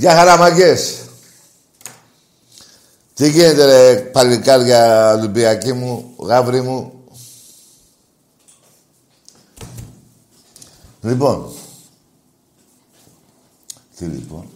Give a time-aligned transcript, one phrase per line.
[0.00, 1.04] Γεια χαρά μαγκές.
[3.14, 7.04] Τι γίνεται ρε παλικάρια Ολυμπιακή μου, γάβρι μου.
[11.00, 11.52] Λοιπόν.
[13.96, 14.48] Τι λοιπόν.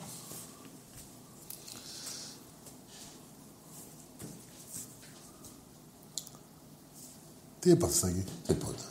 [7.61, 8.25] Τι είπατε εκεί.
[8.47, 8.85] Τίποτα.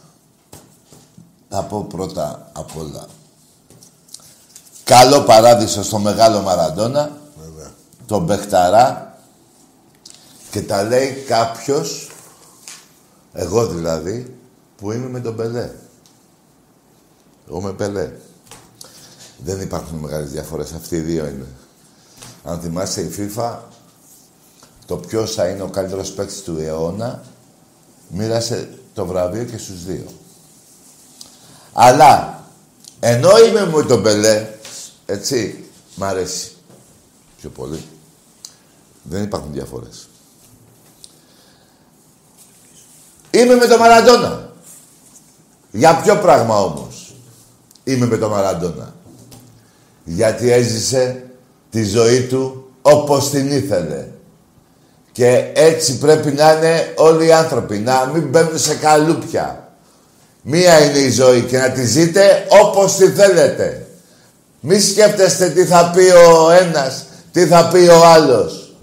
[1.49, 3.07] Θα πω πρώτα απ' όλα
[4.83, 7.17] Καλό παράδεισο στο μεγάλο Μαραντόνα.
[7.43, 7.71] Βέβαια.
[8.05, 9.17] Τον Μπεχταρά.
[10.51, 12.11] Και τα λέει κάποιος,
[13.33, 14.37] εγώ δηλαδή,
[14.77, 15.71] που είμαι με τον Πελέ.
[17.47, 18.11] Εγώ με Πελέ.
[19.37, 20.73] Δεν υπάρχουν μεγάλες διαφορές.
[20.73, 21.47] Αυτοί οι δύο είναι.
[22.43, 23.55] Αν θυμάσαι η FIFA,
[24.85, 27.21] το ποιος θα είναι ο καλύτερος παίκτης του αιώνα,
[28.07, 30.05] μοίρασε το βραβείο και στους δύο.
[31.73, 32.43] Αλλά,
[32.99, 34.47] ενώ είμαι με τον Πελέ,
[35.05, 35.63] έτσι,
[35.95, 36.51] μ' αρέσει
[37.37, 37.83] πιο πολύ.
[39.03, 40.07] Δεν υπάρχουν διαφορές.
[43.31, 44.51] Είμαι με τον Μαραντόνα.
[45.71, 47.15] Για ποιο πράγμα όμως
[47.83, 48.95] είμαι με τον Μαραντόνα;
[50.03, 51.23] Γιατί έζησε
[51.69, 54.07] τη ζωή του όπως την ήθελε.
[55.11, 57.77] Και έτσι πρέπει να είναι όλοι οι άνθρωποι.
[57.77, 59.73] Να μην μπαίνουν σε καλούπια.
[60.41, 63.82] Μία είναι η ζωή και να τη ζείτε όπως τη θέλετε.
[64.65, 68.75] Μη σκέφτεστε τι θα πει ο ένας, τι θα πει ο άλλος.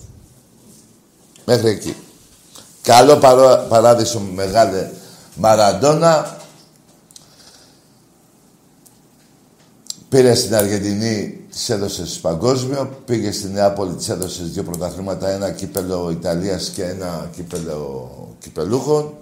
[1.45, 1.97] Μέχρι εκεί.
[2.83, 3.17] Καλό
[3.69, 4.91] παράδεισο μεγάλε
[5.35, 6.39] Μαραντόνα.
[10.09, 13.03] Πήρε στην Αργεντινή, τη έδωσες παγκόσμιο.
[13.05, 15.29] Πήγε στην Νεάπολη, τη έδωσες δύο πρωταθλήματα.
[15.29, 19.15] Ένα κύπελο Ιταλίας και ένα κύπελο κυπελούχων.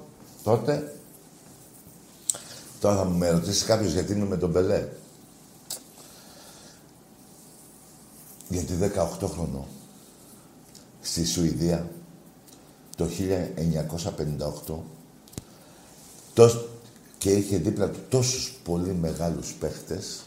[0.45, 0.93] Τότε.
[2.81, 4.89] Τώρα θα μου με ρωτήσει κάποιος γιατί είμαι με τον Πελέ.
[8.49, 8.79] Γιατί
[9.21, 9.65] 18 χρονών
[11.01, 11.91] στη Σουηδία
[12.97, 13.09] το
[14.67, 14.75] 1958
[17.19, 20.23] και είχε δίπλα του τόσους πολύ μεγάλους παίχτες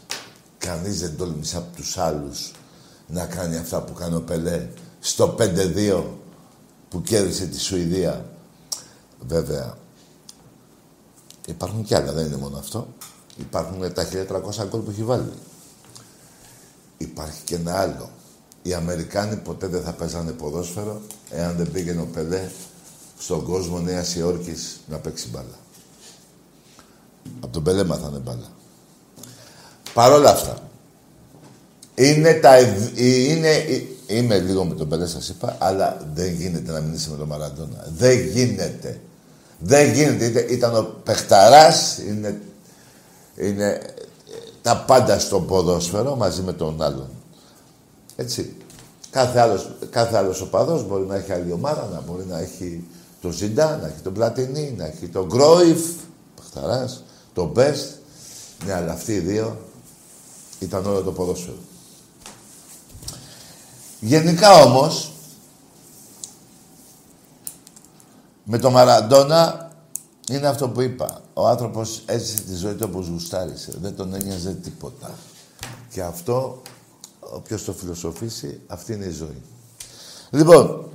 [0.58, 2.52] κανείς δεν τόλμησε από τους άλλους
[3.06, 4.68] να κάνει αυτά που κάνει ο Πελέ
[5.00, 6.04] στο 5-2
[6.88, 8.24] που κέρδισε τη Σουηδία.
[9.20, 9.76] Βέβαια,
[11.46, 12.86] υπάρχουν κι άλλα, δεν είναι μόνο αυτό.
[13.36, 15.32] Υπάρχουν τα 1300 γκολ που έχει βάλει.
[17.02, 18.10] Υπάρχει και ένα άλλο.
[18.62, 21.00] οι Αμερικάνοι ποτέ δεν θα παίζανε ποδόσφαιρο
[21.30, 22.48] εάν δεν πήγαινε ο Πελέ
[23.18, 25.58] στον κόσμο Νέας Υόρκης να παίξει μπάλα.
[27.40, 28.52] Από τον Πελέ μάθανε μπάλα.
[29.94, 30.58] Παρ' όλα αυτά,
[31.94, 32.58] είναι τα...
[32.96, 33.64] Είναι,
[34.06, 37.26] είμαι λίγο με τον Πελέ, σας είπα, αλλά δεν γίνεται να μην είσαι με τον
[37.26, 37.86] Μαραντόνα.
[37.96, 39.00] Δεν γίνεται.
[39.58, 40.46] Δεν γίνεται.
[40.50, 42.40] Ήταν ο παιχταράς, είναι,
[43.36, 43.80] είναι
[44.62, 47.08] τα πάντα στο ποδόσφαιρο μαζί με τον άλλον.
[48.16, 48.56] Έτσι.
[49.10, 52.84] Κάθε άλλος, κάθε άλλος οπαδός μπορεί να έχει άλλη ομάδα, να μπορεί να έχει
[53.20, 55.80] τον Ζιντά, να έχει τον Πλατινί, να έχει τον Γκρόιφ,
[56.36, 57.02] παιχταράς,
[57.34, 57.90] τον Μπέστ.
[58.66, 59.58] Ναι, αλλά αυτοί οι δύο
[60.58, 61.56] ήταν όλο το ποδόσφαιρο.
[64.00, 65.12] Γενικά όμως,
[68.44, 69.71] με το Μαραντόνα
[70.30, 71.22] είναι αυτό που είπα.
[71.34, 73.72] Ο άνθρωπος έζησε τη ζωή του όπως γουστάρισε.
[73.80, 75.10] Δεν τον ένοιαζε τίποτα.
[75.90, 76.62] Και αυτό,
[77.20, 79.42] όποιος το φιλοσοφήσει, αυτή είναι η ζωή.
[80.30, 80.88] Λοιπόν,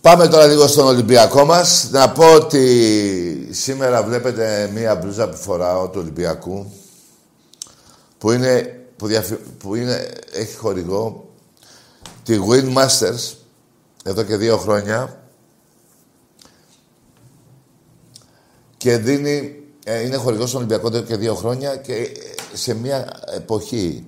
[0.00, 1.88] πάμε τώρα λίγο στον Ολυμπιακό μας.
[1.90, 6.72] Να πω ότι σήμερα βλέπετε μία μπλούζα που φοράω του Ολυμπιακού
[8.24, 9.08] που είναι που,
[9.58, 11.28] που είναι, έχει χορηγό
[12.22, 13.34] τη Win Masters
[14.04, 15.23] εδώ και δύο χρόνια
[18.84, 22.10] και δίνει, ε, είναι χορηγός στον Ολυμπιακό εδώ και δύο χρόνια και ε,
[22.52, 24.06] σε μια εποχή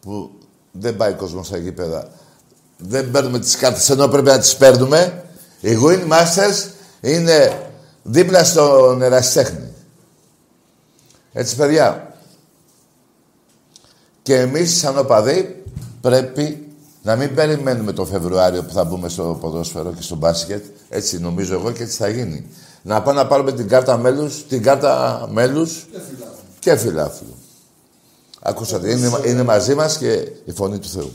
[0.00, 0.30] που
[0.72, 2.10] δεν πάει ο κόσμος στα γήπεδα
[2.76, 5.24] δεν παίρνουμε τις κάρτες ενώ πρέπει να τις παίρνουμε
[5.60, 6.68] η Win Masters
[7.00, 7.70] είναι
[8.02, 9.72] δίπλα στον ερασιτέχνη.
[11.32, 12.14] Έτσι παιδιά,
[14.22, 15.64] και εμείς σαν οπαδοί
[16.00, 16.72] πρέπει
[17.02, 20.64] να μην περιμένουμε το Φεβρουάριο που θα μπούμε στο ποδόσφαιρο και στο μπάσκετ.
[20.88, 22.46] Έτσι νομίζω εγώ και έτσι θα γίνει.
[22.82, 25.86] Να πάμε να πάρουμε την κάρτα μέλους, την κάρτα μέλους
[26.58, 27.34] και φιλάθλου.
[28.42, 30.12] Ακούσατε, είναι, είναι μαζί μας και
[30.44, 31.12] η φωνή του Θεού.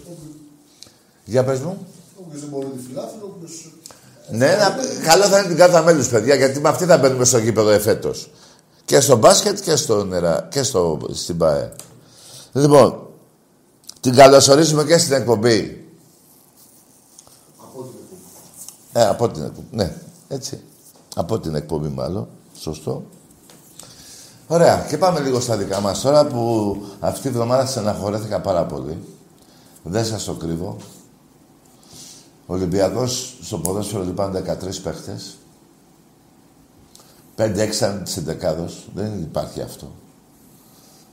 [1.26, 1.88] Για πες μου.
[2.32, 2.68] δεν μπορεί
[4.30, 4.76] Ναι, να,
[5.08, 8.32] καλό θα είναι την κάρτα μέλους, παιδιά, γιατί με αυτή θα μπαίνουμε στο γήπεδο εφέτος.
[8.86, 11.72] Και στο μπάσκετ και στο νερά, και στο, στην ΠΑΕ.
[12.52, 13.08] Λοιπόν,
[14.00, 15.86] την καλωσορίζουμε και στην εκπομπή.
[17.58, 18.22] Από την εκπομπή.
[18.94, 19.68] Ε, από την εκπομπή.
[19.72, 19.96] Ναι,
[20.28, 20.64] έτσι.
[21.16, 22.28] Από την εκπομπή μάλλον.
[22.58, 23.04] Σωστό.
[24.48, 24.86] Ωραία.
[24.90, 29.04] Και πάμε λίγο στα δικά μας τώρα που αυτή τη βδομάδα στεναχωρέθηκα πάρα πολύ.
[29.84, 30.78] Δεν σας το κρύβω.
[32.46, 35.38] Ο Ολυμπιακός στο ποδόσφαιρο λυπάνε 13 παίχτες.
[37.36, 38.24] 5-6 της
[38.94, 39.92] Δεν υπάρχει αυτό.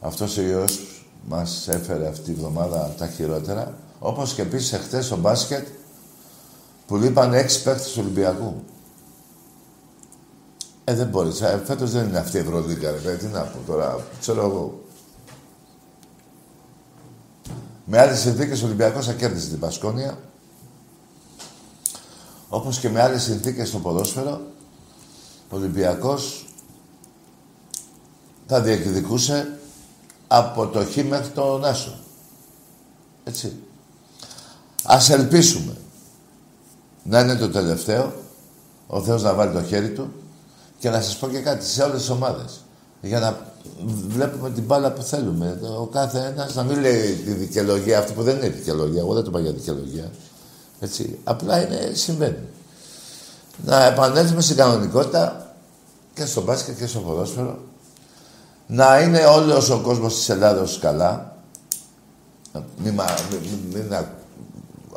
[0.01, 3.75] Αυτός ο ιός μας έφερε αυτή τη βδομάδα τα χειρότερα.
[3.99, 5.67] Όπως και επίσης εχθές στο μπάσκετ
[6.87, 8.55] που λείπαν έξι παίχτες του Ολυμπιακού.
[10.85, 11.41] Ε, δεν μπορείς.
[11.41, 14.81] Ε, φέτος δεν είναι αυτή η Ευρωλίγκα, ρε Τι να πω τώρα, ξέρω εγώ.
[17.85, 20.19] Με άλλες συνθήκες ο Ολυμπιακός θα κέρδισε την Πασκόνια.
[22.49, 24.41] Όπως και με άλλες συνθήκες στο ποδόσφαιρο,
[25.51, 26.47] ο Ολυμπιακός
[28.47, 29.59] θα διεκδικούσε
[30.29, 31.99] από το Χ μέχρι το Νάσο.
[33.25, 33.57] Έτσι.
[34.83, 35.77] Ας ελπίσουμε
[37.03, 38.13] να είναι το τελευταίο,
[38.87, 40.13] ο Θεός να βάλει το χέρι του
[40.83, 42.61] και να σας πω και κάτι σε όλες τις ομάδες.
[43.01, 43.39] Για να
[44.09, 45.59] βλέπουμε την μπάλα που θέλουμε.
[45.81, 49.01] Ο κάθε ένας να μην λέει τη δικαιολογία αυτή που δεν είναι δικαιολογία.
[49.01, 50.11] Εγώ δεν το είπα για δικαιολογία.
[50.81, 51.19] Έτσι.
[51.25, 52.39] Απλά είναι, συμβαίνει.
[53.65, 55.55] Να επανέλθουμε στην κανονικότητα
[56.15, 57.59] και στο μπάσκετ και στο ποδόσφαιρο
[58.67, 61.37] να είναι όλος ο κόσμος της Ελλάδος καλά.
[62.53, 63.97] Μην, μην, μην,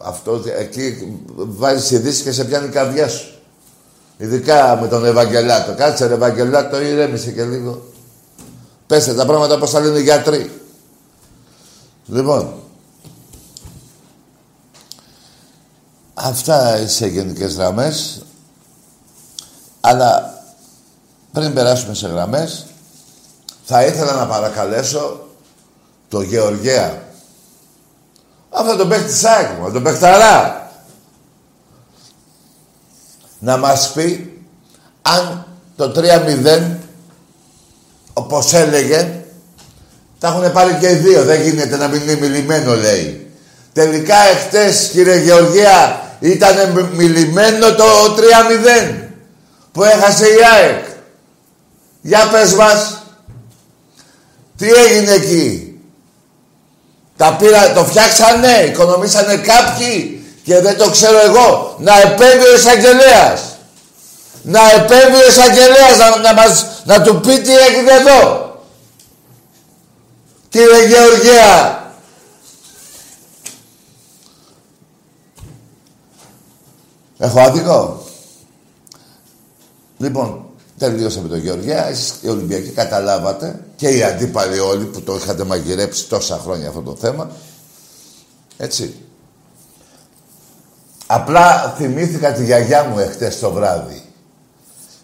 [0.04, 3.35] αυτό, εκεί βάζεις ειδήσεις και σε πιάνει η καρδιά σου.
[4.18, 5.74] Ειδικά με τον Ευαγγελάτο.
[5.74, 7.84] Κάτσε ρε Ευαγγελάτο, ηρέμησε και λίγο.
[8.88, 10.52] Πέστε τα πράγματα όπως θα λένε οι γιατροί.
[12.06, 12.54] Λοιπόν,
[16.14, 18.22] αυτά σε γενικές γραμμές.
[19.82, 20.44] Αλλά
[21.32, 22.66] πριν περάσουμε σε γραμμές,
[23.64, 25.28] θα ήθελα να παρακαλέσω
[26.10, 27.04] το Γεωργέα.
[28.50, 30.65] Αυτό τον παίχτη σάκου, τον παιχταρά.
[33.46, 34.40] Να μας πει
[35.02, 36.62] αν το 3-0,
[38.14, 39.24] όπως έλεγε,
[40.20, 41.24] τα έχουν πάρει και οι δύο.
[41.24, 43.32] Δεν γίνεται να μην είναι μιλημένο, λέει.
[43.74, 47.86] Τελικά εχθές, κύριε Γεωργία, ήταν μιλημένο το
[48.18, 48.96] 3-0
[49.72, 50.86] που έχασε η ΑΕΚ.
[52.02, 53.04] Για πες μας.
[54.58, 55.80] Τι έγινε εκεί;
[57.18, 63.42] Τα πήρα, το φτιάξανε, οικονομήσανε κάποιοι; και δεν το ξέρω εγώ, να επέμβει ο εισαγγελέας.
[64.42, 68.54] Να επέμβει ο εισαγγελέας να, να, μας, να του πει τι έγινε εδώ.
[70.50, 71.80] Κύριε Γεωργία,
[77.18, 78.04] Έχω άδικο.
[79.98, 80.46] Λοιπόν,
[80.78, 81.86] τελείωσα με τον Γεωργιά.
[81.86, 86.82] Εσείς οι Ολυμπιακοί καταλάβατε και οι αντίπαλοι όλοι που το είχατε μαγειρέψει τόσα χρόνια αυτό
[86.82, 87.32] το θέμα.
[88.58, 89.05] Έτσι.
[91.08, 94.04] Απλά θυμήθηκα τη γιαγιά μου εχθές το βράδυ.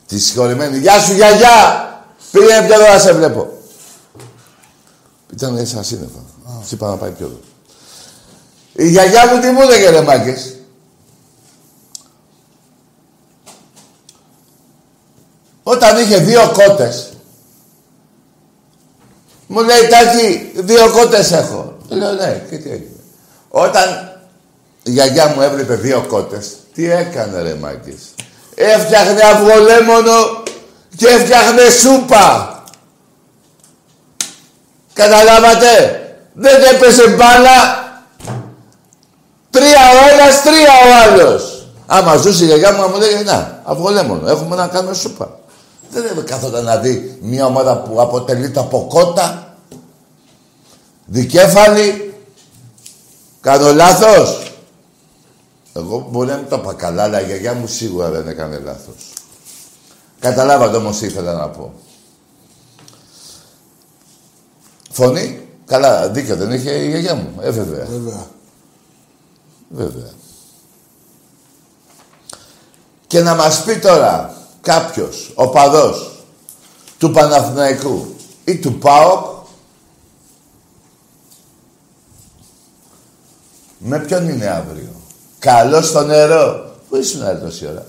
[0.08, 0.78] Τη συγχωρημένη.
[0.78, 1.90] Γεια σου γιαγιά!
[2.32, 3.50] Πήγαινε πιο εδώ να σε βλέπω.
[5.34, 6.20] Ήταν σαν σύννεφα.
[6.48, 6.72] Oh.
[6.72, 7.40] είπα να πάει πιο εδώ.
[8.74, 10.56] Η γιαγιά μου τι μου έλεγε ρε Μάκης;
[15.64, 17.14] Όταν είχε δύο κότες,
[19.48, 21.78] μου λέει Τάκη, δύο κότες έχω.
[21.88, 23.00] Λέω ναι, και τι έγινε.
[23.50, 24.11] Όταν
[24.84, 28.14] η γιαγιά μου έβλεπε δύο κότες, τι έκανε ρε Μάκης;
[28.56, 30.44] Έφτιαχνε αυγολέμονο
[30.96, 32.56] και έφτιαχνε σούπα.
[34.94, 35.96] Καταλάβατε;
[36.34, 37.80] Δεν έπεσε μπάλα.
[39.50, 41.66] Τρία ο ένας, τρία ο άλλος.
[41.86, 45.40] Άμα ζούσε η γιαγιά μου, μου λέει, να, αυγολέμονο, έχουμε να κάνουμε σούπα.
[45.90, 49.56] Δεν καθόταν να δει μια ομάδα που αποτελείται από κότα,
[51.06, 52.14] δικέφαλη,
[53.42, 54.51] κάνω λάθος.
[55.74, 59.14] Εγώ μπορεί να μην το είπα καλά, αλλά η γιαγιά μου σίγουρα δεν έκανε λάθος.
[60.20, 61.74] Καταλάβατε όμως τι ήθελα να πω.
[64.92, 67.36] Φωνή, καλά, δίκιο δεν είχε η γιαγιά μου.
[67.42, 67.86] Ε, βέβαια.
[67.86, 68.28] Βέβαια.
[69.70, 70.12] Βέβαια.
[73.08, 76.24] Και να μας πει τώρα κάποιος, ο παδός
[76.98, 79.26] του Παναθηναϊκού ή του ΠΑΟΚ
[83.78, 85.01] με ποιον είναι αύριο;
[85.42, 86.76] Καλό στο νερό.
[86.90, 87.86] Πού ήσουν άλλη τόση ώρα;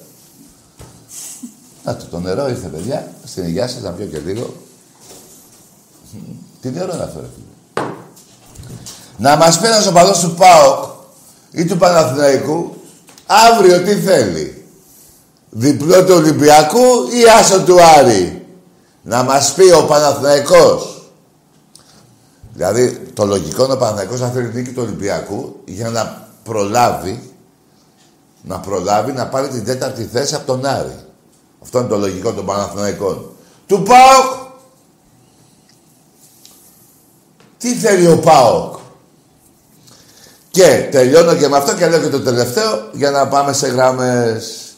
[1.85, 3.13] Να το, το νερό ήρθε παιδιά.
[3.25, 4.55] Στην υγειά σας να πιω και λίγο.
[6.61, 7.27] Τι νερό να φέρω.
[9.17, 10.85] Να μας πει ένας οπαδός του ΠΑΟΚ
[11.51, 12.77] ή του Παναθηναϊκού
[13.27, 14.67] αύριο τι θέλει;
[15.51, 18.47] Διπλό του Ολυμπιακού ή άσο του Άρη;
[19.03, 21.11] Να μας πει ο Παναθηναϊκός.
[22.53, 27.32] Δηλαδή το λογικό είναι ο Παναθηναϊκός να θέλει νίκη του Ολυμπιακού για να προλάβει
[28.43, 31.05] να προλάβει να πάρει την τέταρτη θέση από τον Άρη.
[31.63, 33.31] Αυτό είναι το λογικό των Παναθηναϊκών.
[33.67, 34.51] Του ΠΑΟΚ.
[37.59, 38.77] Τι θέλει ο ΠΑΟΚ;
[40.51, 44.73] Και τελειώνω και με αυτό και λέω και το τελευταίο για να πάμε σε γράμμες.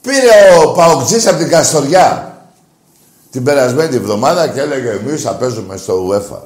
[0.00, 2.36] Πήρε ο Παοκτζής από την Καστοριά
[3.30, 6.38] την περασμένη εβδομάδα και έλεγε εμείς θα παίζουμε στο UEFA.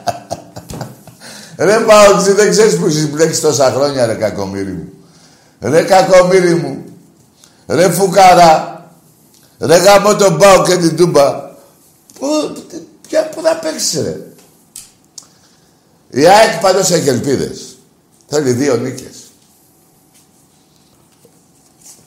[1.63, 4.91] ρε Παοκτζή δεν ξέρεις που έχεις μπλέξει τόσα χρόνια ρε κακομύρι μου.
[5.59, 6.83] Ρε κακομύρι μου.
[7.67, 8.71] Ρε φουκάρα.
[9.59, 11.31] Ρε γάμο τον Πάο και την Τούμπα.
[12.19, 12.27] Πού,
[13.07, 14.19] ποια, πού θα παίξεις ρε.
[16.09, 17.77] Η ΑΕΚ πάντως έχει ελπίδες.
[18.27, 19.23] Θέλει δύο νίκες.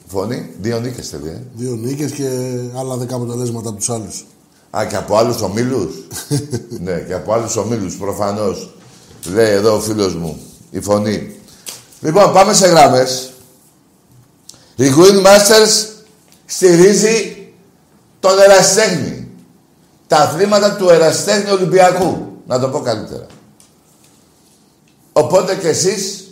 [0.06, 1.42] Φωνή, δύο νίκες θέλει, ε.
[1.54, 2.28] Δύο νίκες και
[2.76, 4.26] άλλα δέκα αποτελέσματα από τους άλλους.
[4.76, 5.94] Α, και από άλλους ομίλους.
[6.84, 8.75] ναι, και από άλλους ομίλους, προφανώς.
[9.32, 10.40] Λέει εδώ ο φίλος μου,
[10.70, 11.40] η φωνή.
[12.00, 13.30] Λοιπόν, πάμε σε γράμμες.
[14.76, 15.86] Η Green Masters
[16.46, 17.48] στηρίζει
[18.20, 19.30] τον εραστέχνη.
[20.06, 22.40] Τα αθλήματα του εραστέχνη Ολυμπιακού.
[22.46, 23.26] Να το πω καλύτερα.
[25.12, 26.24] Οπότε και εσείς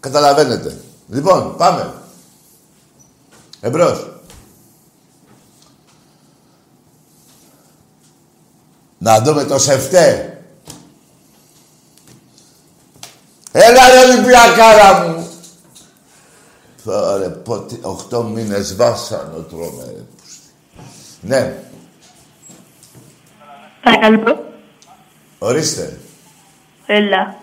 [0.00, 0.80] καταλαβαίνετε.
[1.08, 1.94] Λοιπόν, πάμε.
[3.60, 4.11] Εμπρός.
[9.02, 10.38] Να δούμε το σεφτέ.
[13.52, 15.28] Έλα ρε Ολυμπιακάρα μου.
[16.84, 20.04] Ωραία, πότε, οχτώ μήνες βάσανο τρώμε, ρε.
[21.20, 21.54] Ναι.
[23.82, 24.44] Παρακαλώ.
[25.38, 25.98] Ορίστε.
[26.86, 27.36] Έλα.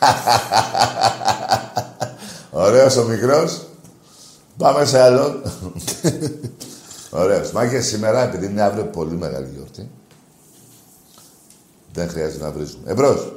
[2.50, 3.66] Ωραίος ο μικρός.
[4.56, 5.42] Πάμε σε άλλον.
[7.10, 7.50] Ωραίος.
[7.50, 9.90] Μάγκες σήμερα, επειδή είναι αύριο πολύ μεγάλη γιορτή,
[11.96, 12.90] δεν χρειάζεται να βρίζουμε.
[12.90, 13.32] Εμπρός.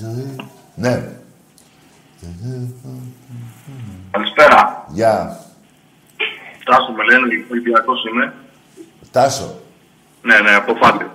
[0.00, 0.36] ζωή.
[0.74, 1.08] Ναι.
[4.10, 4.86] Καλησπέρα.
[4.88, 5.40] Γεια.
[6.64, 8.34] Τάσο με λένε, Ολυμπιακός είμαι.
[9.10, 9.60] Τάσο.
[10.22, 11.10] Ναι, ναι, από Φάμπιο.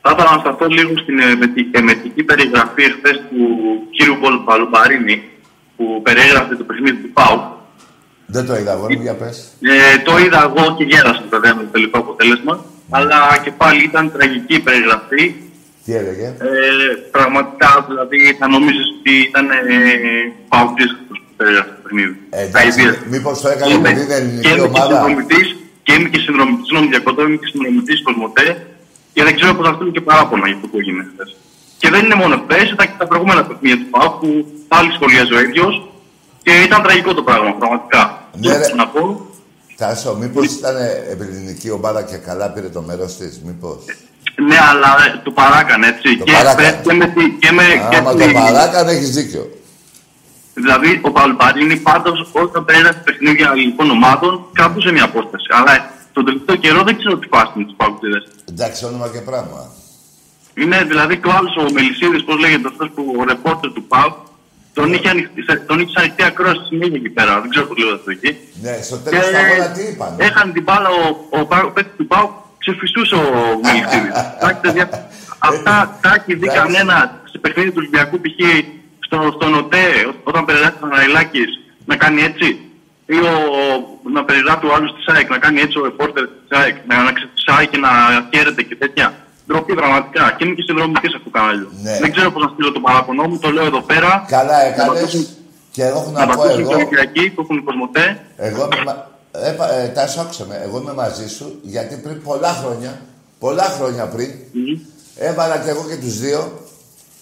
[0.00, 1.18] Θα ήθελα να σταθώ λίγο στην
[1.72, 3.46] εμετική περιγραφή εχθέ του
[3.90, 5.30] κύριου Παλουμπαρίνη
[5.76, 7.60] που περιέγραφε το παιχνίδι του ΠΑΟ.
[8.32, 9.36] Δεν το είδα, εγώ, για πες.
[9.60, 12.64] Ε, το είδα εγώ και γέρασα βέβαια με το τελικό αποτέλεσμα.
[12.90, 15.24] Αλλά και πάλι ήταν τραγική η περιγραφή.
[15.84, 16.56] Τι έλεγε; Ε,
[17.10, 19.56] πραγματικά, δηλαδή, θα νομίζεις ότι ήταν ε,
[21.08, 22.16] που περιγράφει το παιχνίδι.
[22.30, 25.14] Ε, εντάξει, μήπως το έκανε με την ελληνική ομάδα.
[25.28, 25.36] Και
[25.82, 28.66] Και είμαι και συνδρομητής, συγγνώμη διακόπτω, είμαι και συνδρομητής Κοσμοτέ
[29.12, 31.24] και δεν ξέρω πώς θα στείλω και παράπονα για αυτό που έγινε χθε.
[31.78, 34.28] Και δεν είναι μόνο χθες, ήταν και τα προηγούμενα παιχνίδια του ΠΑΟΚ που
[34.68, 35.74] πάλι σχολιάζει ο ίδιος
[36.42, 38.21] και ήταν τραγικό το πράγμα, πραγματικά.
[38.40, 38.74] Ναι, ρε.
[38.74, 39.26] να πω,
[39.76, 40.76] Τάσο, μήπως ήταν
[41.20, 43.76] ελληνική ομάδα και καλά πήρε το μέρος της, μήπως;
[44.48, 46.16] ναι, αλλά ε, το παράκανε έτσι.
[46.18, 46.80] Το και, παράκανε.
[46.84, 49.50] και με, τη- και με, και Άμα τη- το παράκανε, έχεις δίκιο.
[50.54, 55.46] Δηλαδή, ο Παλπαρίνη πάντως όταν πέρασε παιχνίδια ελληνικών ομάδων, κρατούσε μια απόσταση.
[55.50, 58.18] Αλλά τον τελευταίο καιρό δεν ξέρω τι φάση με του παγκοτίδε.
[58.50, 59.70] Εντάξει, όνομα και πράγμα.
[60.54, 64.16] Είναι δηλαδή και ο άλλο ο Μελισίδη, πώς λέγεται αυτός που ο ρεπόρτερ του ΠΑΟΚ,
[64.74, 67.40] τον είχε ανοιχτή, σε- τον είχε σε ανοιχτή ακρόαση συνέχεια εκεί πέρα.
[67.40, 68.30] Δεν ξέρω πώ λέγεται αυτό εκεί.
[68.62, 70.14] Ναι, στο τέλος του αγώνα τι είπαν.
[70.18, 73.26] έχανε την μπάλα ο, ο, ο παίκτης του ΠΑΟΚ, ξεφιστούσε ο
[73.64, 74.10] Μελισίδη.
[75.50, 76.60] Αυτά τα έχει δει Εντάξει.
[76.60, 78.38] κανένα σε παιχνίδι του Ολυμπιακού π.χ.
[79.06, 79.84] στο, στον ΟΤΕ,
[80.24, 81.40] όταν περιγράφει τον Αραϊλάκη
[81.84, 82.48] να κάνει έτσι.
[83.06, 83.32] Ή ο,
[84.12, 87.12] να περιγράφει ο άλλος της ΣΑΕΚ να κάνει έτσι ο ρεπόρτερ της ΣΑΕΚ, να, να
[87.12, 87.90] ξεφυσάει και να
[88.34, 89.14] χαίρεται και τέτοια.
[89.46, 90.34] Ντροπή πραγματικά.
[90.36, 91.68] Και είμαι και συνδρομητής αυτού του καναλιού.
[91.82, 91.98] Ναι.
[91.98, 94.24] Δεν ξέρω πώς να στείλω το παράπονό μου, το λέω εδώ πέρα.
[94.28, 95.28] Καλά Να έκανες πατήσουν-
[95.70, 96.80] και εγώ έχω Να να πω πατήσουν και εγώ.
[96.80, 98.06] οι Ολυμπιακοί που έχουν Κοσμοτέ.
[98.36, 100.60] Εγώ είμαι, μα- ε, πα- ε, Τάσο, άκουσε με.
[100.64, 103.00] Εγώ είμαι μαζί σου γιατί πριν πολλά χρόνια,
[103.38, 104.78] πολλά χρόνια πριν, Μμμ.
[105.16, 106.60] έβαλα και εγώ και τους δύο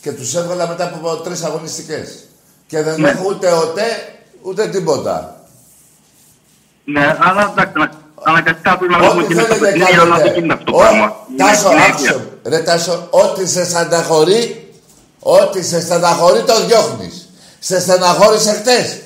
[0.02, 2.24] και τους έβγαλα μετά από τρεις αγωνιστικές.
[2.66, 3.08] Και δεν Ναι.
[3.10, 3.86] έχω ούτε οτέ,
[4.42, 5.34] ούτε τίποτα.
[6.84, 10.04] Ναι, αλλά εντάξει, να- αναγκαστικά πρέπει να δούμε Ό,τι και με τα θέλετε παιχνίδια, αλλά
[10.04, 10.34] δεν κάνετε.
[10.34, 11.16] γίνεται αυτό το Ό- πράγμα.
[11.36, 11.96] Τάσο, Είναι άκουσε.
[12.04, 12.26] συνήθεια.
[12.42, 12.50] με.
[12.56, 14.42] Ρε Τάσο, ό,τι σε στεναχωρεί,
[15.20, 17.28] ό,τι σε στεναχωρεί το διώχνεις.
[17.58, 18.98] Σε στεναχώρησε χτες.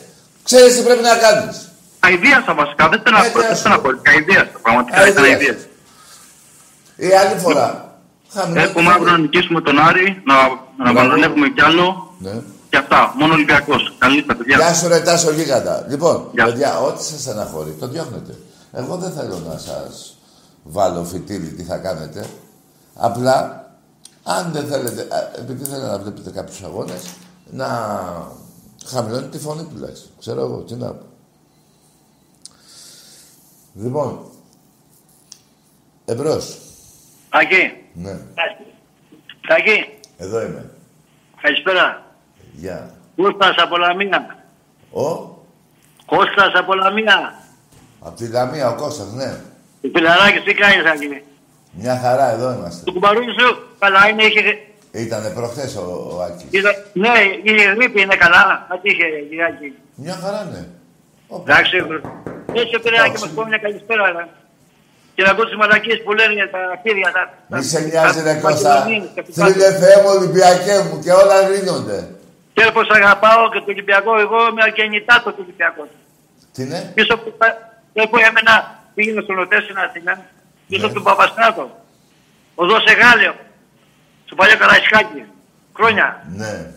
[0.43, 1.57] Ξέρεις τι πρέπει να κάνεις.
[2.01, 3.21] Αηδίασα βασικά, δεν Αηδίασα.
[3.21, 5.47] στεναχωρήθηκα, δεν στεναχωρήθηκα, αηδίασα, πραγματικά ήταν Αηδίασες.
[5.49, 5.67] αηδίασα.
[6.97, 7.69] Η άλλη φορά.
[8.35, 10.99] χαμηλό Έχουμε αύριο να νικήσουμε τον Άρη, να, να Μπράβο.
[10.99, 12.31] επαναλάβουμε κι άλλο Ναι.
[12.71, 13.13] και αυτά.
[13.19, 13.95] Μόνο Ολυμπιακός.
[13.99, 14.57] Καλή νύχτα, παιδιά.
[14.57, 15.87] Γεια σου ρε Τάσο Γίγαντα.
[15.89, 16.45] Λοιπόν, Γεια.
[16.45, 18.33] παιδιά, ό,τι σας στεναχωρεί, το διώχνετε.
[18.75, 20.17] Εγώ δεν θέλω να σας
[20.63, 22.27] βάλω φιτίλι τι θα κάνετε.
[22.95, 23.69] Απλά,
[24.25, 27.15] αν δεν θέλετε, α, επειδή θέλετε να βλέπετε κάποιους αγώνες,
[27.51, 27.69] να
[28.87, 30.11] χαμηλώνετε τη φωνή τουλάχιστον.
[30.21, 31.05] Ξέρω εγώ, τι να πω.
[33.75, 34.21] Λοιπόν,
[36.05, 36.59] εμπρός.
[37.31, 38.19] Ακή, Ναι,
[39.57, 40.71] Ακή, εδώ είμαι.
[41.43, 42.05] καλησπέρα.
[42.53, 42.91] Γεια.
[43.17, 44.45] Κώστας από Λαμία.
[44.93, 45.03] Ο,
[46.07, 47.39] Κώστας από Λαμία.
[48.07, 49.31] Απ' τη Λαμία ο Κώστας, ναι.
[49.85, 51.23] Ο Φιλαράκης τι κάνεις Ακή.
[51.83, 52.81] Μια χαρά, εδώ είμαστε.
[52.85, 53.47] Το κουμπαρούι σου
[53.79, 54.43] καλά είναι, είχε...
[55.05, 55.85] Ήτανε προχθές ο,
[56.17, 56.47] ο Άκης.
[56.51, 57.13] είδα- Ναι,
[57.43, 58.67] η γρήπη είναι καλά.
[58.83, 59.69] Τι είχε, Κυριακή.
[59.95, 60.63] Μια χαρά, ναι.
[61.29, 61.53] Όπα.
[61.53, 61.77] Εντάξει,
[62.61, 64.05] έτσι πήρε Άκη μας πω μια καλησπέρα.
[64.17, 64.27] ρε.
[65.15, 67.09] Και να ακούω τις μαλακίες που λένε για τα χέρια.
[67.17, 67.23] Τα,
[67.57, 68.75] Μη τα- σε νοιάζει, τα- ρε τα- Κώστα.
[68.75, 71.99] τα- τα- τα- Θρύλε Θεέ μου, Ολυμπιακέ μου και όλα λύνονται.
[72.57, 75.83] Και πως αγαπάω και το Ολυμπιακό, εγώ είμαι αγεννητά το Ολυμπιακό.
[76.55, 77.15] Τι είναι, Πίσω
[77.95, 78.55] από το που έμενα,
[78.95, 80.13] πήγαινε στον ΟΤΕ στην Αθήνα,
[80.69, 80.87] πίσω Ναι.
[80.87, 81.65] από τον Παπαστράτο.
[82.55, 83.35] Οδός σε Γάλιο,
[84.27, 85.23] στο παλιό Καραϊσκάκι.
[85.77, 86.23] Χρόνια.
[86.37, 86.71] ναι.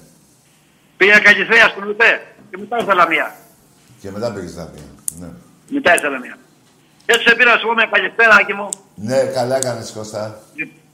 [0.97, 2.11] Πήγα Καλυθέα στον ΟΤΕ
[2.49, 3.35] και μετά ήρθα Λαμία.
[4.01, 4.79] Και μετά πήγες στα πει.
[5.19, 5.27] Ναι.
[5.69, 6.37] Μετά ήρθα Λαμία.
[7.05, 8.69] Έτσι σε πήρα σου πω μια καλησπέρα, Άκη μου.
[8.95, 10.39] Ναι, καλά έκανες Κώστα.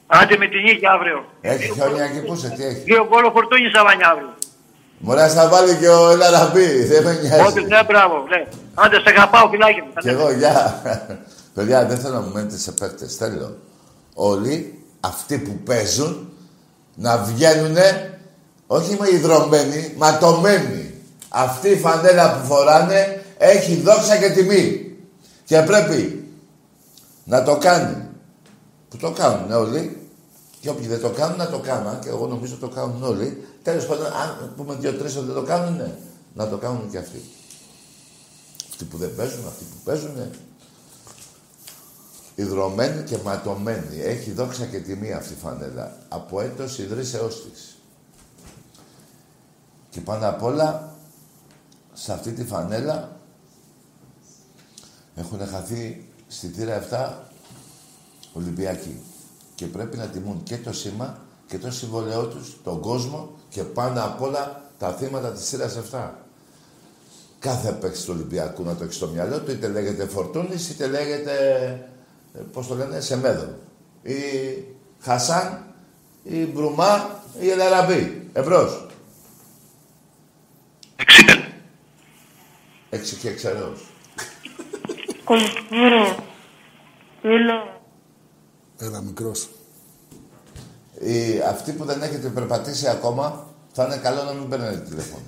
[0.07, 1.25] Άντε με την νίκη αύριο.
[1.41, 2.79] Έχει χιόνια εκεί που είσαι, τι έχει.
[2.79, 4.33] Δύο κόλλο φορτούνι σαβανιά αύριο.
[5.05, 7.59] Μωρά θα βάλει και ο Ελαραμπή, δεν με Ό,τι νοιάζει.
[7.67, 8.15] ναι, μπράβο.
[8.29, 8.47] Ναι.
[8.73, 9.93] Άντε σε αγαπάω, φυλάκι μου.
[9.99, 10.81] Κι εγώ, γεια.
[11.55, 13.15] Παιδιά, δεν θέλω να μου μένετε σε παίκτες.
[13.15, 13.57] Θέλω
[14.13, 16.29] όλοι αυτοί που παίζουν
[16.95, 18.19] να βγαίνουνε,
[18.67, 20.93] όχι με υδρωμένοι, ματωμένοι.
[21.29, 24.95] Αυτή η φανέλα που φοράνε έχει δόξα και τιμή.
[25.45, 26.29] Και πρέπει
[27.23, 28.07] να το κάνει.
[28.89, 29.97] Που το κάνουν όλοι.
[30.59, 31.99] Και όποιοι δεν το κάνουν, να το κάνουν.
[31.99, 33.47] Και εγώ νομίζω το κάνουν όλοι.
[33.63, 35.95] Τέλος πάντων, αν πούμε δύο-τρεις ότι δεν το κάνουν, ναι,
[36.33, 37.21] να το κάνουν και αυτοί.
[38.69, 40.31] Αυτοί που δεν παίζουν, αυτοί που παίζουν.
[42.35, 44.01] Ιδρωμένοι και ματωμένοι.
[44.01, 45.97] Έχει δόξα και τιμή αυτή η φανέλα.
[46.09, 47.77] Από έτος ιδρύσεώς της.
[49.89, 50.95] Και πάνω απ' όλα,
[51.93, 53.19] σε αυτή τη φανέλα
[55.15, 57.13] έχουν χαθεί στη θύρα 7
[58.33, 59.01] Ολυμπιακοί.
[59.55, 64.03] Και πρέπει να τιμούν και το σήμα και το συμβολαιό τους, τον κόσμο και πάνω
[64.03, 66.09] απ' όλα τα θύματα της θύρας 7.
[67.39, 71.35] Κάθε παίκτη του Ολυμπιακού να το έχει στο μυαλό του, είτε λέγεται Φορτούνης, είτε λέγεται,
[72.33, 73.55] ε, πώς το λένε, Σεμέδο.
[74.03, 74.13] Ή
[74.99, 75.65] Χασάν,
[76.23, 78.29] ή Μπρουμά, ή Ελαραμπή.
[78.33, 78.87] Εμπρός.
[80.95, 81.39] Εξίτελ.
[82.89, 83.81] Έξι και εξαιρέως.
[85.25, 86.15] Καλησπέρα.
[87.21, 87.81] Έλα.
[88.77, 89.49] Ένα μικρός.
[91.05, 95.23] Οι, αυτοί που δεν έχετε περπατήσει ακόμα, θα είναι καλό να μην παίρνετε τηλέφωνο.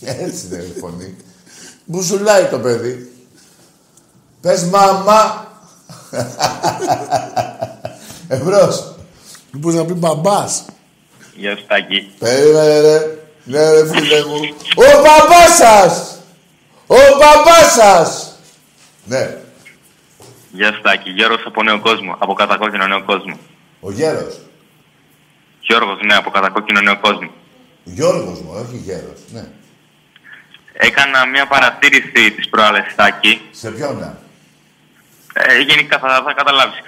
[0.00, 1.16] Έτσι είναι η φωνή.
[1.84, 3.12] Μπουζουλάει το παιδί.
[4.40, 5.46] Πες μαμά.
[8.28, 8.94] Εμπρός.
[9.52, 10.64] Μήπως να πει μπαμπάς.
[11.36, 12.14] Γεια σου Τάκη.
[12.18, 13.18] Περίμενε ρε.
[13.44, 14.40] Ναι ρε φίλε μου.
[14.74, 16.18] Ο παπάς σας.
[16.86, 18.38] Ο παπάς σας.
[19.04, 19.38] Ναι.
[20.52, 21.10] Γεια σου Τάκη.
[21.10, 22.16] Γιώργος από Νέο Κόσμο.
[22.18, 23.38] Από κατακόκκινο Νέο Κόσμο.
[23.80, 24.40] Ο γέρος.
[25.60, 27.30] Γιώργος, ναι, από κατακόκκινο Νέο Κόσμο.
[27.84, 29.20] Γιώργος μου, όχι γέρος.
[29.32, 29.44] Ναι.
[30.72, 33.40] Έκανα μια παρατήρηση της προάλλες Τάκη.
[33.50, 34.18] Σε ποιον να.
[35.34, 36.78] Ε, γενικά θα, θα καταλάβεις.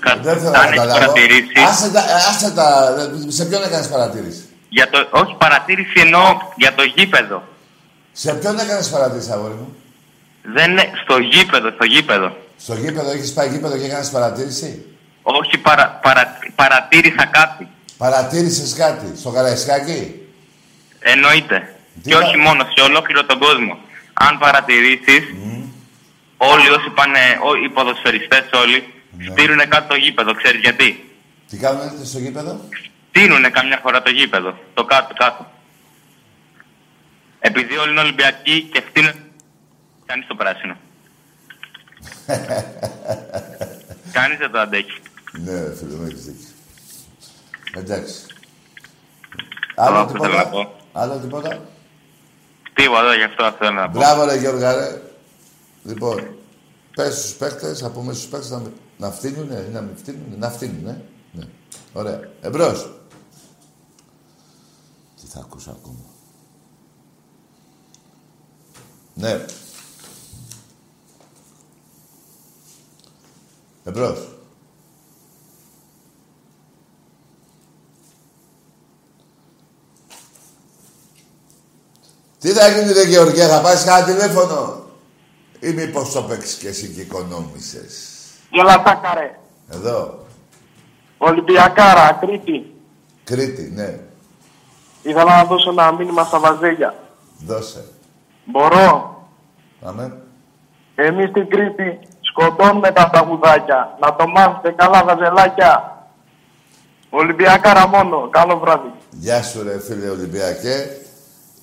[0.00, 0.98] Κα- Δεν θέλω να αν έχεις καταλάβω.
[1.12, 2.94] παρατηρήσεις, Άσε τα, άσε τα,
[3.28, 7.42] σε ποιον έκανες παρατήρηση; για το, όχι παρατήρηση εννοώ για το γήπεδο.
[8.12, 9.76] Σε ποιον έκανες παρατήρηση, αγόρι μου;
[10.54, 12.36] Δεν είναι στο γήπεδο, στο γήπεδο.
[12.58, 14.84] Στο γήπεδο, έχεις πάει γήπεδο και έκανες παρατήρηση;
[15.22, 17.68] Όχι παρα, παρα, παρατήρησα κάτι.
[17.96, 19.16] Παρατήρησες κάτι.
[19.18, 20.20] Στο Καραϊσκάκι;
[20.98, 21.76] Εννοείται.
[22.02, 23.78] Τι και πα- όχι μόνο, σε ολόκληρο τον κόσμο.
[24.12, 25.24] Αν παρατηρήσεις,
[26.36, 29.30] όλοι όσοι πάνε, ό- οι ποδοσφαιριστές όλοι, Ναι.
[29.30, 30.34] στείλουν κάτω το γήπεδο.
[30.34, 31.10] Ξέρεις γιατί.
[31.48, 32.60] Τι κάνετε στο γήπεδο;
[33.08, 34.58] Στείλουν καμιά φορά το γήπεδο.
[34.74, 35.50] Το κάτω, κάτω.
[37.40, 39.12] Επειδή όλοι είναι Ολυμπιακοί και στείλουν...
[40.06, 40.76] Κανείς το πράσινο.
[44.12, 44.94] Κανείς δεν το αντέχεις.
[45.32, 46.48] Ναι, ρε φίλε μου, έχεις δίκιο.
[47.74, 48.24] Εντάξει.
[49.76, 50.58] Αυτό Άλλο θέλω να πω.
[50.58, 50.76] τίποτα.
[50.92, 51.60] Άλλο τίποτα;
[52.74, 53.98] Τίποτα, γι' αυτό θέλω να πω.
[53.98, 55.02] Μπράβο ρε Γιώργα ρε.
[55.84, 56.34] Λοιπόν,
[56.96, 60.36] πες στους παίκτες, θα πούμε στους παίκτες να, μη- να φτύνουνε ή να μην φτύνουνε.
[60.36, 61.04] Να φτύνουνε.
[61.32, 61.44] Ναι.
[61.92, 62.20] Ωραία.
[62.40, 62.90] Εμπρός.
[65.20, 66.04] Τι θα ακούσω ακόμα.
[69.14, 69.44] Ναι.
[73.84, 74.31] Εμπρός.
[82.42, 84.82] Τι θα γίνει ρε Γεωργία, θα πάρεις κανένα τηλέφωνο;
[85.60, 88.08] Ή μήπως το παίξεις και εσύ και οικονόμησες;
[88.50, 89.38] Γελατάκα ρε.
[89.72, 90.18] Εδώ.
[91.18, 92.74] Ολυμπιακάρα, Κρήτη.
[93.24, 93.98] Κρήτη, ναι.
[95.02, 96.94] Ήθελα να δώσω ένα μήνυμα στα βαζέλια.
[97.46, 97.84] Δώσε.
[98.44, 99.26] Μπορώ.
[99.80, 100.16] Πάμε.
[100.94, 103.96] Εμείς στην Κρήτη σκοτώνουμε τα τραγουδάκια.
[104.00, 106.06] Να το μάθετε καλά βαζελάκια.
[107.10, 108.28] Ολυμπιακάρα μόνο.
[108.30, 108.92] Καλό βράδυ.
[109.10, 110.96] Γεια σου ρε φίλε Ολυμπιακέ.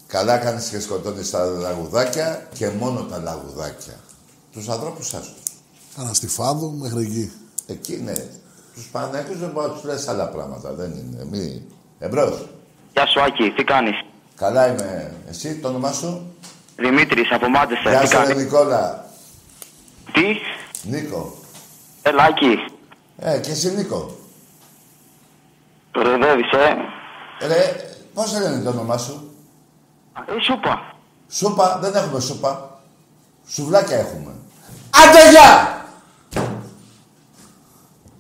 [0.10, 3.94] Καλά κάνεις και σκοτώνεις τα λαγουδάκια και μόνο τα λαγουδάκια.
[4.52, 5.34] Τους ανθρώπους σας.
[5.96, 7.32] Αναστιφάδο μέχρι εκεί.
[7.68, 8.14] Εκεί ναι.
[8.74, 10.74] Τους Παναγιώτους δεν μπορεί να τους λες άλλα πράγματα.
[10.74, 11.26] Δεν είναι.
[11.32, 11.62] Μη...
[12.00, 12.48] Εμπρός.
[12.94, 15.14] Γεια σου Άκη, τι κάνεις; Καλά είμαι.
[15.30, 16.36] Εσύ, το όνομά σου;
[16.76, 19.06] Δημήτρης από Μάντεστερ, Γεια τι σου ρε κάνεις; Νικόλα.
[20.12, 20.26] Τι,
[20.90, 21.34] Νίκο.
[22.02, 22.56] έλα Άκη.
[23.18, 24.18] Ε, και εσύ Νίκο.
[25.92, 26.76] Κοροϊδεύεις, ε.
[27.48, 27.76] Ρε,
[28.14, 29.29] πώς λένε το όνομά σου;
[30.28, 30.94] Ε, σου είπα.
[31.30, 32.80] Σούπα, δεν έχουμε σούπα.
[33.48, 34.32] Σουβλάκια έχουμε.
[34.90, 35.84] Άντε γεια!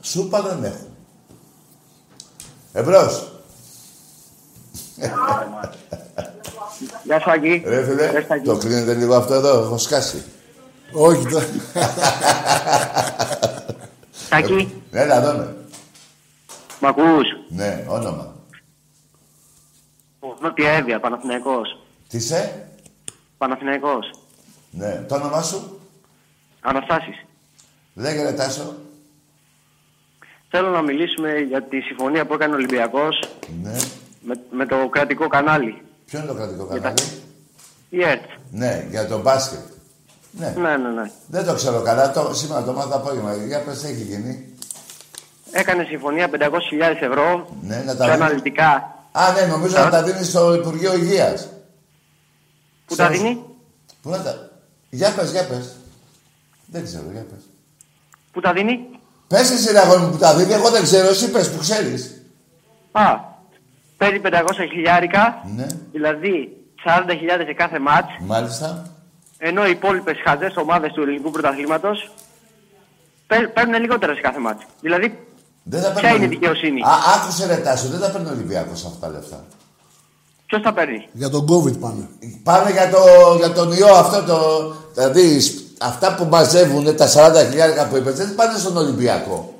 [0.01, 0.87] Σούπα δεν έχουμε.
[2.73, 3.31] Εμπρός.
[7.03, 7.63] Γεια σου Αγγί.
[7.65, 10.23] Ρε φίλε, το κλείνετε λίγο αυτό εδώ, έχω σκάσει.
[10.93, 11.43] Όχι, τα...
[14.29, 15.55] Τάκη, Έλα, εδώ με.
[16.79, 18.33] μ' ακούς; Ναι, όνομα.
[20.41, 21.77] Νότια Εύβοια, Παναθηναϊκός.
[22.09, 22.67] Τι είσαι;
[23.37, 24.11] Παναθηναϊκός.
[24.71, 25.79] Ναι, το όνομά σου;
[26.61, 27.25] Αναστάσεις.
[27.93, 28.75] Λέγε ρε Τάσο.
[30.49, 33.19] Θέλω να μιλήσουμε για τη συμφωνία που έκανε ο Ολυμπιακός
[33.63, 33.75] Ναι.
[34.21, 35.81] με, με το κρατικό κανάλι.
[36.05, 37.01] Ποιο είναι το κρατικό κανάλι;
[37.89, 38.23] Η ΕΡΤ.
[38.51, 39.59] Ναι, για το μπάσκετ.
[40.31, 40.53] Ναι.
[40.57, 41.11] Ναι, ναι, ναι.
[41.27, 42.11] Δεν το ξέρω καλά.
[42.11, 43.35] Το, σήμερα το μάθα απόγευμα.
[43.35, 44.53] Για πες, τι έχει γίνει.
[45.51, 46.39] Έκανε συμφωνία 500.000
[47.01, 48.15] ευρώ Ναι, να σε τα δίνει.
[48.23, 48.95] αναλυτικά.
[49.11, 51.47] Α, ναι, νομίζω να τα δίνεις στο Υπουργείο Υγείας.
[52.89, 53.43] Πού τα δίνει,
[54.01, 54.49] Πού να τα...
[54.89, 55.75] Για πες, για πες.
[56.65, 57.39] Δεν ξέρω, για πες.
[58.31, 58.79] πού τα δίνει;
[59.27, 62.21] Πες εσύ ρε αγόρι μου που τα δίνει, εγώ δεν ξέρω, εσύ πες που ξέρεις.
[62.91, 63.19] Α,
[63.97, 64.29] παίρνει 500
[64.71, 68.91] χιλιάρικα, Ναι, δηλαδή 40.000 σε κάθε μάτς, μάλιστα.
[69.37, 72.11] ενώ οι υπόλοιπες χαζές ομάδες του ελληνικού πρωταθλήματος
[73.53, 74.65] παίρνουν λιγότερα σε κάθε μάτς.
[74.81, 75.27] Δηλαδή,
[75.63, 78.09] Δεν τα ποια παίρνει είναι η ο Ολυ- δικαιοσύνη; Α, άκουσε ρε Τάσο, δεν τα
[78.11, 79.45] παίρνει ο Ολυμπιακός αυτά τα λεφτά.
[80.49, 82.07] Ποιος τα παίρνει; Για τον COVID πάνε.
[82.43, 82.99] Πάνε για, το,
[83.37, 84.37] για τον ιό αυτό το...
[84.93, 89.53] Δηλαδή, σ- αυτά που μαζεύουν τα 40 χιλιάρικα που είπες, δεν πάνε στον Ολυμπιακό.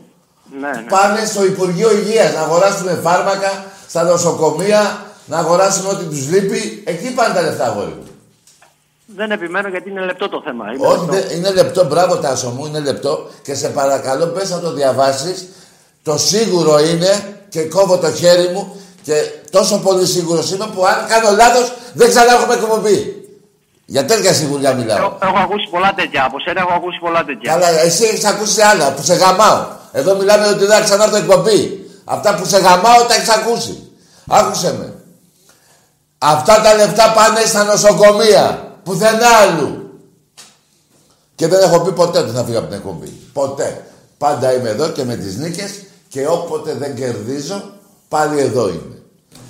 [0.59, 0.85] Ναι, ναι.
[0.89, 6.83] Πάνε στο Υπουργείο Υγείας να αγοράσουν φάρμακα, στα νοσοκομεία, να αγοράσουν ό,τι τους λείπει.
[6.85, 8.03] Εκεί πάνε τα λεφτά, αγόρι μου.
[9.15, 10.65] Δεν επιμένω γιατί είναι λεπτό το θέμα.
[10.73, 11.11] Είναι Όχι, λεπτό.
[11.27, 15.47] δεν- είναι λεπτό, μπράβο Τάσο μου, είναι λεπτό και σε παρακαλώ πες να το διαβάσεις.
[16.03, 19.13] Το σίγουρο είναι και κόβω το χέρι μου και
[19.49, 23.19] τόσο πολύ σίγουρος είμαι που αν κάνω λάθος δεν ξανά έχουμε εκπομπή.
[23.85, 24.97] Για τέτοια σιγουριά μιλάω.
[24.97, 26.23] Έχω, έχω ακούσει πολλά τέτοια.
[26.25, 27.51] Από σένα έχω ακούσει πολλά τέτοια.
[27.51, 29.65] Καλά, εσύ έχεις ακούσει άλλα που σε γαμάω.
[29.91, 31.85] Εδώ μιλάμε ότι δεν θα ξανάρθω εκπομπή.
[32.03, 33.91] Αυτά που σε γαμάω τα έχεις ακούσει.
[34.27, 34.93] Άκουσε με.
[36.17, 38.73] Αυτά τα λεφτά πάνε στα νοσοκομεία.
[38.83, 39.99] Πουθενά αλλού.
[41.35, 43.07] Και δεν έχω πει ποτέ ότι θα φύγω από την εκπομπή.
[43.33, 43.85] Ποτέ.
[44.17, 45.71] Πάντα είμαι εδώ και με τις νίκες
[46.09, 47.63] και όποτε δεν κερδίζω,
[48.07, 48.98] πάλι εδώ είμαι.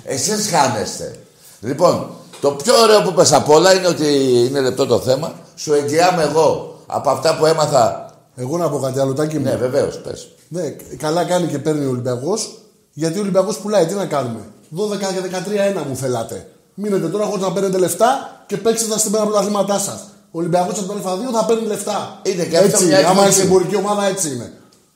[0.04, 1.18] Εσείς χάνεστε.
[1.60, 2.10] Λοιπόν,
[2.40, 4.06] το πιο ωραίο που πες απ' όλα είναι ότι
[4.48, 5.32] είναι λεπτό το θέμα.
[5.54, 8.14] Σου εγγυάμαι εγώ από αυτά που έμαθα.
[8.36, 9.44] Εγώ να πω κάτι άλλο, Τάκη μου.
[9.44, 10.28] Ναι, βεβαίως, πες.
[10.48, 10.62] Ναι,
[10.96, 12.58] καλά κάνει και παίρνει ο Ολυμπιακός.
[12.92, 14.40] Γιατί ο Ολυμπιακός πουλάει, τι να κάνουμε;
[14.76, 16.46] 12 και 13-1 μου θέλατε.
[16.74, 20.00] Μείνετε τώρα χωρίς να παίρνετε λεφτά και παίξτε τα στην πέρα πρωταθλήματά σας.
[20.30, 22.20] Ο Ολυμπιακός από τον Αλφα2 θα παίρνει λεφτά.
[22.22, 23.08] Είναι και αυτό έτσι, μια είναι.
[23.08, 23.38] άμα εκδοχή.
[23.38, 24.52] είσαι εμπορική ομάδα, έτσι είναι.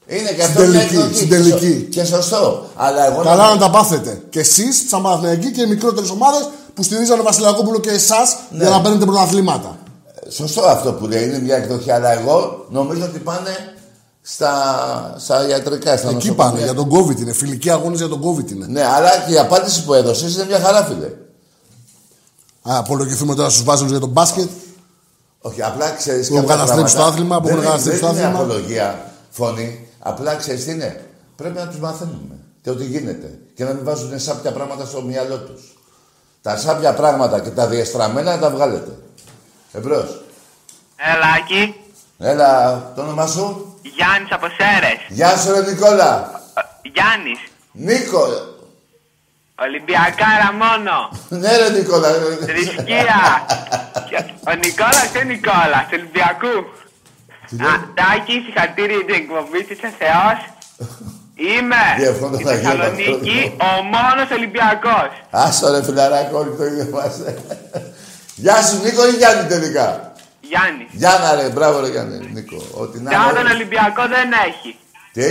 [0.06, 1.14] Είναι και Στην αυτό μια τελική, εκδοχή.
[1.14, 1.82] στην Και σω- τελική.
[1.90, 2.66] Και σωστό.
[2.76, 4.22] Αλλά εγώ Καλά να τα πάθετε.
[4.30, 8.58] Και εσείς, σαν Παναθηναϊκοί και οι μικρότερες ομάδες που στηρίζανε Βασιλακόπουλο και εσάς Ναι.
[8.62, 9.78] για να παίρνετε πρωταθλήματα.
[10.28, 11.90] Σωστό αυτό που λέει, είναι μια εκδοχή.
[11.90, 13.50] Αλλά εγώ νομίζω ότι πάνε
[14.22, 14.52] στα,
[15.18, 16.34] στα ιατρικά, στα Εκεί νοσοκομεία.
[16.52, 17.32] πάνε, για τον COVID είναι.
[17.32, 18.66] Φιλική αγώνες για τον COVID είναι.
[18.68, 21.06] Ναι, αλλά και η απάντηση που έδωσες είναι μια χαρά, φίλε.
[22.72, 24.48] Α, απολογηθούμε τώρα στους βάζονου για τον μπάσκετ.
[25.40, 26.28] Όχι, απλά ξέρεις.
[26.28, 28.44] Που έχουν καταστρέψει το άθλημα, που δεν έχουν είναι- καταστρέψει το Δεν είναι άθλημα.
[28.54, 29.88] απολογία φωνή.
[30.06, 33.38] Απλά ξέρεις τι είναι; Πρέπει να τους μαθαίνουμε και ότι γίνεται.
[33.54, 35.62] Και να μην βάζουν σάπια πράγματα στο μυαλό τους.
[36.42, 38.90] Τα σάπια πράγματα και τα διεστραμμένα να τα βγάλετε.
[39.72, 40.22] Εμπρός.
[40.96, 41.74] Ελάκι,
[42.18, 44.98] Έλα, το όνομά σου; Γιάννης από Σέρες.
[45.08, 46.40] Γεια σου, ρε Νικόλα.
[46.54, 47.38] Ε, Γιάννης,
[47.72, 48.24] Νίκο.
[49.60, 50.94] Ολυμπιακάρα μόνο.
[51.42, 52.08] Ναι, ρε Νικόλα.
[52.46, 53.46] Θρησκεία.
[54.08, 56.54] Και- Ο Νικόλας είναι Νικόλας, του Ολυμπιακού.
[57.68, 60.38] Α, Τάκη, συγχαρητήρια για την εκπομπή της ο Θεός.
[61.50, 63.78] Είμαι Διεύχομαι στη τον Αγίο Θεσσαλονίκη Πατρό.
[63.78, 65.10] ο μόνος Ολυμπιακός.
[65.44, 67.28] Άστο ρε φιλαράκο, όλοι το ίδιο είμαστε.
[68.44, 69.86] Γεια σου Νίκο ή Γιάννη τελικά;
[70.50, 70.88] Γιάννης.
[71.00, 72.58] Γιάννα ρε, μπράβο ρε Γιάννη, Νίκο.
[72.82, 73.54] Ό,τι να Πια τον είναι.
[73.54, 74.70] Ολυμπιακό δεν έχει.
[75.16, 75.28] Τι;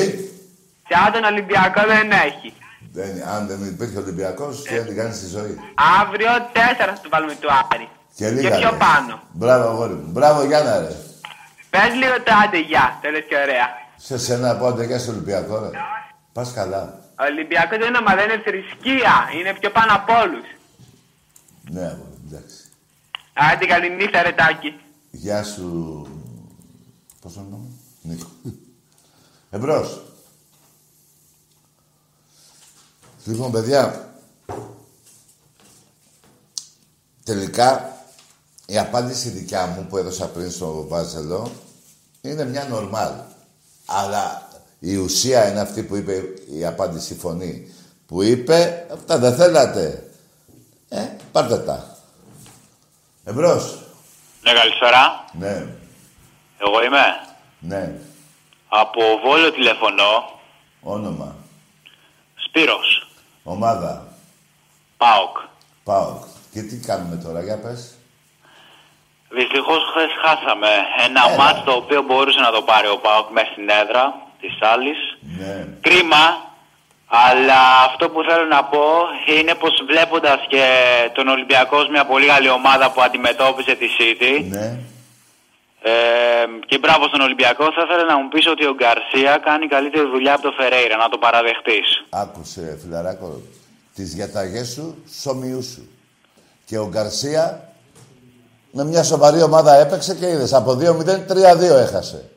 [0.88, 2.50] Πια τον Ολυμπιακό δεν έχει.
[2.98, 5.54] Δεν, αν δεν υπήρχε Ολυμπιακός, τι θα την κάνεις στη ζωή;
[6.02, 7.88] Αύριο τέσσερα θα του βάλουμε του Άρη.
[8.16, 8.50] Και λίγα.
[8.50, 8.78] Και πιο ρε.
[8.86, 9.14] πάνω.
[9.32, 10.08] Μπράβο, αγόρι μου.
[10.16, 10.94] Μπράβο, Γιάννα ρε.
[11.74, 13.68] Πες λίγο το άντε γεια, το λες και ωραία.
[13.98, 15.70] Σε σένα πω άντε, γεια στο Ολυμπιακό ρε.
[16.34, 17.00] Πας καλά.
[17.20, 19.30] Ο Ολυμπιακός δεν είναι ομάδα, είναι θρησκεία.
[19.38, 20.46] Είναι πιο πάνω από όλους.
[21.70, 22.58] Ναι, αγόρι, εντάξει.
[23.34, 24.80] Άντε καλή νύχτα ρε Τάκη.
[25.12, 25.68] Γεια σου.
[27.22, 27.68] Πώς το όνομα,
[28.02, 28.28] Νίκο.
[29.50, 30.02] Εμπρός.
[33.26, 34.14] Λοιπόν, παιδιά,
[37.24, 37.93] τελικά
[38.74, 41.52] η απάντηση δικιά μου που έδωσα πριν στο Βάζελο
[42.22, 43.12] είναι μια νορμάλ.
[43.86, 44.48] Αλλά
[44.80, 46.24] η ουσία είναι αυτή που είπε
[46.58, 47.74] η απάντηση φωνή.
[48.08, 50.10] Που είπε, αυτά δεν θέλατε.
[50.90, 51.98] Ε, πάρτε τα.
[53.24, 53.80] Εμπρός.
[54.42, 55.26] Ναι, καλησπέρα.
[55.40, 55.68] Ναι,
[56.60, 57.04] Εγώ είμαι.
[57.60, 58.00] ναι.
[58.68, 60.40] Από Βόλιο τηλεφωνώ.
[60.82, 61.36] Όνομα.
[62.48, 63.08] Σπύρος.
[63.44, 64.08] Ομάδα.
[64.98, 65.38] ΠΑΟΚ.
[65.84, 66.24] ΠΑΟΚ.
[66.52, 67.94] Και τι κάνουμε τώρα, για πες.
[69.38, 70.72] Δυστυχώς χθες χάσαμε
[71.08, 71.38] ένα Έλα.
[71.38, 74.04] μάτς το οποίο μπορούσε να το πάρει ο ΠΑΟΚ μέσα στην έδρα
[74.42, 75.00] της άλλης.
[75.40, 75.68] Ναι.
[75.82, 76.24] Κρίμα,
[77.28, 78.86] αλλά αυτό που θέλω να πω
[79.38, 80.64] είναι πως βλέποντας και
[81.14, 84.68] τον Ολυμπιακός ως μια πολύ καλή ομάδα που αντιμετώπισε τη City Ναι.
[85.82, 85.92] ε,
[86.66, 90.34] και μπράβο στον Ολυμπιακό θα ήθελα να μου πεις ότι ο Γκαρσία κάνει καλύτερη δουλειά
[90.34, 91.88] από τον Φερέιρα, να το παραδεχτείς.
[92.10, 93.42] Άκουσε, φιλαράκο,
[93.96, 95.88] τις διαταγές σου, σωμιού σου.
[96.66, 97.73] Και ο Γκαρσία
[98.76, 100.54] με μια σοβαρή ομάδα έπαιξε και είδες.
[100.54, 102.30] Από 2-0, 3-2 έχασε.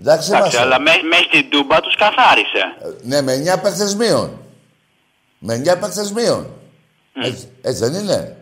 [0.00, 0.60] Εντάξει, Εντάξει, είμαστε.
[0.60, 2.58] αλλά μέ- μέχρι την Τούμπα τους καθάρισε.
[2.82, 4.38] Ε, Ναι, με 9 παίχτες μείον.
[5.38, 6.50] Με 9 παίχτες μείον.
[7.24, 8.36] Έτσι, έτσι δεν είναι;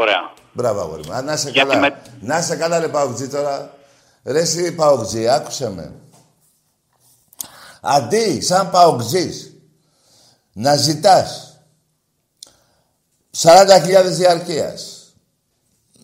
[0.00, 0.32] Ωραία.
[0.52, 1.12] Μπράβο, αγόρι μου.
[1.12, 1.80] Α, Να είσαι Γιατί καλά.
[1.80, 3.74] με- Να είσαι καλά, ρε Παουτζή τώρα.
[4.24, 5.92] Ρε εσύ Παουτζή, άκουσε με.
[7.80, 9.52] Αντί, σαν Παουτζής,
[10.52, 11.58] να ζητάς
[13.30, 14.93] 40.000 διαρκείας,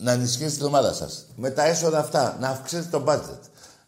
[0.01, 1.25] να ενισχύσετε την ομάδα σας.
[1.35, 3.39] Με τα έσοδα αυτά, να αυξήσετε το budget.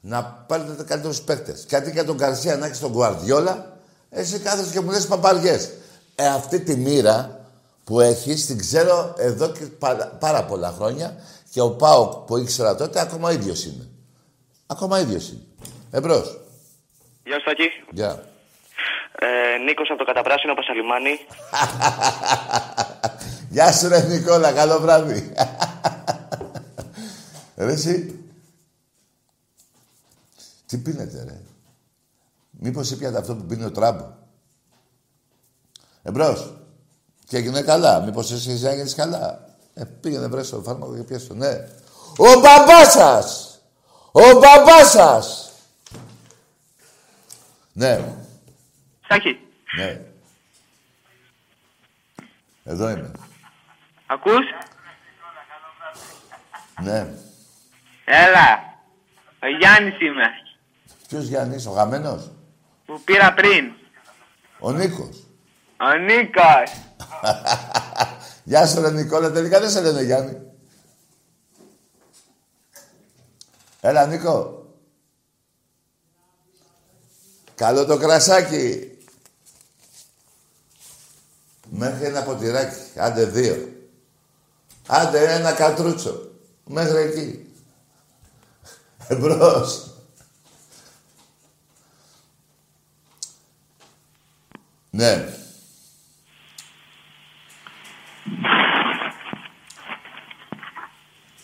[0.02, 1.66] Να πάρετε καλύτερους παίκτες.
[1.68, 3.56] Και αντί για τον Καρσία να έχεις τον Guardiola,
[4.10, 5.70] εσύ κάθεσαι και μου λες παπαριές.
[6.16, 7.40] Ε, αυτή τη μοίρα
[7.84, 11.16] που έχεις την ξέρω εδώ και πάρα, πάρα πολλά χρόνια
[11.52, 13.88] και ο Πάοκ που ήξερα τότε ακόμα ίδιος είναι.
[14.68, 15.42] Ακόμα ίδιος είναι.
[15.92, 16.40] Εμπρός.
[17.24, 17.70] Γεια σου Τάκη.
[17.92, 18.24] Γεια.
[19.20, 21.10] Ε, Νίκος από το Καταπράσινο Πασαλιμάνι.
[23.54, 25.34] Γεια σου ρε Νικόλα, καλό βράδυ.
[27.56, 28.24] Ρε εσύ.
[30.66, 31.42] Τι πίνετε ρε.
[32.50, 34.14] Μήπως ήπιατε αυτό που πίνει ο Τράμπο.
[36.04, 36.54] Εμπρός.
[37.28, 38.02] Και έγινε καλά.
[38.02, 39.56] Μήπως εσύ έγινες καλά.
[39.74, 41.34] Ε, πήγαινε βρες το φάρμακο και πιέσαι το.
[41.34, 41.68] Ναι.
[42.18, 43.60] Ο μπαμπάς σας.
[44.12, 45.52] Ο μπαμπάς σας.
[47.76, 48.14] Ναι,
[49.08, 49.40] Σάκη,
[49.78, 50.02] ναι.
[52.64, 53.12] Εδώ είμαι.
[54.06, 54.46] ακούς;
[56.84, 57.14] Ναι.
[58.06, 58.78] Έλα.
[59.42, 60.26] Ο Γιάννης είμαι.
[61.08, 62.32] Ποιος Γιάννης, ο γαμμένος;
[62.86, 63.72] Που πήρα πριν.
[64.60, 65.28] Ο Νίκος.
[65.80, 66.72] Ο Νίκος.
[68.44, 70.42] Γεια σου ρε Νικόλα, τελικά δεν σε λένε Γιάννη.
[73.82, 74.66] Έλα Νίκο.
[77.56, 78.98] Καλό το κρασάκι.
[81.70, 82.76] Μέχρι ένα ποτηράκι.
[83.00, 83.74] Άντε δύο.
[84.88, 86.32] Άντε ένα κατρούτσο.
[86.64, 87.53] Μέχρι εκεί.
[89.14, 89.92] Εμπρός.
[94.90, 95.38] Ναι.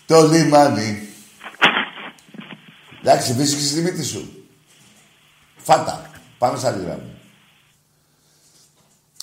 [0.06, 1.08] Το λιμάνι.
[3.00, 4.48] Εντάξει, βρίσκεις τη μύτη σου.
[5.58, 6.12] Φάτα.
[6.38, 7.04] Πάμε σαν άλλη γράμμα.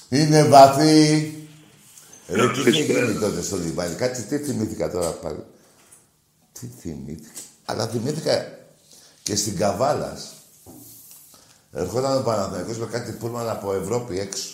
[0.09, 1.33] Είναι βαθύ.
[2.29, 3.95] Ρε, τι είχε γίνει τότε στο λιμάνι.
[3.95, 5.45] Κάτι τι θυμήθηκα τώρα πάλι.
[6.53, 7.46] Τι θυμήθηκα.
[7.67, 8.59] Αλλά θυμήθηκα
[9.23, 10.33] και στην Καβάλας.
[11.73, 14.49] Ερχόταν ο Παναθηναϊκός με κάτι πούλμαν από Ευρώπη έξω.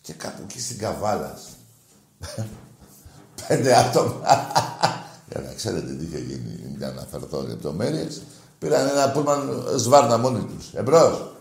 [0.00, 1.48] Και κάπου εκεί στην Καβάλας.
[3.48, 4.20] Πέντε άτομα.
[5.28, 8.22] Για να ξέρετε τι είχε γίνει, μην αναφερθώ λεπτομέρειες.
[8.58, 10.72] Πήραν ένα πούλμαν σβάρνα μόνοι τους.
[10.72, 11.32] Εμπρό.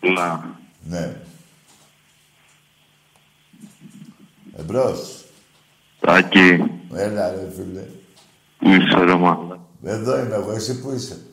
[0.00, 0.56] Να.
[0.82, 1.16] Ναι.
[4.56, 4.96] Εμπρό.
[6.00, 6.58] Τάκη,
[6.94, 7.84] Έλα, ρε φίλε.
[8.58, 9.60] Πού είσαι ρε μάλλον.
[9.82, 11.26] Εδώ είμαι εγώ, εσύ πού είσαι;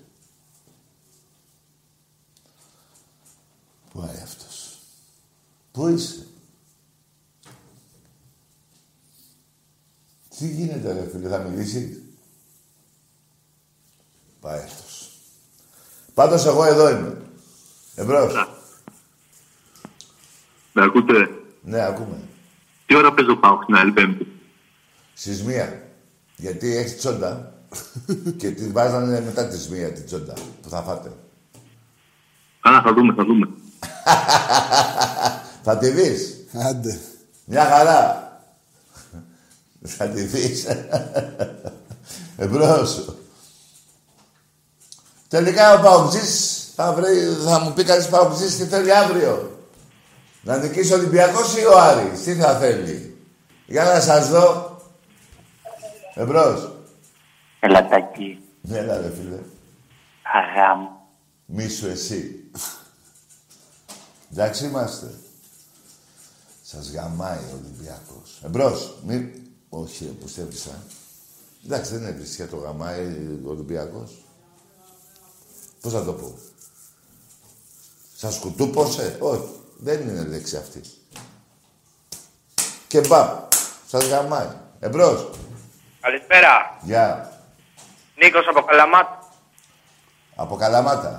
[3.91, 4.77] Πού είναι αυτός;
[5.71, 6.25] Πού είσαι;
[10.37, 12.03] Τι γίνεται ρε φίλε, θα μιλήσει;
[14.39, 15.11] Πάει αυτός.
[16.13, 17.21] Πάντως εγώ εδώ είμαι.
[17.95, 18.33] Εμπρός.
[20.73, 21.29] Με ακούτε;
[21.61, 22.21] Ναι, ακούμε.
[22.85, 24.27] Τι ώρα παίζω πάω στην άλλη πέμπτη;
[25.13, 25.90] Στις μία.
[26.41, 27.53] Γιατί έχει τσόντα
[28.37, 31.11] και τη βάζανε μετά τη μία την τσόντα που θα φάτε.
[32.61, 33.47] Καλά, θα δούμε, θα δούμε.
[35.63, 36.45] Θα τη δεις.
[36.69, 36.99] Άντε.
[37.45, 38.31] Μια χαρά.
[39.81, 40.65] Θα τη δεις.
[42.37, 43.15] Εμπρός.
[45.27, 49.59] Τελικά ο Παουτζής θα, βρει, θα μου πει κανείς Παουτζής τι θέλει αύριο.
[50.41, 52.23] Να νικήσει ο Ολυμπιακός ή ο Άρης.
[52.23, 53.17] Τι θα θέλει.
[53.65, 54.70] Για να σας δω.
[56.21, 56.71] Εμπρός.
[57.59, 58.39] Ελατάκι.
[58.61, 59.39] Ναι, Έλα ρε φίλε.
[60.33, 60.87] Αγάμ.
[61.45, 62.49] Μίσου εσύ.
[64.31, 65.13] Εντάξει είμαστε.
[66.63, 68.41] Σας γαμάει ο Ολυμπιακός.
[68.43, 68.97] Εμπρός.
[69.05, 69.31] Μη...
[69.69, 70.83] Όχι, που στέβησα.
[71.65, 73.05] Εντάξει, δεν έβρισκε για το γαμάει
[73.45, 74.25] ο Ολυμπιακός.
[75.81, 76.37] Πώς θα το πω.
[78.15, 79.49] Σας κουτούπωσε; Όχι.
[79.77, 81.01] Δεν είναι λέξη αυτής.
[82.87, 83.27] Και μπαμ.
[83.87, 84.49] Σας γαμάει.
[84.79, 85.29] Εμπρός.
[86.01, 86.77] Καλησπέρα.
[86.81, 87.31] Γεια.
[88.15, 89.19] Νίκος από Καλαμάτα.
[90.35, 91.13] Από Καλαμάτα.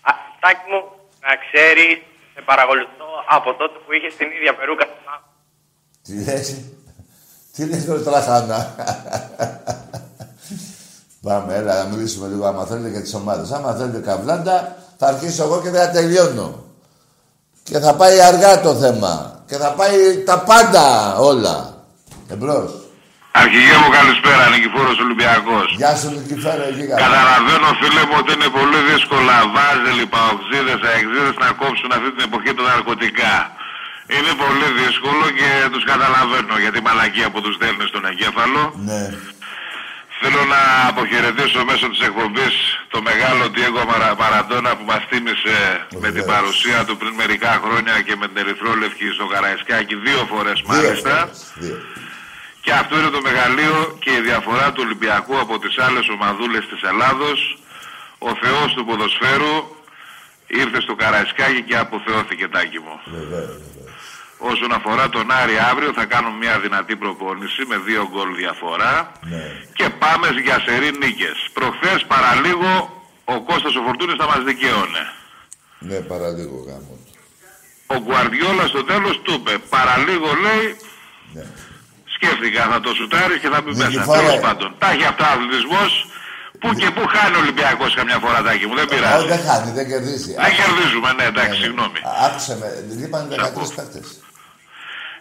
[0.00, 0.80] Α, Τάκη μου,
[1.20, 1.92] να ξέρεις,
[2.34, 5.30] σε παρακολουθώ από τότε που είχες την ίδια περούκα στην Άκου.
[6.02, 6.64] Τι λες;
[7.52, 8.74] Τι λες τώρα τραχάνα.
[11.22, 13.50] Πάμε, έλα να μιλήσουμε λίγο άμα θέλετε για τις ομάδες.
[13.50, 16.64] Άμα θέλετε καβλάντα, θα αρχίσω εγώ και θα τελειώνω.
[17.62, 19.42] Και θα πάει αργά το θέμα.
[19.46, 21.84] Και θα πάει τα πάντα όλα.
[22.28, 22.79] Εμπρός.
[23.32, 25.66] Αρχηγέ μου καλησπέρα, Νικηφόρος Ολυμπιακός.
[25.80, 27.00] Γεια σου Νικηφέρα, εκεί καλά.
[27.04, 32.50] Καταλαβαίνω φίλε μου ότι είναι πολύ δύσκολα βάζελοι, παοξίδες, αεξίδες να κόψουν αυτή την εποχή
[32.58, 33.34] τα ναρκωτικά.
[34.16, 38.62] Είναι πολύ δύσκολο και τους καταλαβαίνω για τη μαλακία που τους στέλνει στον εγκέφαλο.
[38.88, 39.02] Ναι.
[40.20, 42.54] Θέλω να αποχαιρετήσω μέσω της εκπομπής
[42.92, 45.56] το μεγάλο Diego Μαρα- Μαραντόνα που μας θύμισε
[46.02, 50.56] με την παρουσία του πριν μερικά χρόνια και με την Ερυθρόλευκη στο Καραϊσκάκι δύο φορές
[50.60, 51.14] Δύο μάλιστα.
[51.20, 51.38] φορές.
[51.62, 51.78] Δύο.
[52.70, 56.80] Και αυτό είναι το μεγαλείο και η διαφορά του Ολυμπιακού από τις άλλες ομαδούλες της
[56.82, 57.58] Ελλάδος.
[58.18, 59.54] Ο Θεός του ποδοσφαίρου
[60.46, 62.94] ήρθε στο Καραϊσκάκι και αποθεώθηκε τάκι μου.
[63.04, 63.94] Βεβαίως, βεβαίως.
[64.38, 69.42] Όσον αφορά τον Άρη αύριο θα κάνουμε μια δυνατή προπόνηση με δύο γκολ διαφορά Ναι.
[69.74, 71.36] και πάμε για σερή νίκες.
[71.52, 72.72] Προχθές παραλίγο
[73.24, 75.02] ο Κώστας ο Φορτούνης θα μας δικαίωνε.
[75.78, 76.94] Ναι, παραλίγο γάμο.
[77.86, 80.76] Ο Γκουαρδιόλας στο τέλος του είπε παραλίγο λέει
[81.32, 81.44] Ναι.
[82.24, 83.88] Σκέφτηκα θα το σουτάρει και θα μπει μέσα.
[83.88, 84.18] Νικηφόρε.
[84.20, 84.68] Τέλος πάντων.
[84.82, 85.90] Τα έχει αυτά ο αθλητισμός
[86.60, 88.74] που και που χάνει ο Ολυμπιακός καμιά φορά τάκι μου.
[88.80, 89.26] Δεν Όχι, πειράζει.
[89.34, 90.32] δεν χάνει, δεν κερδίζει.
[90.44, 91.98] Δεν κερδίζουμε, ναι εντάξει, συγγνώμη.
[92.08, 92.68] Α, Άκουσε με,
[93.00, 94.06] λείπανε 13 παίκτες.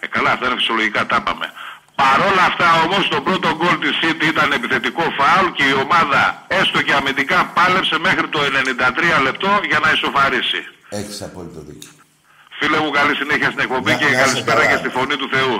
[0.03, 1.47] Ε, καλά, αυτά είναι φυσιολογικά, τα είπαμε.
[2.03, 6.21] Παρόλα αυτά όμως το πρώτο γκολ της City ήταν επιθετικό φάουλ και η ομάδα
[6.59, 8.39] έστω και αμυντικά πάλεψε μέχρι το
[9.19, 10.61] 93 λεπτό για να ισοφαρίσει.
[10.99, 11.89] Έχεις απόλυτο δίκιο.
[12.59, 14.69] Φίλε μου καλή συνέχεια στην εκπομπή Να- και να είσαι καλησπέρα καλά.
[14.71, 15.55] και στη φωνή του Θεού.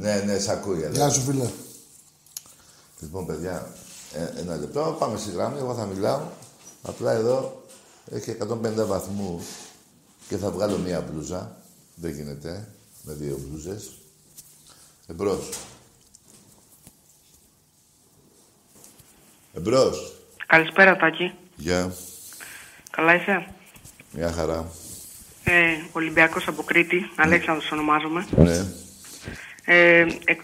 [0.00, 0.84] Ναι, ναι, σ' ακούει.
[0.84, 0.94] αλλά.
[0.94, 1.50] Γεια σου, φίλε.
[3.00, 3.72] Λοιπόν, παιδιά,
[4.12, 4.96] ε, ένα λεπτό.
[4.98, 5.58] Πάμε στη γραμμή.
[5.58, 6.20] Εγώ θα μιλάω.
[6.82, 7.62] Απλά εδώ
[8.10, 9.44] έχει 150 βαθμούς
[10.28, 11.56] και θα βγάλω μία μπλούζα.
[11.94, 12.68] Δεν γίνεται.
[13.02, 13.90] Με δύο μπλούζες.
[15.06, 15.48] Εμπρός.
[19.54, 20.12] Εμπρός.
[20.46, 21.34] Καλησπέρα, Τάκη.
[21.56, 21.92] Γεια.
[22.90, 23.54] Καλά είσαι;
[24.12, 24.70] Μια χαρά.
[25.44, 27.10] Ε, Ολυμπιακός από Κρήτη.
[27.16, 28.26] Αλέξανδρος ονομάζομαι.
[28.36, 28.66] Ναι.
[29.70, 30.40] Ε, εκ...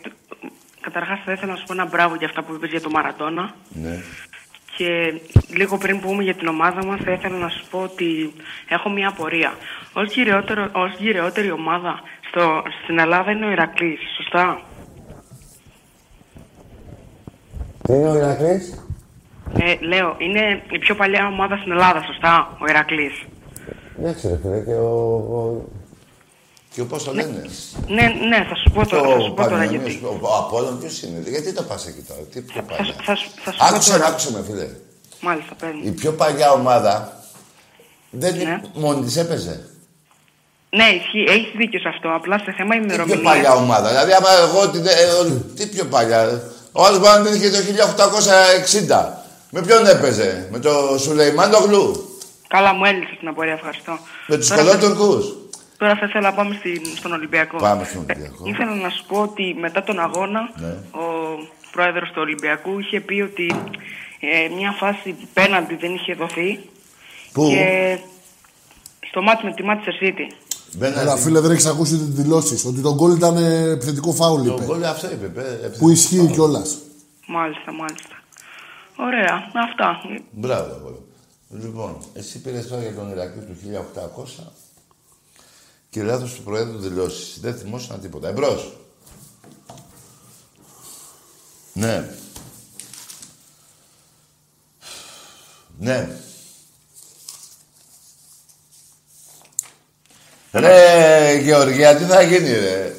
[0.81, 3.55] Καταρχάς θα ήθελα να σου πω ένα μπράβο για αυτά που είπες για το Μαραντόνα.
[3.69, 3.97] Ναι.
[4.77, 8.33] Και λίγο πριν πούμε για την ομάδα μας θα ήθελα να σου πω ότι
[8.69, 9.53] έχω μια απορία.
[9.93, 14.61] Ως, γυρεότερο, ως γυρεότερη ομάδα στο, στην Ελλάδα είναι ο Ηρακλής, σωστά;
[17.83, 18.87] Τι είναι ο Ηρακλής;
[19.59, 23.25] Ε, λέω, είναι η πιο παλιά ομάδα στην Ελλάδα, σωστά, ο Ηρακλής;
[23.99, 25.15] Εντάξει ρε φίλε, και ο...
[25.15, 25.65] ο...
[26.75, 27.45] Και ο πώς το λένε.
[27.89, 30.05] Ναι, ναι, θα σου πω τώρα, θα Το σου πω τώρα Πανιωνίος, γιατί.
[30.05, 31.19] Ο, ο Απόλλων ποιος είναι.
[31.19, 32.21] Δηλαδή, Γιατί το πας εκεί τώρα.
[32.33, 32.85] Τι πιο Θα, παλιά.
[32.85, 34.11] σου- θα, σου- θα σου πω Άκουσε με, τώρα.
[34.11, 34.69] άκουσε με φίλε.
[35.21, 35.81] Μάλιστα, παίρνει.
[35.85, 37.23] Η πιο παλιά ομάδα
[38.11, 38.61] δεν Ναι.
[38.75, 39.69] μόνη της έπαιζε.
[40.71, 42.09] Ναι, ισχύει, έχεις δίκιο σε αυτό.
[42.15, 43.23] Απλά σε θέμα Τι πιο ημερομηνίας.
[43.33, 43.89] παλιά ομάδα.
[43.89, 46.43] Δηλαδή, άμα εγώ την, ε, ε, τι πιο παλιά.
[46.73, 49.25] Ο άλλος μπορεί να την είχε το 1860.
[49.51, 50.49] Με ποιον έπαιζε.
[50.51, 52.09] Με το Σουλεϊμάνογλου.
[52.49, 53.99] Καλά, μου έλυσε την απορία, ευχαριστώ.
[54.27, 55.25] Με τους Τώρα θα- κολότουρκους.
[55.85, 57.57] Τώρα θα ήθελα να πάμε στην, στον Ολυμπιακό.
[57.57, 58.43] Πάμε στον Ε, Ολυμπιακό.
[58.47, 60.69] ήθελα να σου πω ότι μετά τον αγώνα Ναι.
[61.03, 61.05] ο
[61.73, 63.47] πρόεδρος του Ολυμπιακού είχε πει ότι
[64.21, 66.59] ε, μια φάση πέναντι δεν είχε δοθεί
[67.33, 67.99] Πού; και
[69.09, 70.27] στο μάτι με τη Manchester City.
[70.77, 71.01] Μπαίνατε.
[71.01, 72.65] Έλα, φίλε, δεν έχεις ακούσει τις δηλώσεις.
[72.65, 74.65] Ότι το γκολ ήταν ε, επιθετικό φάουλ, Το είπε.
[74.65, 75.27] γκολ αυτό είπε.
[75.27, 76.79] παι- Που ισχύει κιόλας.
[77.27, 78.15] Μάλιστα, μάλιστα.
[78.97, 79.35] Ωραία,
[79.69, 80.01] αυτά.
[80.31, 80.99] Μπράβο, αγόρι.
[81.63, 84.53] Λοιπόν, εσύ πήρες τώρα για τον Ηρακλή του 1800
[85.95, 87.39] και λάθο του Προέδρου δηλώσεις.
[87.41, 88.29] Δεν θυμόσουν τίποτα.
[88.29, 88.77] Εμπρός.
[91.73, 92.09] Ναι.
[95.79, 96.09] Ναι.
[100.53, 102.97] Ρε, Γεωργία, τι θα γίνει, ρε.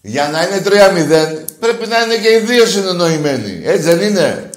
[0.00, 3.60] Για να είναι 3-0, πρέπει να είναι και οι δύο συνεννοημένοι.
[3.64, 4.50] Έτσι δεν είναι.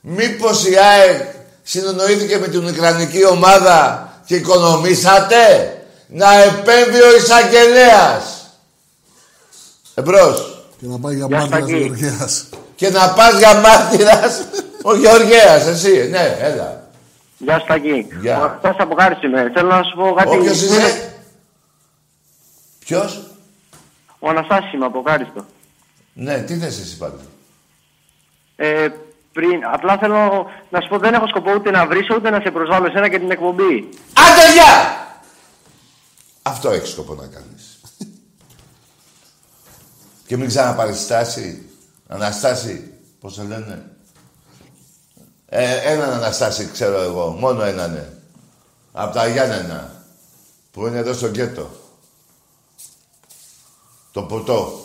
[0.00, 5.72] Μήπως η ΑΕΚ συνεννοήθηκε με την Ουκρανική ομάδα και οικονομήσατε
[6.06, 8.50] να επέμβει ο εισαγγελέας.
[9.94, 10.64] Εμπρός.
[10.80, 11.84] Και να πάει για Γεια μάρτυρα σας, τη Τάκη.
[11.84, 12.48] Γεωργίας.
[12.74, 14.44] Και να πας για μάρτυρας
[14.82, 16.08] ο Γεωργέας, εσύ.
[16.10, 16.90] Ναι, έλα.
[17.38, 18.06] Γεια σου, Τάκη.
[18.20, 18.40] Γεια.
[18.40, 19.50] Ο Αχτός από Χάρης είμαι.
[19.54, 20.36] Θέλω να σου πω κάτι.
[20.36, 21.12] Όποιος είσαι.
[22.78, 23.22] Ποιος;
[24.18, 25.46] Ο Αναστάσης είμαι από Χάριστο.
[26.12, 27.12] Ναι, τι θες εσύ πάλι.
[28.56, 28.88] Ε,
[29.38, 32.50] πριν, απλά θέλω να σου πω δεν έχω σκοπό ούτε να βρίσω ούτε να σε
[32.50, 33.88] προσβάλλω εσένα και την εκπομπή.
[34.12, 35.06] Άντε, γεια!
[36.42, 37.80] Αυτό έχεις σκοπό να κάνεις.
[40.26, 41.70] και μην ξαναπάρεις στάση.
[42.08, 43.90] Αναστάση, πώς το λένε;
[45.48, 47.92] Ε, έναν Αναστάση ξέρω εγώ, μόνο έναν.
[47.92, 48.08] Ναι.
[48.92, 50.04] Από τα Γιάννενα,
[50.70, 51.70] που είναι εδώ στο γκέτο.
[54.12, 54.80] Το ποτό.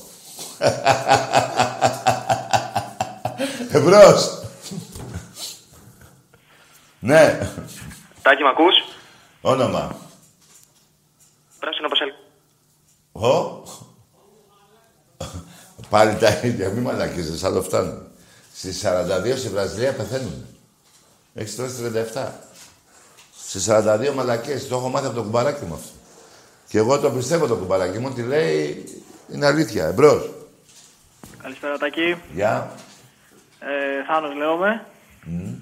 [3.72, 4.43] Εμπρός.
[7.04, 7.52] Ναι,
[8.22, 8.76] Τάκη, μ' ακούς;
[9.42, 9.96] όνομα.
[11.60, 12.12] Πράσινο πασαλ.
[13.12, 13.64] Ω.
[15.90, 18.08] Πάλι τα ίδια, μη μαλακίζεις, άλλο φτάνουν.
[18.54, 20.46] Στις 42 στη Βραζιλία πεθαίνουν.
[21.34, 22.28] Έχεις τρώσει 37.
[23.38, 25.90] Στις 42 μαλακίες, το έχω μάθει από το κουμπαράκι μου αυτό.
[26.68, 28.86] Και εγώ το πιστεύω το κουμπαράκι μου, τι λέει,
[29.34, 29.86] είναι αλήθεια.
[29.86, 30.30] Εμπρός.
[31.42, 32.22] Καλησπέρα Τάκη.
[32.34, 32.72] Γεια.
[33.60, 34.86] Ε, Θάνος λέγομαι.
[35.24, 35.54] Μμ,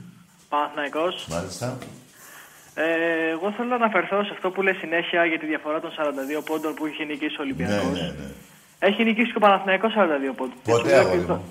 [0.54, 1.14] Παναθηναϊκός.
[1.34, 1.68] Μάλιστα.
[2.84, 2.86] Ε,
[3.36, 6.72] εγώ θέλω να αναφερθώ σε αυτό που λέει συνέχεια για τη διαφορά των 42 πόντων
[6.78, 7.98] που είχε νικήσει ο Ναι, Ολυμπιακός.
[8.00, 8.28] ναι, ναι.
[8.88, 10.58] Έχει νικήσει και ο Παναθηναϊκός 42 πόντους.
[10.66, 11.50] Και Ποτέ, σου λέω αγόρι και το- μου.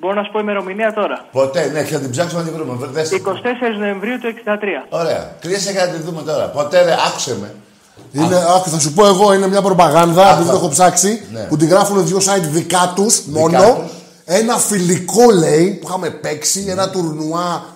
[0.00, 1.16] Μπορώ να σου πω ημερομηνία τώρα.
[1.38, 2.86] Ποτέ, ναι, και θα την ψάξουμε να την βρούμε.
[2.96, 3.10] Δες.
[3.10, 4.86] 24 Νοεμβρίου του 63.
[4.88, 5.22] Ωραία.
[5.40, 6.44] Κλείσε και να την δούμε τώρα.
[6.48, 7.54] Ποτέ, ρε, άκουσε με.
[8.12, 10.32] Είναι, άκου, θα σου πω εγώ, είναι μια προπαγάνδα, Άκου.
[10.34, 11.40] επειδή το έχω ψάξει, Ναι.
[11.48, 13.58] που τη γράφουν δύο site δικά τους μόνο.
[13.58, 13.92] τους.
[14.24, 17.69] Ένα φιλικό λέει που είχαμε παίξει, ένα τουρνουά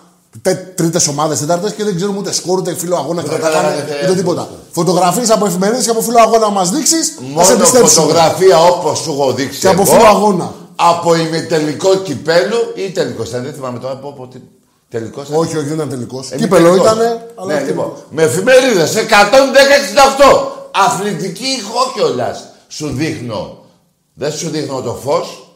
[0.75, 3.69] τρίτες ομάδες, τέταρτες και δεν ξέρουμε ούτε σκόρ, ούτε φίλο αγώνα και Δεν τα κάναμε,
[3.69, 4.49] καταλάβετε, ούτε ε, τίποτα.
[4.71, 7.89] Φωτογραφίες από εφημερίδες και από φίλο αγώνα μας δείξεις, θα σε Μόνο πιστέψουμε.
[8.07, 10.55] φωτογραφία όπως σου έχω δείξει Και από εγώ, φίλο αγώνα.
[10.77, 13.31] Από ημιτελικό κυπέλου ή τελικός.
[13.31, 14.39] Δεν θυμάμαι τώρα από, από τι.
[14.89, 15.29] Τελικός.
[15.33, 16.31] Όχι, όχι, δεν ήταν τελικός.
[16.31, 16.93] Ε, Κύπελο τελικός.
[16.93, 16.99] ήταν.
[17.35, 17.85] Αλλά Ναι, όχι λοιπόν.
[17.85, 18.05] τελικός.
[18.11, 20.53] Με εφημερίδες 110-68.
[20.87, 22.45] Αθλητική ηχό κιόλας.
[22.69, 23.59] Σου δείχνω.
[24.15, 25.49] Δεν σου δείχνω το φως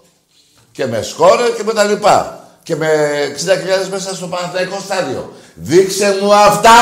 [0.72, 2.37] και με σκόρε και με τα λοιπά.
[2.68, 2.88] Και με
[3.84, 5.32] 60.000 μέσα στο Παναθηναϊκό στάδιο.
[5.54, 6.74] Δείξε μου αυτά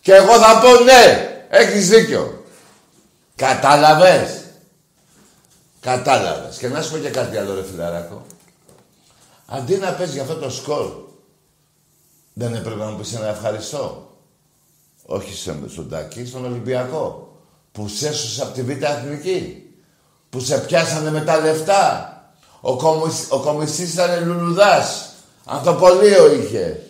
[0.00, 1.30] και εγώ θα πω ναι.
[1.48, 2.44] Έχεις δίκιο.
[3.36, 4.42] Κατάλαβες.
[5.80, 6.56] Κατάλαβες.
[6.56, 8.26] Και να σου πω και κάτι άλλο ρε φιλαράκο.
[9.46, 10.92] Αντί να πες για αυτό το σκορ,
[12.32, 14.16] δεν έπρεπε να μου πεις ένα ευχαριστώ.
[15.06, 17.36] Όχι στον Τάκη, στον Ολυμπιακό.
[17.72, 19.70] Που σε έσωσε από τη Β' Εθνική.
[20.30, 22.08] Που σε πιάσανε με τα λεφτά.
[22.66, 25.08] Ο, κομμισ, ο κομμιστής ήταν λουλουδάς.
[25.44, 26.80] Ανθοπολείο είχε.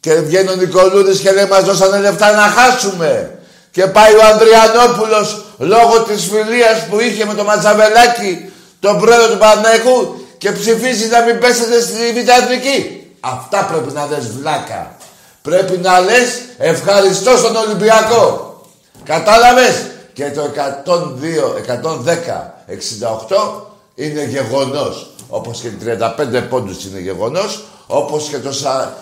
[0.00, 3.38] Και βγαίνει ο Νικολούδης και λέει μας δώσανε λεφτά να χάσουμε.
[3.70, 9.38] Και πάει ο Ανδριανόπουλος λόγω της φιλίας που είχε με το Ματσαβελάκι, τον πρόεδρο του
[9.38, 13.06] Παναγικού και ψηφίζει να μην πέσετε στη Β' Εθνική.
[13.20, 14.96] Αυτά πρέπει να δες βλάκα.
[15.42, 18.56] Πρέπει να λες ευχαριστώ στον Ολυμπιακό.
[19.04, 19.74] Κατάλαβες;
[20.12, 23.68] Και το 102, 110, 68
[23.98, 25.10] είναι γεγονός.
[25.28, 27.64] Όπως και 35 πόντους είναι γεγονός.
[27.86, 28.50] Όπως και, το,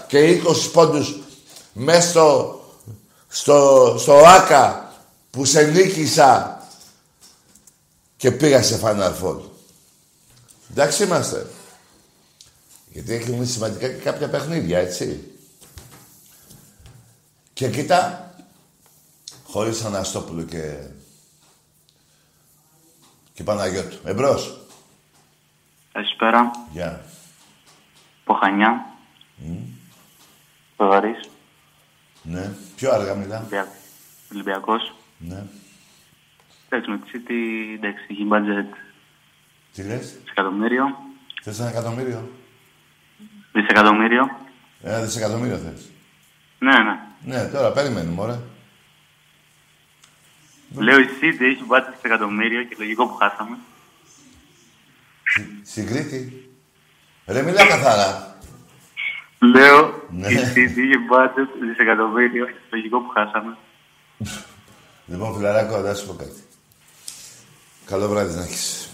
[0.06, 1.16] και 20 πόντους
[1.72, 2.60] μέσα στο,
[3.28, 4.94] στο, στο ΆΚΑ
[5.30, 6.60] που σε νίκησα
[8.16, 9.40] και πήγα σε Final Four.
[10.70, 11.46] Εντάξει είμαστε.
[12.92, 15.30] Γιατί έχει σημαντικά και κάποια παιχνίδια, έτσι.
[17.52, 18.34] Και κοίτα,
[19.44, 20.76] χωρίς Αναστόπουλο και,
[23.32, 23.96] και Παναγιώτου.
[24.04, 24.65] Εμπρός.
[25.96, 26.50] Καλησπέρα.
[26.72, 27.04] Γεια.
[28.24, 28.86] Ποχανιά.
[29.42, 29.56] Mm.
[30.76, 31.30] Πεδαρής.
[32.22, 32.50] Ναι.
[32.76, 33.38] Πιο αργά μιλά.
[33.38, 33.68] Ολυμπια...
[34.32, 34.94] Ολυμπιακός.
[35.18, 35.44] Ναι.
[36.68, 38.76] Εντάξει, με τη City, εντάξει, έχει budget.
[39.72, 40.96] Τι λες; Δισεκατομμύριο.
[41.42, 42.30] Θες ένα εκατομμύριο;
[43.52, 44.30] Δισεκατομμύριο.
[44.82, 45.90] Ένα δισεκατομμύριο θες.
[46.58, 47.00] Ναι, ναι.
[47.24, 48.42] Ναι, τώρα περιμένουμε, ωραία.
[50.74, 53.56] Λέω η City έχει budget δισεκατομμύριο και λογικό που χάσαμε.
[55.64, 56.50] Στην Κρήτη.
[57.26, 58.36] Ρε, μιλά καθαρά.
[59.38, 60.28] Λέω Ναι.
[60.28, 63.56] η City είχε budget δισεκατομμύριο και λογικό που χάσαμε.
[65.06, 66.44] Λοιπόν, φιλαράκο, να σου πω κάτι.
[67.84, 68.88] Καλό βράδυ να έχεις.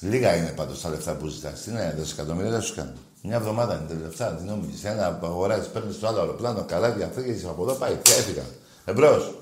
[0.00, 1.62] Λίγα είναι πάντως τα λεφτά που ζητάς.
[1.62, 2.92] Τι είναι, δισεκατομμύρια δεν σου κάνω.
[3.22, 4.84] Μια εβδομάδα είναι τα λεφτά, τι νόμιζες.
[4.84, 7.94] Ένα αγοράζεις, παίρνεις το άλλο αεροπλάνο, καράβια, φύγεις από εδώ, πάει.
[8.02, 8.42] Και έφυγα.
[8.84, 9.34] Εμπρός.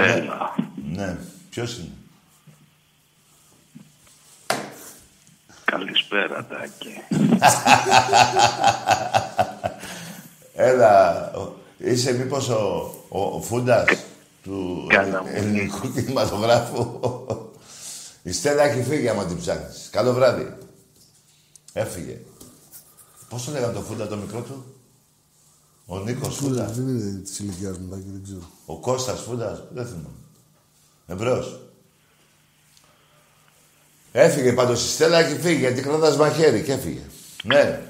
[0.00, 0.54] Έλα.
[0.92, 1.16] Ναι.
[1.50, 1.88] Ποιος είναι;
[5.64, 7.00] Καλησπέρα, Τάκη.
[10.54, 13.86] Έλα, ο- είσαι μήπως ο, ο, ο Φούντας
[14.42, 15.28] του Καλά μου.
[15.32, 17.00] ελληνικού κινηματογράφου;
[18.22, 19.88] Η Στέλλα έχει φύγει άμα την ψάχνεις.
[19.92, 20.56] Καλό βράδυ.
[21.72, 22.18] Έφυγε.
[23.28, 24.74] Πώς το λέγανε το Φούντα το μικρό του;
[25.90, 26.72] Ο Νίκος Φούλα, Φούντα.
[26.74, 28.40] δεν είναι της ηλικίας μου, Τάκη, δεν ξέρω.
[28.66, 29.62] Ο Κώστας Φούντας.
[29.70, 30.08] Δεν θυμάμαι.
[31.06, 31.60] Εμπρός.
[34.12, 37.00] Έφυγε πάντως η Στέλλα έχει φύγει γιατί κρατάς μαχαίρι και έφυγε.
[37.42, 37.80] Ναι.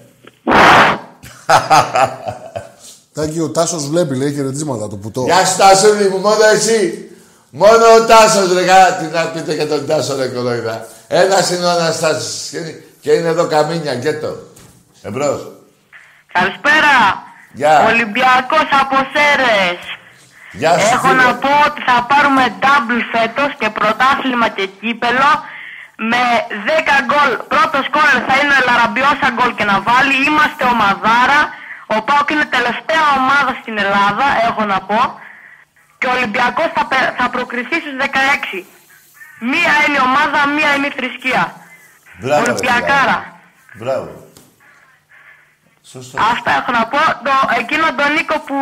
[3.13, 5.23] Τάκη, ο Τάσος βλέπει, λέει χαιρετίσματα, το πουτό.
[5.25, 7.09] Γεια σου Τάσο μου, μόνο εσύ.
[7.51, 10.87] Μόνο ο Τάσος ρε, κα- τι να πείτε για τον Τάσο ρε κολόιδα.
[11.09, 14.37] Ένας είναι ο Αναστάσης και είναι- και είναι εδώ καμίνια, γκέτο.
[15.03, 15.53] Εμπρός.
[16.33, 17.27] Καλησπέρα.
[17.53, 17.85] Γεια.
[17.91, 19.79] Ολυμπιακός από Σέρες.
[20.53, 21.23] Γεια σου, Έχω φίλε.
[21.23, 25.31] να πω ότι θα πάρουμε double φέτος και πρωτάθλημα και κύπελο
[26.11, 26.23] με
[26.67, 27.31] 10 γκολ.
[27.53, 30.15] Πρώτος γκολ θα είναι ο Λαραμπιώσα γκολ και να βάλει.
[30.29, 31.41] Είμαστε ομαδάρα.
[31.97, 35.01] Ο Πάοκ είναι τελευταία ομάδα στην Ελλάδα, έχω να πω.
[35.99, 38.59] Και ο Ολυμπιακός θα, πε- θα προκριθεί στους 16.
[39.41, 41.43] Μία είναι η ομάδα, μία είναι η θρησκεία.
[42.21, 42.89] Μπράβο, ρε, Ολυμπιακάρα.
[42.91, 43.37] φιλαράκο.
[43.81, 44.09] Μπράβο.
[45.93, 46.15] Σωστό.
[46.35, 47.01] Αυτά έχω να πω.
[47.27, 47.33] Το,
[47.63, 48.57] εκείνο τον Νίκο που,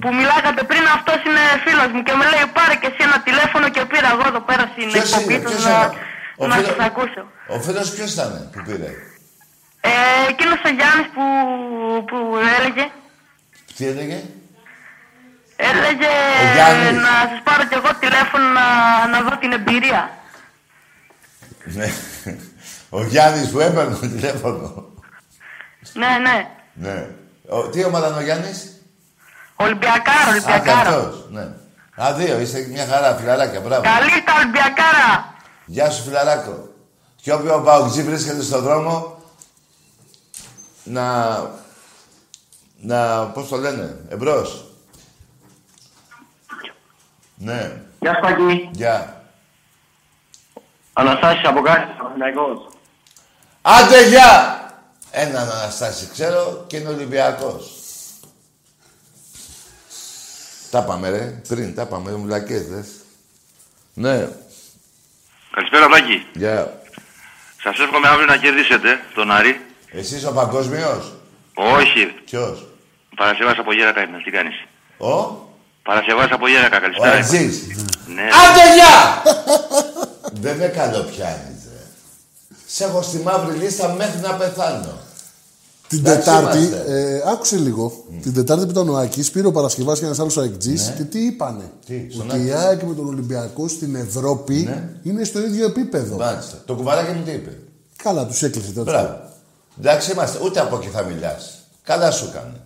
[0.00, 3.66] που μιλάγατε πριν, αυτός είναι φίλος μου και με λέει πάρε και εσύ ένα τηλέφωνο
[3.74, 5.90] και πήρα εγώ εδώ πέρα στην Ποιος εκπομπή είναι, του ποιος να, είναι;
[6.42, 7.22] Ο να φίλος- σας ακούσω.
[7.54, 8.90] Ο φίλος ποιος ήταν που πήρε;
[9.90, 9.90] Ε,
[10.32, 11.24] εκείνος ο Γιάννης που,
[12.10, 12.18] που
[12.56, 12.84] έλεγε,
[13.76, 14.18] Τι έλεγε;
[15.70, 16.10] έλεγε
[16.42, 16.96] Ο Γιάννης.
[17.06, 18.66] να σας πάρω κι εγώ τηλέφωνο να,
[19.12, 20.02] να δω την εμπειρία.
[21.76, 21.88] Ναι.
[22.98, 24.92] Ο Γιάννης που έπαιρνε το τηλέφωνο.
[25.92, 26.48] Ναι, ναι.
[26.74, 27.08] Ναι.
[27.48, 28.80] Ο, τι ομάδα είναι ο Γιάννης;
[29.56, 30.88] Ολυμπιακάρα, Α, και Ολυμπιακάρα.
[30.88, 31.26] αυτός.
[31.30, 31.48] Ναι.
[32.02, 32.38] Α, δύο.
[32.40, 33.60] Είστε μια χαρά, φιλαράκια.
[33.60, 33.82] Μπράβο.
[33.82, 35.34] Καλή τα Ολυμπιακάρα.
[35.66, 36.68] Γεια σου, φιλαράκο.
[37.16, 39.16] Και όποιο παουτζή βρίσκεται στον δρόμο,
[40.84, 41.36] να...
[42.80, 43.26] Να...
[43.26, 44.64] Πώς το λένε, εμπρός.
[47.36, 47.72] Ναι.
[48.00, 48.68] Γεια σου Τάκη.
[48.72, 49.22] Γεια.
[50.92, 52.68] Αναστάσης από κάτι, Παναθηναϊκός.
[53.62, 54.58] Άντε, γεια!
[55.16, 57.72] Έναν Αναστάση ξέρω και είναι Ολυμπιακός.
[60.70, 61.40] Τα πάμε, ρε.
[61.48, 62.86] Πριν, τα πάμε, μουλακές, δες.
[63.94, 64.28] Ναι,
[65.50, 66.26] Καλησπέρα, Βλάκη.
[66.34, 66.80] γεια.
[67.62, 69.60] Σας εύχομαι αύριο να κερδίσετε τον Άρη.
[69.90, 71.12] Εσείς ο παγκόσμιος;
[71.54, 72.14] Όχι.
[72.24, 72.66] Ποιος;
[73.16, 74.18] Παρασκευάς από Γέρακα είμαι.
[74.24, 74.54] Τι κάνεις;
[74.98, 75.36] Ο;
[75.82, 76.76] Παρασκευάς από Γέρακα.
[76.76, 77.16] Ο Καλησπέρα.
[77.16, 77.62] Ατζής.
[78.06, 78.22] Ναι.
[78.22, 79.22] Άντε, γεια!
[80.32, 81.82] Δεν με καλοπιάνεις, ρε.
[82.66, 84.98] Σε έχω στη μαύρη λίστα μέχρι να πεθάνω.
[85.96, 86.84] Την Εντάξει Τετάρτη, είμαστε.
[86.86, 87.92] ε, άκουσε λίγο.
[88.22, 90.94] Την Τετάρτη που ήταν ο Άκη, πήρε ο Παρασκευάς και ένας άλλος αεκτζή Ναι.
[90.96, 92.50] και τι είπανε; Τι, στον ότι η Άκη.
[92.52, 94.88] ΑΕΚ με τον Ολυμπιακό στην Ευρώπη Ναι.
[95.02, 96.16] είναι στο ίδιο επίπεδο.
[96.16, 96.56] Μάλιστα.
[96.66, 97.58] Το κουβαράκι μου τι είπε;
[98.02, 98.90] Καλά, τους έκλεισε τότε.
[98.90, 99.18] Μπράβο.
[99.78, 101.58] Εντάξει είμαστε, ούτε από εκεί θα μιλάς.
[101.82, 102.60] Καλά σου έκανε.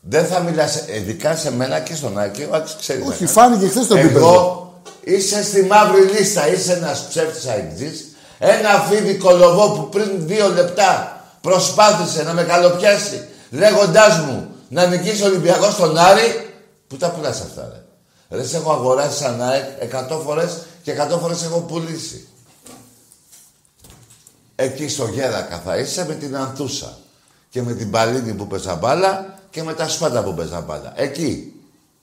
[0.00, 2.42] Δεν θα μιλάς ειδικά σε μένα και στον Άκη.
[2.42, 3.02] Ο Άκης ξέρει.
[3.08, 4.06] Όχι, να φάνηκε χθες το κάνει.
[4.06, 4.26] επίπεδο.
[4.26, 6.52] Εγώ είσαι στη μαύρη λίστα.
[6.52, 7.90] Είσαι ένας ψεύτης αεκτζή.
[8.38, 15.22] Ένα φίδι κολοβό που πριν δύο λεπτά προσπάθησε να με καλοπιάσει λέγοντά μου να νικήσει
[15.22, 16.48] ο Ολυμπιακός στον Άρη.
[16.86, 19.64] Πού τα πουλάς αυτά, ρε; Ρε, σε έχω αγοράσει σαν ΑΕΚ
[20.10, 22.28] 100 φορές και 100 φορές έχω πουλήσει.
[24.56, 26.98] Εκεί στο Γέρακα θα είσαι με την Ανθούσα.
[27.50, 30.92] Και με την Παλίνη που παίζα μπάλα και με τα Σπάτα που παίζα μπάλα.
[30.96, 31.52] Εκεί.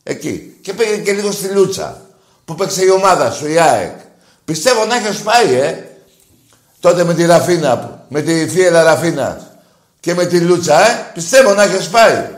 [0.04, 0.58] Εκεί.
[0.62, 2.02] Και πήγε και λίγο στη Λούτσα.
[2.46, 3.96] Που παίξε η ομάδα σου, η ΑΕΚ.
[4.46, 5.84] Πιστεύω να έχεις πάει, ε.
[6.80, 9.42] Τότε με τη Ραφίνα, που- με τη Φίελα Ραφίνα.
[10.00, 11.12] Και με τη Λούτσα, ε.
[11.14, 12.30] Πιστεύω να έχεις πάει.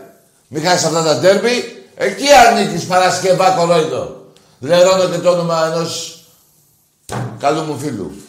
[0.47, 1.83] Μην χάσεις αυτά τα ντέρμπι.
[1.95, 4.25] Εκεί ανήκεις Παρασκευά Κορόιδο.
[4.59, 6.23] Λερώνω και το όνομα ενός
[7.39, 8.21] καλού μου φίλου.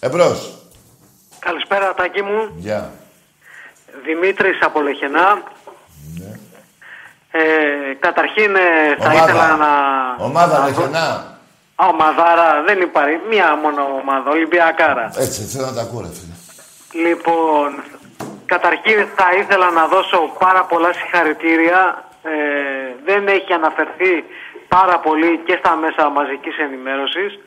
[0.00, 0.52] Εμπρός.
[1.38, 2.52] Καλησπέρα, Τάκη μου.
[2.56, 2.90] Γεια.
[4.04, 5.42] Δημήτρης από Λεχενά.
[7.30, 7.40] Ε,
[8.00, 9.24] καταρχήν ε, θα Ομάδα.
[9.24, 9.70] ήθελα να...
[10.24, 11.06] Ομάδα να Λεχενά.
[11.80, 13.16] Α, ομαδάρα, δεν υπάρχει.
[13.30, 15.10] Μία μόνο ομάδα, Ολυμπιακάρα.
[15.16, 16.34] Έτσι, θέλω να τα ακούω, ρε φίλε.
[16.92, 17.82] Λοιπόν,
[18.46, 22.02] καταρχήν θα ήθελα να δώσω πάρα πολλά συγχαρητήρια.
[22.22, 22.30] Ε,
[23.04, 24.24] δεν έχει αναφερθεί
[24.68, 27.38] πάρα πολύ και στα μέσα μαζικής ενημέρωσης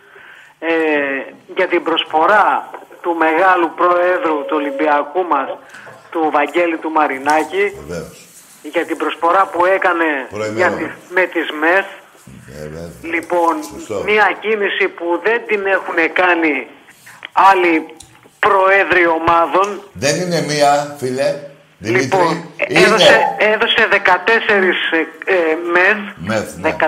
[0.60, 0.72] ε,
[1.56, 2.70] για την προσφορά
[3.02, 5.50] του μεγάλου προέδρου του Ολυμπιακού μας,
[6.12, 8.28] του Βαγγέλη του Μαρινάκη, Βεβαίως.
[8.62, 10.56] για την προσφορά που έκανε Προημερών.
[10.56, 11.86] για τις, με τις ΜΕΘ.
[11.86, 12.90] Ε, βέβαια.
[13.02, 14.04] Λοιπόν, Σωστό.
[14.06, 16.68] μια κίνηση που δεν την έχουν κάνει
[17.34, 17.86] άλλοι
[18.46, 19.68] πρόεδροι ομάδων.
[19.94, 21.30] Δεν είναι μία, φίλε.
[21.84, 22.04] Δημήτρη.
[22.04, 22.32] Λοιπόν,
[22.68, 22.80] είναι.
[22.86, 23.16] έδωσε,
[23.54, 23.96] έδωσε 14
[24.94, 26.76] ε, ε, ΜΕΘ, Μεθ, ναι.
[26.80, 26.86] 14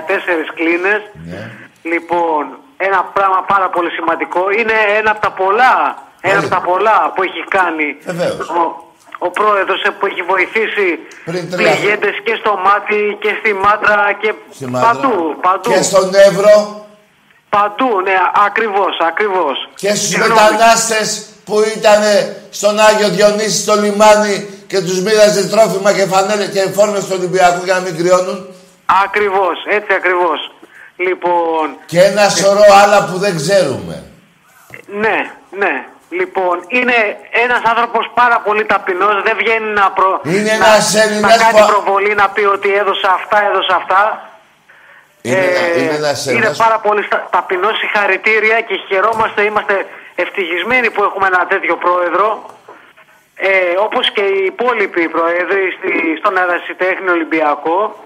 [0.58, 1.00] κλίνες.
[1.30, 1.42] Ναι.
[1.82, 2.42] Λοιπόν,
[2.76, 4.42] ένα πράγμα πάρα πολύ σημαντικό.
[4.58, 5.74] Είναι ένα από τα πολλά,
[6.20, 8.48] ένα από τα πολλά που έχει κάνει Βεβαίως.
[8.48, 8.62] ο,
[9.18, 10.86] ο πρόεδρος ε, που έχει βοηθήσει
[11.24, 14.88] Πριν τρία πληγέντες και στο μάτι και στη μάτρα και Στη Μάτρα.
[14.88, 15.70] παντού, παντού.
[15.70, 16.56] Και στον Εύρο
[17.48, 19.68] Παντού, ναι, ακριβώς, ακριβώς.
[19.74, 20.40] και στους Συγγνώμη.
[20.40, 22.00] μετανάστες που ήταν
[22.50, 27.64] στον Άγιο Διονύση στο λιμάνι και τους μοίραζε τρόφιμα και φανέλες και φόρμες του Ολυμπιακού
[27.64, 28.48] για να μην κρυώνουν.
[29.04, 30.38] Ακριβώς, έτσι ακριβώς.
[30.96, 34.02] Λοιπόν, Και ένα σωρό άλλα που δεν ξέρουμε.
[34.86, 35.16] ναι,
[35.50, 35.74] ναι.
[36.20, 36.98] Λοιπόν, είναι
[37.44, 40.20] ένας άνθρωπος πάρα πολύ ταπεινός, δεν βγαίνει να, προ...
[40.24, 44.00] Είναι να, ένας να Έλληνας κάνει που- προβολή, να πει ότι έδωσα αυτά, έδωσα αυτά.
[45.22, 49.74] Είναι, Ε, είναι ένας είναι Έλληνας πάρα πολύ στα- ταπεινός, συγχαρητήρια και χαιρόμαστε, είμαστε
[50.14, 52.46] ευτυχισμένοι που έχουμε ένα τέτοιο πρόεδρο.
[53.36, 53.48] Ε,
[53.78, 58.04] όπως και οι υπόλοιποι πρόεδροι στη, στον Ερασιτέχνη Ολυμπιακό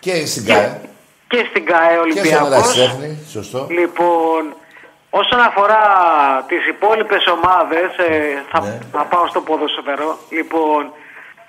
[0.00, 0.80] και στην ΚΑΕ
[1.28, 2.52] και στην ΚΑΕ και στον Ολυμπιακός.
[2.52, 3.26] Ερασιτέχνη.
[3.30, 3.66] Σωστό.
[3.70, 4.54] Λοιπόν,
[5.10, 5.82] όσον αφορά
[6.48, 8.78] τις υπόλοιπες ομάδες, ε, θα, Ναι.
[8.92, 10.18] θα πάω στο ποδοσφαιρό.
[10.30, 10.92] Λοιπόν,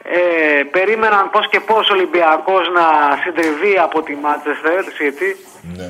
[0.04, 5.36] ε, περίμεναν πώς και πώς ο Ολυμπιακός να συντριβεί από τη Manchester City.
[5.78, 5.88] Ναι.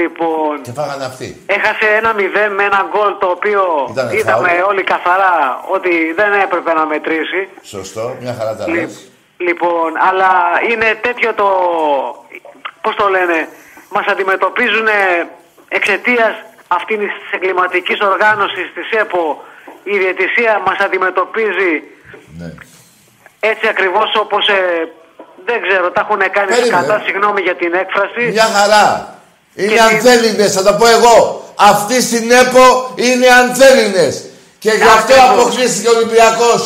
[0.00, 1.42] Λοιπόν, Και φάγανε αυτοί.
[1.46, 2.20] έχασε ένα 0
[2.56, 4.62] με ένα γκολ το οποίο Ήτανε είδαμε φάουλ.
[4.70, 7.48] όλοι καθαρά ότι δεν έπρεπε να μετρήσει.
[7.62, 8.16] Σωστό.
[8.20, 9.10] Μια χαρά τα Λι- λες.
[9.36, 10.30] Λοιπόν, αλλά
[10.70, 11.48] είναι τέτοιο το.
[12.80, 13.48] Πώς το λένε,
[13.90, 14.88] μας αντιμετωπίζουν
[15.68, 16.34] εξαιτίας
[16.68, 19.42] αυτή της εγκληματικής οργάνωσης της ΕΠΟ.
[19.82, 21.72] Η διαιτησία μας αντιμετωπίζει
[22.38, 22.52] Ναι.
[23.40, 24.46] έτσι ακριβώς όπως.
[25.48, 26.86] δεν ξέρω, τα έχουν κάνει Περίμενε.
[26.86, 28.24] κατά, συγγνώμη για την έκφραση.
[28.30, 29.14] Μια χαρά.
[29.56, 31.16] Είναι Και- ανθέληνες, θα το πω εγώ.
[31.72, 34.14] Αυτοί στην ΕΠΟ είναι ανθέληνες.
[34.58, 35.44] Και γι' αυτό Ακριβώς.
[35.44, 36.62] αποκλείστηκε ο Ολυμπιακός.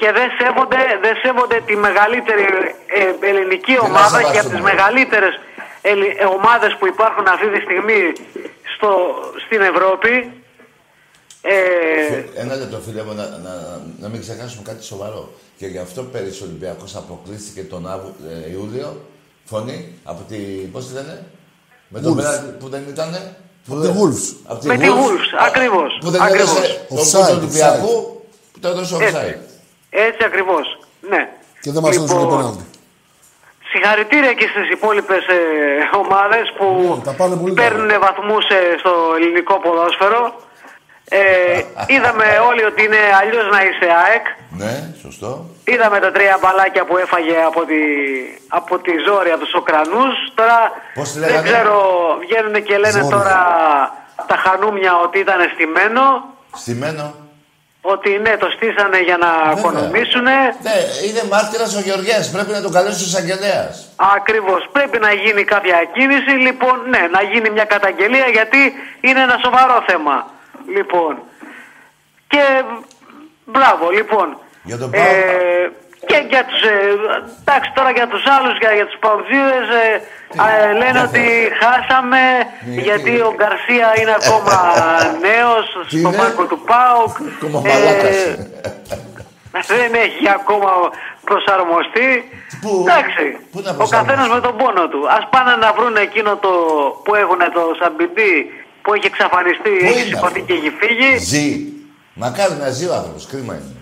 [0.00, 2.44] Και δεν σέβονται, δεν σέβονται τη μεγαλύτερη
[3.00, 4.38] ε, ελληνική να ομάδα και σεβαστούμε.
[4.40, 5.34] από τις μεγαλύτερες
[5.90, 8.00] ελλη- ε, ομάδες που υπάρχουν αυτή τη στιγμή
[8.74, 8.90] στο,
[9.46, 10.12] στην Ευρώπη.
[11.42, 13.54] Ε, Ένα λεπτό, φίλε μου, να, να,
[14.02, 15.22] να μην ξεχάσουμε κάτι σοβαρό.
[15.58, 18.14] Και γι' αυτό πέρυσι ο Ολυμπιακός αποκλείστηκε τον Αύγου,
[18.46, 19.00] ε, Ιούλιο.
[19.44, 20.36] Φωνή από τη.
[20.72, 21.24] Πώς τη λένε,
[21.88, 22.16] Με τον Wolves.
[22.16, 23.36] πέναλτι που δεν ήτανε.
[23.68, 24.36] Από τη Wolves.
[24.46, 26.50] Από τη Με τη Wolves, ακριβώς, Που δεν ακριβώς.
[26.50, 27.94] έδωσε τον Offside, γκολ του Ολυμπιακού
[28.52, 29.14] που το έδωσε Έτσι.
[29.16, 29.38] offside.
[29.90, 30.78] έτσι ακριβώς,
[31.10, 31.28] ναι.
[31.62, 32.64] Και δεν μας έδωσε το Λοιπόν, πέναλτι.
[33.72, 35.38] Συγχαρητήρια και στις υπόλοιπες ε,
[36.02, 36.66] ομάδες που
[36.96, 40.22] Ναι, τα πάνε πολύ παίρνουν βαθμούς ε, στο ελληνικό ποδόσφαιρο.
[41.08, 44.26] Ε, είδαμε όλοι ότι είναι αλλιώς να είσαι ΑΕΚ.
[44.62, 45.30] Ναι, σωστό.
[45.64, 47.80] Είδαμε τα τρία μπαλάκια που έφαγε από τη,
[48.48, 50.14] από τη ζόρια τους Ουκρανούς.
[50.34, 50.58] Τώρα
[50.94, 51.76] Πώς τη δεν λέγανε; ξέρω,
[52.24, 53.16] βγαίνουν και λένε Ζόρια.
[53.16, 53.38] τώρα
[54.26, 56.02] τα χανούμια ότι ήταν στημένο.
[56.62, 57.14] Στημένο.
[57.94, 60.36] Ότι ναι, το στήσανε για να οικονομήσουνε.
[60.68, 62.30] Ναι, είναι μάρτυρας ο Γεωργιάς.
[62.30, 63.74] Πρέπει να τον καλέσει ο εισαγγελέας.
[64.16, 64.68] Ακριβώς.
[64.72, 66.30] Πρέπει να γίνει κάποια κίνηση.
[66.46, 68.60] Λοιπόν, ναι, να γίνει μια καταγγελία γιατί
[69.00, 70.16] είναι ένα σοβαρό θέμα.
[70.76, 71.18] Λοιπόν.
[72.28, 72.64] Και
[73.44, 74.38] μπράβο, λοιπόν.
[74.62, 75.70] Για τον Ε,
[76.06, 76.76] και για τους, ε,
[77.40, 79.86] εντάξει τώρα για τους άλλους, για, για τους παουτζίδες ε,
[80.48, 81.24] ε, λένε ότι
[81.60, 82.22] χάσαμε
[82.86, 84.56] γιατί ο Γκαρσία είναι ακόμα
[85.26, 87.14] νέος στο είναι; μάρκο του ΠΑΟΚ.
[87.36, 88.18] Ακόμα Ε, μαλάκας.
[89.72, 90.70] δεν έχει ακόμα
[91.28, 92.10] προσαρμοστεί.
[92.84, 95.00] Εντάξει, πού να ο προσαρμοστεί; καθένας με τον πόνο του.
[95.16, 96.52] Ας πάνε να βρουν εκείνο το
[97.04, 98.32] που έχουν το Σαμπιντή
[98.86, 101.10] που έχει εξαφανιστεί, Πού έχει είναι σηκωθεί αυτό; και έχει φύγει.
[101.32, 101.48] Ζει.
[102.22, 103.22] Μακάρι να ζει ο άνθρωπος.
[103.30, 103.72] Κρίμα είναι.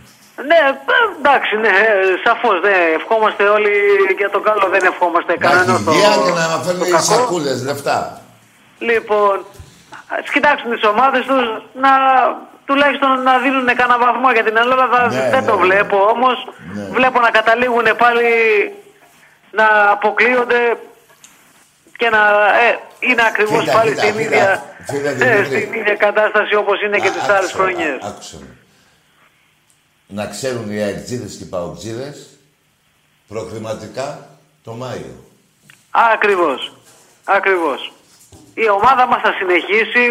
[0.49, 0.73] Ναι, ε,
[1.19, 1.95] εντάξει, ναι, ε,
[2.25, 3.73] σαφώς ναι, ευχόμαστε όλοι
[4.21, 7.03] για τον καλό, δεν ευχόμαστε Να έχει κανέναν το, υγεία και να το φέρνει κακό.
[7.13, 7.99] σακούλες, λεφτά.
[8.89, 9.37] Λοιπόν,
[10.19, 11.45] ας κοιτάξουν τις ομάδες τους
[11.85, 11.93] να
[12.69, 14.99] τουλάχιστον να δίνουν κανένα βαθμό για την Ελλάδα.
[15.09, 15.63] Ναι, δεν ναι, το ναι.
[15.65, 16.37] βλέπω όμως.
[16.75, 16.85] Ναι.
[16.97, 18.29] Βλέπω να καταλήγουν πάλι
[19.59, 20.63] να αποκλείονται
[21.97, 22.23] και να
[22.67, 22.79] ε,
[23.09, 24.35] είναι ακριβώς Κοίτα, πάλι κοίτα, στην κοίτα.
[24.37, 25.61] ίδια, Φίλε ε, Δημήτρη.
[25.61, 28.03] στην ίδια κατάσταση όπως είναι και τις Άκουσε άλλες με, χρονιές.
[28.03, 28.47] α- Άκουσε με.
[30.07, 32.27] Να ξέρουν οι αεκτζίδες και οι παοκτζίδες
[33.29, 34.27] προκριματικά
[34.65, 35.25] το Μάιο.
[35.91, 36.73] Ακριβώς.
[37.25, 37.93] Ακριβώς.
[38.55, 40.05] Η ομάδα μας θα συνεχίσει.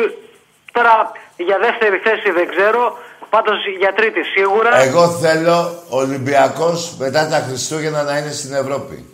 [0.72, 2.98] Τώρα για δεύτερη θέση δεν ξέρω.
[3.30, 4.76] Πάντως για τρίτη σίγουρα.
[4.78, 9.06] Εγώ θέλω ο Ολυμπιακός μετά τα Χριστούγεννα να είναι στην Ευρώπη.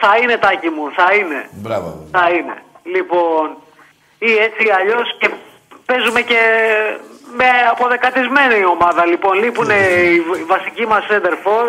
[0.00, 0.90] Θα είναι τάκι μου.
[0.96, 1.48] Θα είναι.
[1.52, 2.06] Μπράβο.
[2.10, 2.62] Θα είναι.
[2.82, 3.56] Λοιπόν,
[4.28, 5.28] ή έτσι ή αλλιώς και
[5.88, 6.40] παίζουμε και
[7.38, 9.02] με αποδεκατισμένη ομάδα.
[9.06, 11.64] Λοιπόν, λείπουν οι βασικοί μας center for.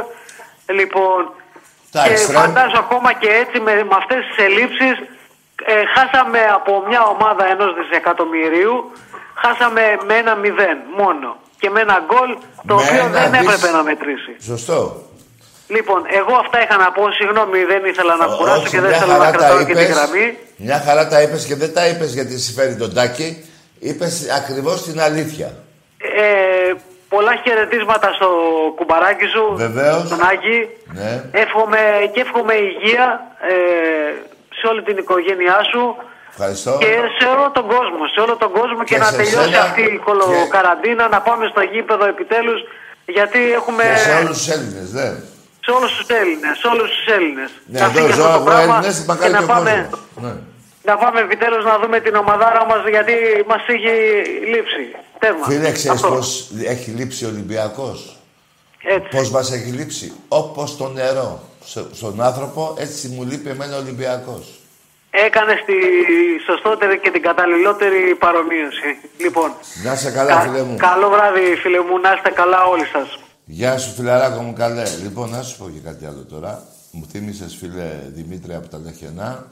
[0.79, 1.19] Λοιπόν,
[1.91, 2.33] Τα και extreme.
[2.33, 4.93] φαντάζω ακόμα και έτσι με, με αυτές τις ελλείψεις
[5.65, 8.91] ε, χάσαμε από μια ομάδα ενός δισεκατομμυρίου
[9.43, 12.29] χάσαμε με ένα μηδέν μόνο και με ένα γκολ
[12.67, 14.35] το Με οποίο ένα δεν δις- έπρεπε να μετρήσει.
[14.41, 15.01] Σωστό.
[15.75, 18.97] Λοιπόν, εγώ αυτά είχα να πω, συγγνώμη δεν ήθελα να κουράσω Όχι, και δεν μια
[18.97, 19.95] ήθελα να χαρά τα κρατάω και την είπες.
[19.95, 20.25] γραμμή.
[20.65, 23.29] Μια χαρά τα είπες και δεν τα είπες γιατί συμφέρει τον Τάκη.
[23.79, 25.49] Είπες ακριβώς την αλήθεια.
[26.23, 26.73] Ε,
[27.13, 28.27] πολλά χαιρετίσματα στο
[28.77, 30.09] κουμπαράκι σου, Βεβαίως.
[30.09, 30.57] τον Άκη.
[30.99, 31.23] Ναι.
[31.43, 31.79] Εύχομαι
[32.13, 33.05] και εύχομαι υγεία
[33.51, 33.55] ε,
[34.59, 35.83] σε όλη την οικογένειά σου
[36.33, 36.71] Ευχαριστώ.
[36.83, 38.01] και σε όλο τον κόσμο.
[38.13, 41.43] Σε όλο τον κόσμο και, Και να σε τελειώσει σένα αυτή η κολοκαραντίνα, να πάμε
[41.51, 42.59] στο γήπεδο επιτέλους
[43.17, 45.09] γιατί έχουμε Και σε όλους τους Έλληνες, ναι.
[45.65, 47.49] Σε όλους τους Έλληνες, σε όλους τους Έλληνες.
[47.65, 49.47] Ναι, Να εδώ φύγει αυτό ζω το εγώ πράγμα Έλληνες, και μακάρι να και ο
[49.47, 49.99] πάμε, κόσμος.
[50.23, 50.33] Ναι.
[50.89, 53.13] να πάμε επιτέλους να δούμε την ομαδάρα μας γιατί
[53.51, 53.93] μας έχει
[54.53, 54.83] λείψει.
[55.19, 55.45] Τέρμα.
[55.45, 56.07] Φίλε, ξέρεις Αυτό.
[56.15, 58.15] πώς έχει λείψει ο Ολυμπιακός;
[58.83, 59.07] Έτσι.
[59.17, 61.39] Πώς μας έχει λείψει; Όπως το νερό.
[61.65, 64.45] Σε- Στον άνθρωπο έτσι μου λείπει εμένα ο Ολυμπιακός.
[65.11, 65.73] Έκανε τη
[66.45, 68.89] σωστότερη και την καταλληλότερη παρομοίωση.
[69.17, 69.51] Λοιπόν,
[69.83, 70.75] Να είσαι καλά, κα- φίλε μου.
[70.77, 73.19] καλό βράδυ φίλε μου, να είστε καλά όλοι σας.
[73.53, 74.83] Γεια σου, φιλαράκο μου, καλέ.
[75.03, 76.67] Λοιπόν, να σου πω και κάτι άλλο τώρα.
[76.91, 79.47] Μου θύμισες, φίλε Δημήτρη, από τα Λεχενά.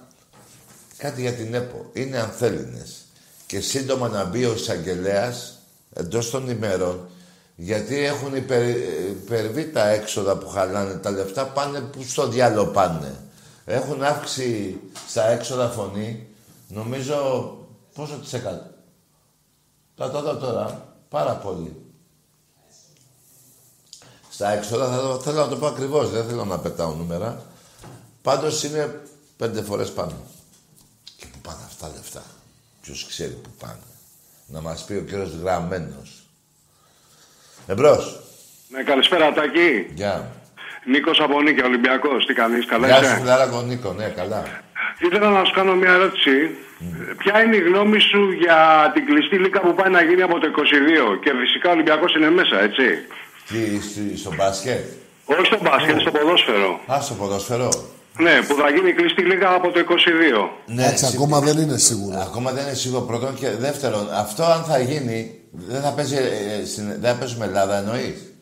[0.98, 1.90] Κάτι για την ΕΠΟ.
[1.94, 3.06] Είναι ανθέλινες.
[3.46, 5.60] Και σύντομα να μπει ο εισαγγελέας
[5.94, 7.10] εντός των ημερών,
[7.56, 8.70] γιατί έχουν υπερ,
[9.10, 10.94] υπερβεί τα έξοδα που χαλάνε.
[10.94, 13.16] Τα λεφτά πάνε που στο διάλογο πάνε.
[13.66, 16.28] Έχουν αύξηση στα έξοδα φωνή,
[16.68, 17.58] νομίζω,
[17.94, 18.72] πόσο τις έκανα.
[19.96, 20.96] Θα το δω τώρα.
[21.10, 21.89] Πάρα πολύ.
[24.40, 27.42] Στα έξοδα θα το, θέλω να το πω ακριβώς, δεν θέλω να πετάω νούμερα.
[28.22, 29.00] Πάντως είναι
[29.38, 30.18] πέντε φορές πάνω.
[31.18, 32.24] Και πού πάνε αυτά τα λεφτά.
[32.82, 33.88] Ποιος ξέρει πού πάνε.
[34.48, 36.10] Να μας πει ο κύριος Γραμμένος.
[37.68, 38.20] Εμπρός.
[38.70, 39.88] Ναι, καλησπέρα Τάκη.
[39.94, 40.32] Γεια.
[40.86, 42.26] Νίκος από Νίκη, Ολυμπιακός.
[42.26, 43.16] Τι κάνεις, καλά Γεια σου είσαι.
[43.16, 44.44] φιλαράκο Νίκο, ναι καλά.
[45.00, 46.36] Ήθελα να σου κάνω μια ερώτηση.
[47.18, 50.48] Ποια είναι η γνώμη σου για την κλειστή λίκα που πάει να γίνει από το
[50.48, 52.88] 22 και φυσικά ο Ολυμπιακός είναι μέσα, έτσι.
[53.50, 54.84] Τι, στη- στο μπάσκετ;
[55.26, 56.80] Όχι στο μπάσκετ, στο ποδόσφαιρο.
[56.94, 57.70] Α, στο ποδόσφαιρο.
[58.20, 60.50] Ναι, που θα γίνει κλειστή λίκα από το 22.
[60.66, 62.20] Ναι, Εντάξει, συ- ακόμα δεν είναι σίγουρο.
[62.20, 64.08] Ακόμα δεν είναι σίγουρο πρώτον και δεύτερον.
[64.14, 68.34] Αυτό αν θα γίνει, δεν θα, παίζει, ε, στην- δεν θα παίζουμε Ελλάδα εννοείς;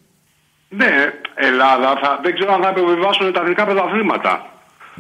[0.70, 0.94] Ναι,
[1.36, 4.34] Ελλάδα, θα, δεν ξέρω αν θα επιβιβάσουν τα εθνικά πρωταθλήματα.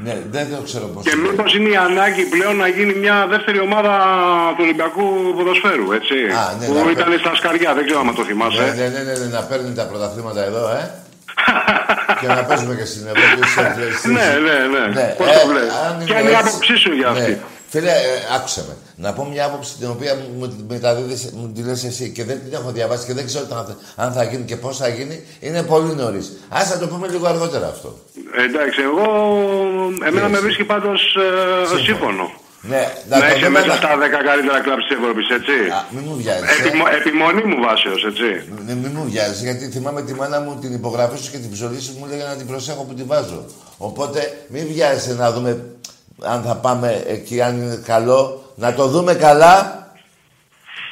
[0.03, 1.27] Ναι, δεν το ξέρω πώς Και είναι.
[1.29, 3.93] μήπως είναι η ανάγκη πλέον να γίνει μια δεύτερη ομάδα
[4.55, 5.03] του Ολυμπιακού
[5.37, 6.15] ποδοσφαίρου, έτσι.
[6.41, 8.61] Α, ναι, που να ήταν παί- στα σκαριά, δεν ξέρω αν το θυμάσαι.
[8.61, 10.81] Ναι, ναι, ναι, ναι, ναι, να παίρνει τα πρωταθλήματα εδώ, ε.
[12.19, 13.47] και να παίζουμε και στην Ευρώπη.
[13.55, 14.57] σε- Ναι, ναι,
[14.97, 15.05] ναι.
[15.19, 15.73] Πώς ε, το βλέπεις.
[15.85, 17.41] αν Ποια είναι είναι η έτσι- άποψή σου για αυτή.
[17.71, 17.79] Ναι.
[17.79, 18.75] Φίλε, ε, άκουσε με.
[18.95, 22.39] Να πω μια άποψη την οποία μου τη μεταδίδεις, μου τη λες εσύ και δεν
[22.43, 25.23] την έχω διαβάσει και δεν ξέρω αν θα, αν θα γίνει και πώς θα γίνει.
[25.39, 26.37] Είναι πολύ νωρίς.
[26.49, 27.99] Ας θα το πούμε λίγο αργότερα αυτό.
[28.37, 29.03] Ε, εντάξει, εγώ.
[30.07, 31.01] Εμένα με βρίσκει πάντως
[31.83, 32.31] σύμφωνο.
[32.61, 35.51] Ναι, Να το είσαι δούμε μέσα να- στα 10 καλύτερα κλαμπ της Ευρώπης, έτσι.
[35.95, 36.49] Μην μου βιάζεις.
[36.59, 36.67] ε.
[36.67, 38.27] Επιμο- επιμονή μου βάσεως, έτσι.
[38.65, 41.79] Ναι, μην μου βιάζει, γιατί θυμάμαι τη μάνα μου την υπογραφή σου και την ψωλή
[41.81, 43.45] σου μου έλεγε να την προσέχω που τη βάζω.
[43.77, 45.65] Οπότε μην βιάζεσαι να δούμε
[46.23, 48.51] αν θα πάμε εκεί, αν είναι καλό.
[48.55, 49.85] Να το δούμε καλά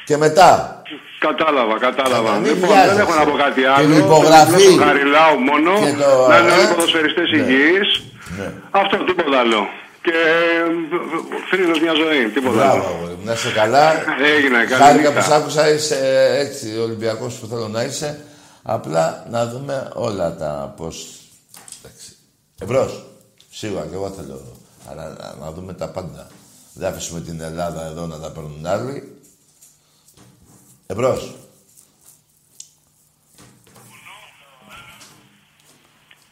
[0.06, 0.82] και μετά.
[1.20, 2.32] Κατάλαβα, κατάλαβα.
[2.38, 2.94] Μην Λοιπόν, βιάζεσαι.
[2.96, 3.88] δεν έχω να πω κάτι άλλο.
[3.88, 4.62] Την υπογραφή.
[4.62, 5.72] Θέλω να Χαριλάου μόνο.
[5.80, 6.64] Και το- Να είναι όλοι ε.
[6.64, 7.38] οι ποδοσφαιριστές Ναι.
[7.38, 8.04] υγιείς.
[8.38, 8.52] Ναι.
[8.72, 9.62] Αυτό, τίποτα άλλο.
[10.02, 10.12] Και
[11.50, 12.84] φίλο μια ζωή, τίποτα Μπράβο, άλλο.
[12.84, 13.24] αγόρι μου.
[13.24, 13.92] να είσαι καλά.
[14.36, 15.22] Έγινε, καλή Χάρηκα νύχτα.
[15.22, 16.00] που σ' άκουσα, είσαι
[16.40, 18.20] έτσι Ολυμπιακός που θέλω να είσαι.
[18.64, 21.08] Απλά να δούμε όλα τα πώς...
[21.84, 22.16] Εντάξει.
[22.62, 23.04] Εμπρός.
[23.52, 24.55] Σίγουρα και εγώ θέλω.
[24.90, 26.28] Αλλά να, να δούμε τα πάντα.
[26.74, 29.22] Δεν αφήσουμε την Ελλάδα εδώ να τα παίρνουν άλλοι.
[30.88, 31.36] Εμπρός.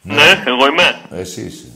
[0.02, 1.00] Ναι, εγώ είμαι.
[1.10, 1.72] Εσύ είσαι.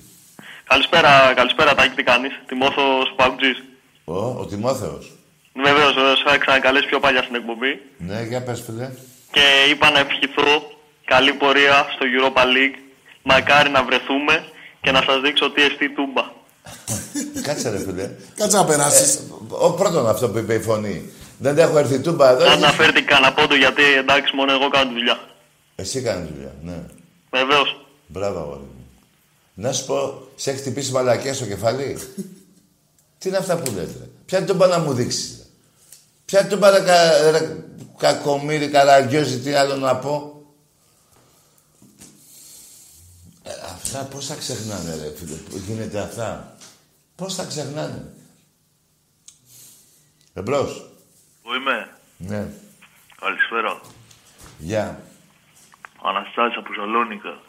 [0.64, 2.32] Καλησπέρα, καλησπέρα Τάκη, τι κάνεις.
[2.46, 3.62] Τιμόθος Παουτζής.
[4.04, 5.12] Ο, ο Τιμόθεος.
[5.54, 7.80] Βεβαίως, βεβαίως, είχα ξανακαλέσει πιο παλιά στην εκπομπή.
[7.98, 8.90] Ναι, για πες φίλε.
[9.30, 10.70] Και είπα να ευχηθώ
[11.04, 12.78] καλή πορεία στο Europa League.
[13.22, 14.44] Μακάρι να βρεθούμε
[14.80, 16.37] και να σας δείξω τι εστί τούμπα.
[17.42, 18.10] Κάτσε ρε φίλε.
[18.34, 19.14] Κάτσε να περάσεις.
[19.14, 21.10] Ε, ο πρώτον αυτό που είπε η φωνή.
[21.38, 22.50] Δεν έχω έρθει τούμπα εδώ.
[22.50, 25.18] Αναφέρθηκα κανένα πόντο γιατί εντάξει μόνο εγώ κάνω τη δουλειά.
[25.74, 26.82] Εσύ κάνεις δουλειά, ναι.
[27.30, 27.86] Βεβαίως.
[28.06, 28.86] Μπράβο, αγόρι μου.
[29.54, 31.98] Να σου πω, σε έχεις χτυπήσει μαλακιά στο κεφάλι;
[33.18, 35.46] Τι είναι αυτά που λέτε; Ποια τούμπα να μου δείξεις.
[36.24, 37.56] Ποια τούμπα ρε, κα, ρε,
[37.98, 40.42] κακομύρι, καραγκιόζη, τι άλλο να πω;
[43.42, 46.56] Ε, αυτά πώς θα ξεχνάνε ρε φίλε, που γίνεται αυτά;
[47.18, 48.12] Πώς θα ξεχνάνε;
[50.34, 50.90] Εμπρός.
[51.42, 52.48] Πού είμαι; Ναι.
[53.20, 53.80] Καλησπέρα.
[54.58, 55.02] Γεια.
[56.04, 57.40] Αναστάσης από Σαλόνικα.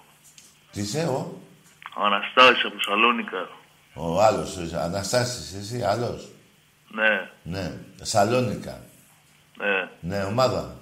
[0.71, 1.39] Τι είσαι, ο;
[1.95, 3.49] Αναστάσης από Σαλόνικα.
[3.93, 6.29] Ο άλλος, ο Αναστάσης, εσύ, άλλος;
[6.87, 7.77] Ναι, Ναι.
[8.01, 8.81] Σαλόνικα.
[9.57, 9.89] ναι.
[9.99, 10.75] Ναι, ομάδα.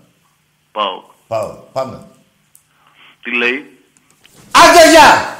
[0.71, 1.03] Πάω.
[1.27, 1.53] Πάω.
[1.73, 2.07] Πάμε.
[3.23, 3.79] Τι λέει;
[4.51, 5.35] Άντε, γεια!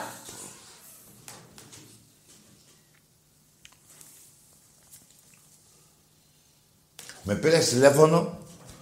[7.29, 8.37] Με πήρε τηλέφωνο,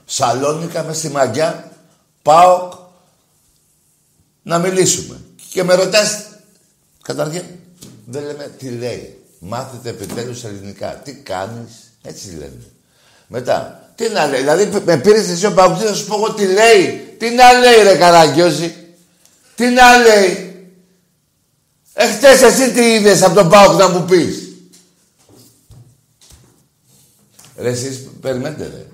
[0.05, 1.71] Σαλόνικα, μες στη μαγιά,
[2.21, 2.73] πάω
[4.43, 5.21] να μιλήσουμε.
[5.49, 6.25] Και με ρωτάς,
[7.01, 7.43] καταρχήν,
[8.05, 9.19] δεν λέμε τι λέει.
[9.39, 10.87] Μάθετε επιτέλους ελληνικά.
[10.87, 11.71] Τι κάνεις,
[12.01, 12.63] έτσι λένε.
[13.27, 16.45] Μετά, τι να λέει, δηλαδή με πήρες εσύ ο Παγκοσμίος να σου πω εγώ τι
[16.45, 17.15] λέει.
[17.17, 18.75] Τι να λέει ρε Καραγκιόζη.
[19.55, 20.55] Τι να λέει.
[21.93, 24.44] Εχθές εσύ τι είδες από τον Πάοκ να μου πεις.
[27.57, 28.85] Ρε εσείς περιμένετε ρε.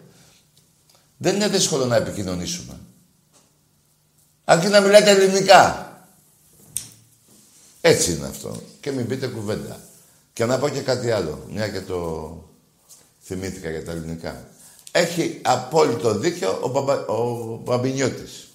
[1.18, 2.80] Δεν είναι δύσκολο να επικοινωνήσουμε.
[4.43, 5.91] Αρκεί να μιλάτε ελληνικά.
[7.82, 8.62] Έτσι είναι αυτό.
[8.80, 9.80] Και μην πείτε κουβέντα.
[10.34, 12.49] Και να πω και κάτι άλλο, μια και το
[13.24, 14.47] θυμήθηκα για τα ελληνικά.
[14.91, 17.05] Έχει απόλυτο δίκιο ο, Μπαμπα...
[17.05, 18.47] ο Μπαμπινιώτης.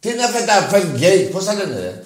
[0.00, 2.04] Τι είναι αυτά τα Fairgate, πώς τα λένε ρε;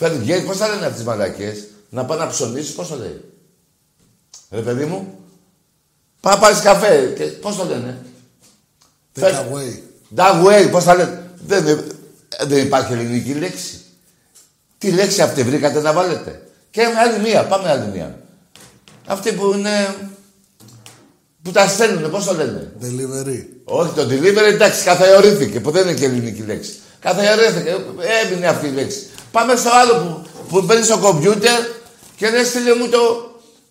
[0.00, 1.66] Fairgate, πώς τα λένε αυτές τις μαλακίες.
[1.90, 3.20] Να πάω να ψωνίσεις, πώς το λέει;
[4.50, 5.18] Ρε παιδί μου,
[6.24, 7.12] πάω να πάρεις καφέ.
[7.16, 7.98] Και, πώς το λένε;
[9.20, 9.78] Take away.
[10.16, 11.84] That way, πώς τα λένε; Δεν,
[12.46, 13.80] δεν υπάρχει ελληνική λέξη.
[14.78, 18.18] Τι λέξη αυτή βρήκατε να βάλετε; Και άλλη μία, πάμε άλλη μία.
[19.06, 19.94] Αυτή που είναι...
[21.42, 23.44] Που τα στέλνουν, πώς το λένε; Delivery.
[23.64, 26.74] Όχι, το delivery εντάξει, καθαιωρήθηκε, που δεν είναι και ελληνική λέξη.
[27.00, 27.76] Καθαιωρήθηκε,
[28.24, 29.06] έμεινε αυτή η λέξη.
[29.32, 31.60] Πάμε στο άλλο που, που παίρνει στο κομπιούτερ
[32.16, 32.98] και λες στείλε μου το,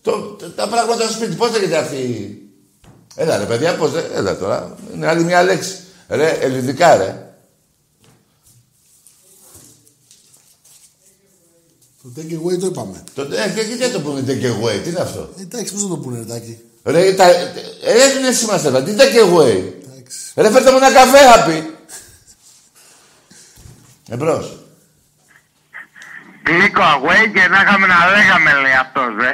[0.01, 1.36] το, το- τα πράγματα στο σπίτι.
[1.36, 2.38] Πώς λέγεται αυτή.
[3.16, 4.05] Η- Έλα ρε παιδιά, πώς δεν...
[4.14, 5.78] Έλα τώρα, είναι άλλη μια λέξη.
[6.07, 7.28] Ρε, ελληνικά ρε.
[12.03, 13.03] Το take away το είπαμε.
[13.16, 15.88] Το, ε, και γιατί δεν το πούνε take away, τι είναι αυτό; Εντάξει, πώς θα
[15.88, 16.57] το πούνε, Ρετάκι.
[16.84, 17.53] Ρε, τα, ε,
[17.84, 19.72] Έλληνες είμαστε εδώ, τι take away;
[20.36, 21.76] Ρε, φέρτε μου ένα καφέ, θα πει.
[24.09, 24.57] Εμπρός.
[26.43, 29.32] Κλίκο away και να είχαμε να λέγαμε, λέει αυτός, δε.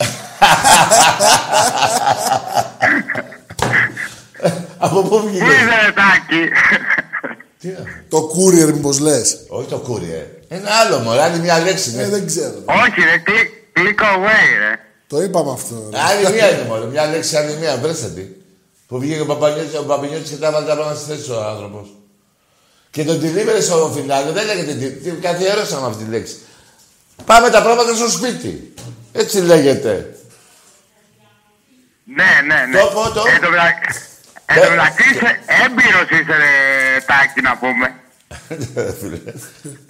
[4.82, 6.48] Από πού βγήκες; Πού είσαι, Ρετάκη.
[8.08, 10.26] Το courier, μήπως λες; Όχι το courier.
[10.48, 11.94] Ένα άλλο μωρέ, άλλη μια λέξη.
[11.94, 12.02] Ναι.
[12.02, 12.54] Ε, δεν ξέρω.
[12.64, 14.78] Όχι, ρε, κλι- κλίκο away, ρε.
[15.06, 15.88] Το είπαμε αυτό.
[15.92, 15.98] ρε.
[16.00, 16.86] Άλλη μία είναι μόνο.
[16.86, 17.76] Μια λέξη, άλλη μία.
[17.76, 18.22] Βρέστε τη.
[18.86, 21.44] Που βγήκε ο Παπανιώτης, ο Παπανιώτης και τα έβαλε τα πράγματα στη θέση του ο
[21.44, 21.88] άνθρωπος.
[22.90, 24.72] Και τον delivery στο φινάλε δεν λέγεται.
[24.74, 26.36] τι- Τι καθιέρωσαμε αυτή τη λέξη.
[27.24, 28.72] Πάμε τα πράγματα στο σπίτι.
[29.12, 30.14] Έτσι λέγεται.
[32.04, 32.80] Ναι, ναι, ναι.
[32.80, 33.22] Το πω, το.
[33.34, 33.74] Εν τω μετα-
[34.52, 35.30] εν τω μεταξύ είσαι
[35.64, 36.54] έμπειρος είσαι ρε
[37.08, 37.86] τάκι να πούμε.
[38.84, 39.18] Ρε φίλε.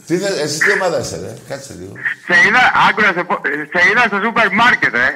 [0.06, 1.92] Τι θες, εσύ τι ομάδα είσαι, ρε; Κάτσε λίγο.
[2.26, 3.34] Σε είδα, άκου να σε πω,
[3.72, 5.08] σε είδα στο σούπερ μάρκετ, ε.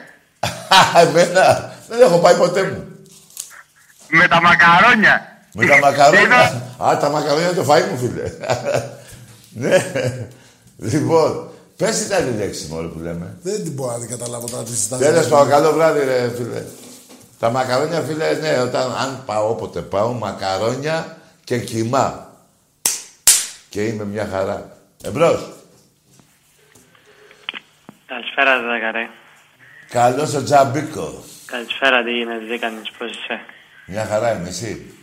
[0.76, 1.44] Α, Εμένα
[1.88, 2.80] δεν έχω πάει ποτέ μου.
[4.08, 5.16] Με τα μακαρόνια.
[5.52, 6.62] Με τα μακαρόνια.
[6.86, 8.26] Α, τα μακαρόνια είναι το φαΐ μου, φίλε.
[9.62, 9.76] ναι.
[10.76, 13.36] Λοιπόν, πες τι ήταν η λέξη μόνο που λέμε.
[13.42, 15.04] Δεν την μπορώ να την καταλάβω τώρα τι συζητάμε.
[15.04, 16.62] Τέλος πάντων, καλό βράδυ, ρε φίλε.
[17.44, 22.28] Τα μακαρόνια, φίλε, ναι, όταν, αν πάω όποτε πάω, μακαρόνια και κοιμά.
[23.68, 24.76] Και είμαι μια χαρά.
[25.04, 25.52] Εμπρός.
[28.06, 29.08] Καλησπέρα, Δάκαρε.
[29.88, 31.24] Καλώς ο Τζαμπίκο.
[31.46, 33.40] Καλησπέρα, τι γίνεται, τι κάνεις, πώς είσαι;
[33.86, 34.94] Μια χαρά είμαι, εσύ;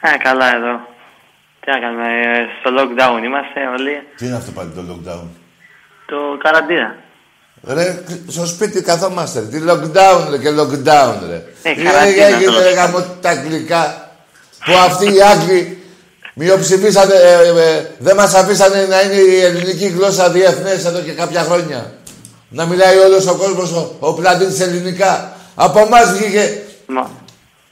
[0.00, 0.80] Α, καλά εδώ.
[1.60, 4.06] Τι να κάνουμε, ε, στο lockdown είμαστε όλοι.
[4.16, 5.26] Τι είναι αυτό πάλι το lockdown;
[6.06, 6.96] Το καραντίνα.
[7.66, 9.40] Ρε, στο σπίτι καθόμαστε.
[9.40, 11.42] Τι lockdown, ρε, και lockdown, ρε.
[11.62, 12.62] Ε, Τι καραντίνα, έγινε, τέλος.
[12.62, 14.10] ρε, γαμώ τα αγγλικά.
[14.64, 15.78] Που αυτοί οι Άγγλοι
[16.34, 21.42] μειοψηφίσανε, ε, ε, δεν μας αφήσανε να είναι η ελληνική γλώσσα διεθνές εδώ και κάποια
[21.42, 21.92] χρόνια.
[22.48, 25.32] Να μιλάει όλος ο κόσμος, ο, ο πλανήτης ελληνικά.
[25.54, 26.58] Από εμάς βγήκε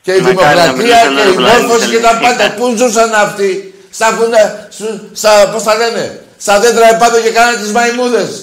[0.03, 2.37] και η Μακάρι να δημοκρατία μιλούσε και όλος η ο πλανήτης μόρφωση και τα ελληνικά.
[2.37, 2.55] πάντα.
[2.55, 7.57] Πού ζούσαν αυτοί, στα, βουνά, σου- στα, πώς τα λένε, στα δέντρα επάνω και κάνανε
[7.57, 8.43] τις μαϊμούδες.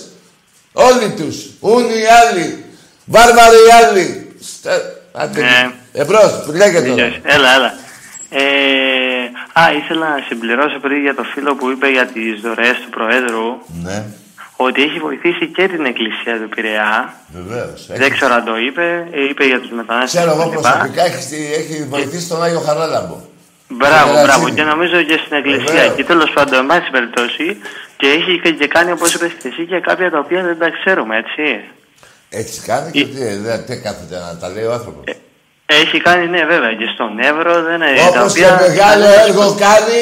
[0.78, 1.36] Όλοι τους.
[1.60, 2.64] Ούνοι οι άλλοι.
[3.06, 4.36] Βάρβαροι οι άλλοι.
[4.42, 4.72] Στα...
[5.14, 5.72] Άντε, Ναι.
[5.94, 6.94] Εμπρός, λέγε τώρα.
[6.94, 7.20] Δίκιος.
[7.24, 7.74] Έλα, έλα.
[8.30, 8.42] Ε,
[9.62, 13.48] α, ήθελα να συμπληρώσω πριν για το φίλο που είπε για τις δωρεές του Προέδρου
[13.84, 14.04] Ναι,
[14.56, 17.14] ότι έχει βοηθήσει και την Εκκλησία του Πειραιά.
[17.34, 17.88] βεβαίως.
[17.90, 20.20] Δεν ξέρω αν το είπε, ε, είπε για τους μετανάστες.
[20.20, 20.60] Ξέρω εγώ κτλ.
[20.62, 23.18] προσωπικά έχει, έχει βοηθήσει τον Άγιο Χαράλαμπο.
[23.68, 24.20] Μπράβο, Στην μπράβο.
[24.20, 24.52] Ελασσίνη.
[24.52, 25.74] Και νομίζω και στην Εκκλησία.
[25.74, 25.96] Βεβαίως.
[25.96, 27.58] Και τέλος πάντων, εν πάση περιπτώσει,
[27.98, 30.70] και έχει και, και κάνει όπως είπες και εσύ και κάποια τα οποία δεν τα
[30.80, 31.64] ξέρουμε, έτσι.
[32.30, 35.04] Έχεις κάνει και τι, ε, δεν τι κάθεται να τα λέει ο άνθρωπος;
[35.66, 37.98] Έχει κάνει, ναι, βέβαια, και στον Εύρο δεν είναι.
[38.14, 40.00] τα Όπως και οποία- μεγάλο έργο κάνει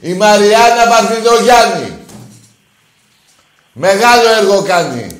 [0.00, 1.98] η Μαριάννα Βαρδινογιάννη.
[3.72, 5.14] Μεγάλο έργο κάνει.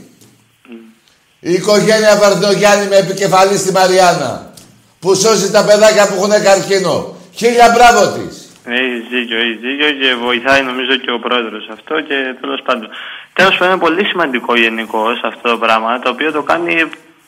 [1.40, 4.52] Η οικογένεια Βαρδινογιάννη με επικεφαλή στη Μαριάννα.
[5.00, 7.16] Που σώζει τα παιδάκια που έχουν καρκίνο.
[7.34, 8.39] Χίλια μπράβο της.
[8.70, 12.88] Έχει δίκιο, έχει δίκιο και βοηθάει νομίζω και ο πρόεδρος αυτό και τέλος πάντων.
[13.32, 16.74] Τέλος πάντων, είναι πολύ σημαντικό γενικώ αυτό το πράγμα το οποίο το κάνει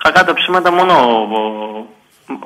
[0.05, 1.37] κακά τα ψήματα μόνο ο,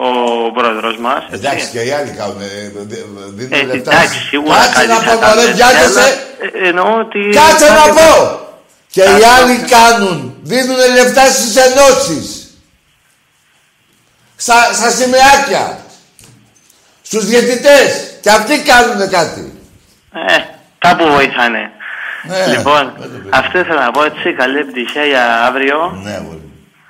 [0.07, 0.09] ο,
[0.47, 1.24] ο πρόεδρος μας.
[1.30, 2.40] Εντάξει και οι άλλοι κάνουν.
[2.40, 2.97] ε, δε-
[3.36, 3.92] δίνουν Ε, λεφτά.
[3.92, 6.01] εντάξει, σίγουρα Κάτσε καλή να θα πω, κάνουν, μωρέ, έτσι, βιάζεσαι.
[6.01, 6.09] αλλά,
[6.64, 7.20] ε, Εννοώ ότι...
[7.40, 8.40] Κάτσε να πω!
[8.90, 9.26] Και οι Κάτσε.
[9.26, 10.36] άλλοι κάνουν.
[10.42, 12.51] Δίνουν λεφτά στις ενώσεις.
[14.36, 15.78] Στα, στα σημαίακια.
[17.03, 18.15] Στους διαιτητές.
[18.26, 19.42] Και αυτοί κάνουν κάτι.
[20.28, 20.36] Ε,
[20.84, 21.62] κάπου βοηθάνε.
[22.30, 22.82] Ναι, λοιπόν,
[23.40, 25.78] αυτό ήθελα να πω έτσι, καλή επιτυχία για αύριο.
[26.06, 26.44] Ναι, μπορεί.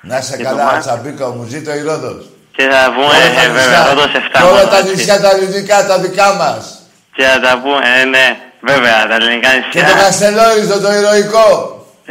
[0.09, 0.85] Να είσαι Και το καλά, μάτς.
[0.85, 2.21] Τσαμπίκα μου, ζήτω η Ρόδος.
[2.55, 4.77] Και θα πούμε, Όλα τα ε, βέβαια, νησιά- εδώ σε 7 και όλα μόνο, τα
[4.77, 4.91] έτσι.
[4.95, 6.61] νησιά τα ελληνικά, τα δικά μας.
[7.15, 8.25] Και θα τα πούμε, ε, ναι,
[8.71, 10.01] βέβαια, τα ελληνικά Και το νησιά.
[10.03, 11.47] Καστελόριζο, το ηρωικό.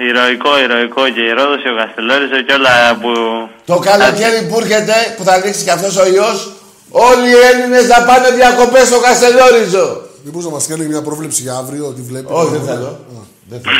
[0.09, 3.11] Ηρωικό, ηρωικό και η Ρόδος και ο Καστελόριζο και όλα που...
[3.71, 6.39] Το καλοκαίρι που έρχεται, που θα λήξει και αυτός ο ιός,
[7.09, 10.01] όλοι οι Έλληνες θα πάνε διακοπές στο Καστελόριζο.
[10.25, 12.27] Μήπως να μας κάνει μια πρόβλεψη για αύριο, ότι βλέπει.
[12.33, 13.05] Όχι, δεν θέλω.
[13.49, 13.77] Δεν θέλω.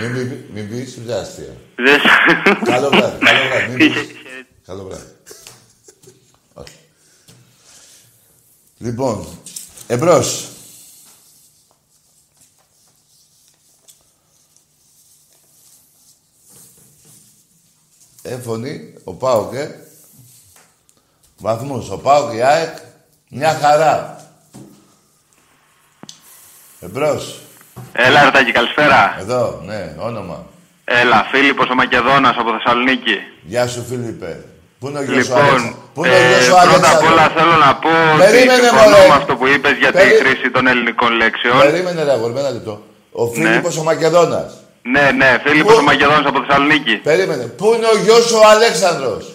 [0.00, 1.56] Μην, μην, μην πεις ούτε αστεία.
[1.76, 2.00] Δεν-
[2.64, 3.68] Καλό βράδυ, καλό βράδυ.
[3.76, 4.06] Μην πεις.
[4.66, 5.04] Καλό βράδυ.
[6.54, 6.74] Όχι.
[8.78, 9.26] Λοιπόν,
[9.86, 10.48] εμπρός.
[18.22, 19.83] Ε, φωνή, ο Πάοκ, ε.
[21.38, 22.76] Βαθμούς, ο Πάοκ, η ΑΕΚ,
[23.28, 24.16] μια χαρά.
[26.80, 27.38] Εμπρός.
[27.92, 29.16] Έλα, Ρετάκη, καλησπέρα.
[29.20, 30.46] Εδώ, ναι, όνομα.
[30.84, 33.16] Έλα, Φίλιππος ο Μακεδόνας από Θεσσαλονίκη.
[33.42, 34.44] Γεια σου, Φίλιππε.
[34.78, 35.74] Πού είναι ο γιος σου Λοιπόν, Αλέξανδρος.
[35.94, 37.10] Πού είναι ο ε, γιος σου πρώτα απ' Αλέξανδρος.
[37.12, 39.08] όλα θέλω να πω Περίμενε, ότι συμφωνώ μωρέ.
[39.08, 41.58] με αυτό που είπες για Περί- τη χρήση των ελληνικών λέξεων.
[41.60, 42.82] Περίμενε, ρε αγόρι, ένα λεπτό.
[43.12, 44.50] Ο Φίλιππος ο Μακεδόνας.
[44.82, 46.94] Ναι, ναι, Φίλιππος Πού- ο Μακεδόνας από Θεσσαλονίκη.
[46.96, 47.44] Περίμενε.
[47.44, 49.24] Πού είναι ο γιος σου ο Αλέξανδρος;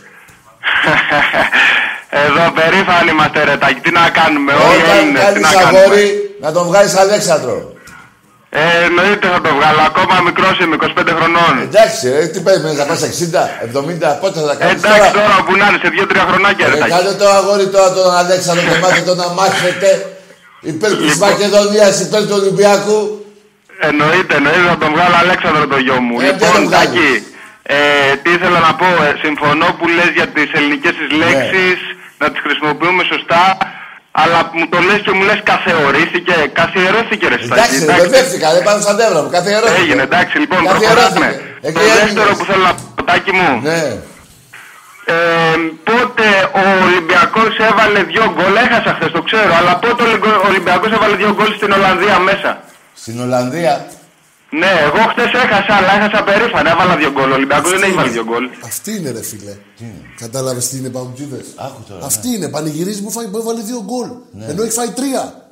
[2.09, 3.79] Εδώ περήφανοι είμαστε, Ρετάκη.
[3.85, 5.79] Τι να κάνουμε, όλοι Όταν Έλληνες, τι κάνεις να κάνουμε.
[5.79, 6.07] αγόρι,
[6.43, 7.57] να τον βγάλεις Αλέξανδρο.
[8.61, 9.81] Ε, εννοείται θα το βγάλω.
[9.91, 11.53] Ακόμα μικρός είμαι, 25 χρονών.
[11.67, 15.53] Εντάξει, ρε, τι περιμένεις να πας 60, 70, πότε θα τα κάνεις Εντάξει, τώρα; που
[15.61, 16.91] να είναι σε 2-3 χρονάκια, Ρε, Ρετάκη.
[16.93, 19.89] κάνε το αγόρι τώρα τον Αλέξανδρο και μάθε τον να μάχεται
[20.71, 21.29] υπέρ της Λοιπόν.
[21.29, 22.99] Μακεδονίας, υπέρ του Ολυμπιακού.
[23.89, 26.15] Εννοείται, εννοείται θα τον βγάλω Αλέξανδρο το γιο μου.
[26.19, 26.89] Ε, δεν τον λοιπόν, βγάλεις.
[26.89, 27.11] Τάκη,
[27.77, 31.79] ε, τι ήθελα να πω, ε, συμφωνώ που λες για τις ελληνικές τις λέξεις,
[32.21, 33.43] να τις χρησιμοποιούμε σωστά,
[34.21, 37.53] Αλλά μου το λες και μου λες καθεωρήθηκε, καθιερώθηκε ρε Στάκη.
[37.53, 39.29] Εντάξει, δεν μπερδεύτηκα, δεν πάνω στα νεύρα μου.
[39.37, 39.81] Καθιερώθηκε.
[39.81, 41.19] Έγινε, εντάξει, λοιπόν, Καθιερώθηκε.
[41.19, 41.29] προχωράμε.
[41.67, 41.99] Εκεί Το έγινε.
[42.01, 43.49] δεύτερο που θέλω να πω, Τάκη μου.
[43.69, 43.81] Ναι.
[45.15, 45.15] Ε,
[45.89, 46.25] πότε
[46.61, 50.01] ο Ολυμπιακός έβαλε δύο γκολ, έχασα χθες, το ξέρω, αλλά πότε
[50.43, 52.51] ο Ολυμπιακός έβαλε δύο γκολ στην Ολλανδία μέσα.
[53.01, 53.73] Στην Ολλανδία.
[54.51, 57.31] Ναι, εγώ χθες έχασα, αλλά έχασα περήφανα, έβαλα δύο γκολ.
[57.31, 58.43] Ο Ολυμπιακός δεν έχει βάλει δύο γκολ.
[58.63, 59.55] Αυτή είναι ρε φίλε.
[60.19, 61.45] Κατάλαβες τι είναι παγκοτζίδε.
[61.55, 62.05] Άκου τώρα.
[62.05, 62.47] Αυτή είναι.
[62.49, 64.09] Πανηγυρίζει που, φάει, που έβαλε δύο γκολ.
[64.31, 64.45] Ναι.
[64.45, 65.49] Ενώ έχει φάει τρία.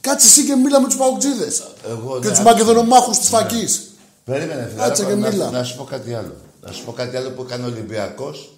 [0.00, 1.48] Κάτσε εσύ και μίλα με τους παγκοτζίδε.
[1.88, 2.48] Εγώ, Και ναι, τους άκου.
[2.48, 3.90] μακεδονομάχους της φακής.
[4.24, 4.82] Περίμενε, φίλε.
[4.82, 5.50] Κάτσε άκου, και να- μίλα.
[5.50, 6.34] Να σου πω κάτι άλλο.
[6.60, 8.52] Να σου πω κάτι άλλο που έκανε ο Ολυμπιακός.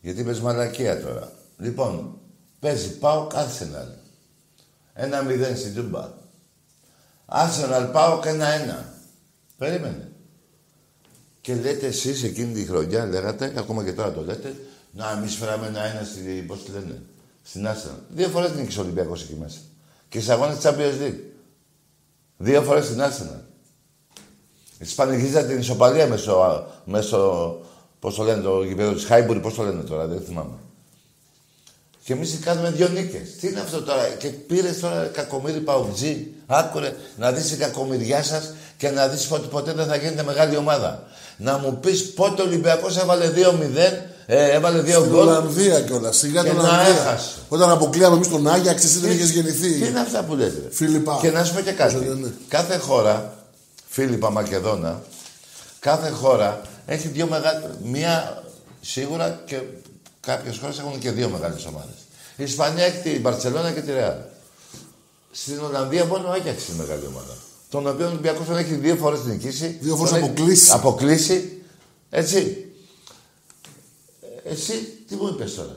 [0.00, 1.32] Γιατί είπες μαλακία τώρα.
[1.58, 2.14] Λοιπόν,
[2.60, 3.88] παίζει πάω Arsenal.
[4.94, 6.08] Ένα μηδέν στην Τούμπα.
[7.34, 8.94] Arsenal πάω και ένα ένα.
[9.58, 10.12] Περίμενε.
[11.40, 14.56] Και λέτε εσείς εκείνη τη χρονιά, λέγατε, ακόμα και τώρα το λέτε,
[14.92, 17.02] να εμείς φέραμε ένα ένα στη, πώς τη λένε,
[17.42, 17.98] στην Arsenal.
[18.08, 19.58] Δύο φορές νίκησε ο Ολυμπιακός εκεί μέσα.
[20.08, 21.18] Και στις αγώνες της Champions League.
[22.36, 23.40] Δύο φορές στην Arsenal.
[24.78, 27.56] Εσείς πανηγυρίζατε την ισοπαλία μέσω, μέσω
[27.98, 30.54] πώς το λένε το γηπέδο της Χάιμπουρη, πώς το λένε τώρα, δεν θυμάμαι.
[32.04, 33.28] Και εμείς κάνουμε δύο νίκες.
[33.40, 38.54] Τι είναι αυτό τώρα, και πήρες τώρα κακομύρι παουτζή, άκουρε να δεις την κακομυριά σας
[38.76, 41.02] και να δεις ότι ποτέ δεν θα γίνετε μεγάλη ομάδα.
[41.36, 45.26] Να μου πεις πότε ο Ολυμπιακός έβαλε 2-0, ε, έβαλε δύο Στην γκολ.
[45.28, 46.16] Ολλανδία κιόλας.
[46.16, 46.94] Σιγά Και την να Ολλανδία.
[46.94, 47.38] έχασες.
[47.48, 49.72] Όταν αποκλείαμε εμείς τον Άγιαξ, εσύ δεν είχες γεννηθεί.
[49.80, 51.18] Τι είναι αυτά που λέτε; Φίλιππα.
[51.20, 51.94] Και να σου πω και κάτι.
[51.94, 52.32] Πώς λένε.
[52.48, 53.34] Κάθε χώρα,
[53.88, 55.02] Φίλιππα Μακεδόνα,
[55.78, 57.60] κάθε χώρα έχει δύο μεγάλε.
[57.82, 58.42] Μία
[58.80, 59.56] σίγουρα και
[60.26, 61.96] κάποιες χώρες έχουν και δύο μεγάλες ομάδες.
[62.36, 64.16] Η Ισπανία έχει την Μπαρσελόνα και τη Ρεάλ.
[65.30, 67.36] Στην Ολλανδία μόνο ο Άγιαξ είναι μεγάλη ομάδα.
[67.68, 69.78] Τον οποίο ο Ολυμπιακός τον έχει δύο φορές νικήσει.
[69.80, 70.70] Δύο φορές τον έχει αποκλείσει.
[70.72, 71.62] Αποκλείσει.
[72.10, 72.66] Έτσι.
[74.44, 74.72] Ε, Εσύ
[75.08, 75.76] τι μου είπες τώρα;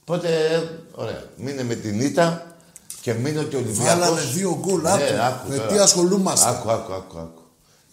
[0.00, 1.24] Οπότε, ε, ωραία.
[1.36, 2.56] Μείνε με την ήττα
[3.00, 3.84] και μείνε ότι ο Ολυμπιακός...
[3.98, 5.48] Βάλανε δύο γκολ, άκου.
[5.48, 5.68] Με τώρα.
[5.68, 7.18] τι ασχολούμαστε; Άκου, άκου, άκου.
[7.18, 7.40] άκου.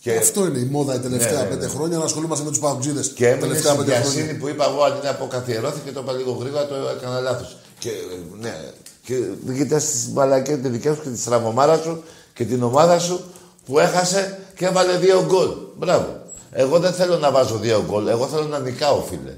[0.03, 1.71] Και, Αυτό είναι η μόδα η τελευταία Ναι, ναι, πέντε ναι.
[1.71, 3.01] χρόνια να ασχολούμαστε με τους παγκοτζίδε.
[3.15, 4.39] και έμεινε τελευταία στην πέντε βιασύνη χρόνια.
[4.39, 7.57] που είπα εγώ αντί να πω καθιερώθηκε, το είπα λίγο γρήγορα, το έκανα λάθος.
[7.79, 7.93] Και, ε,
[8.39, 8.55] ναι,
[9.03, 12.99] και δεν κοιτάς τις μαλακές τη δικιά σου και της στραβωμάρα σου και την ομάδα
[12.99, 13.23] σου
[13.65, 15.49] που έχασε και έβαλε δύο γκολ.
[15.77, 16.21] Μπράβο.
[16.51, 19.35] Εγώ δεν θέλω να βάζω δύο γκολ, εγώ θέλω να νικάω, φίλε.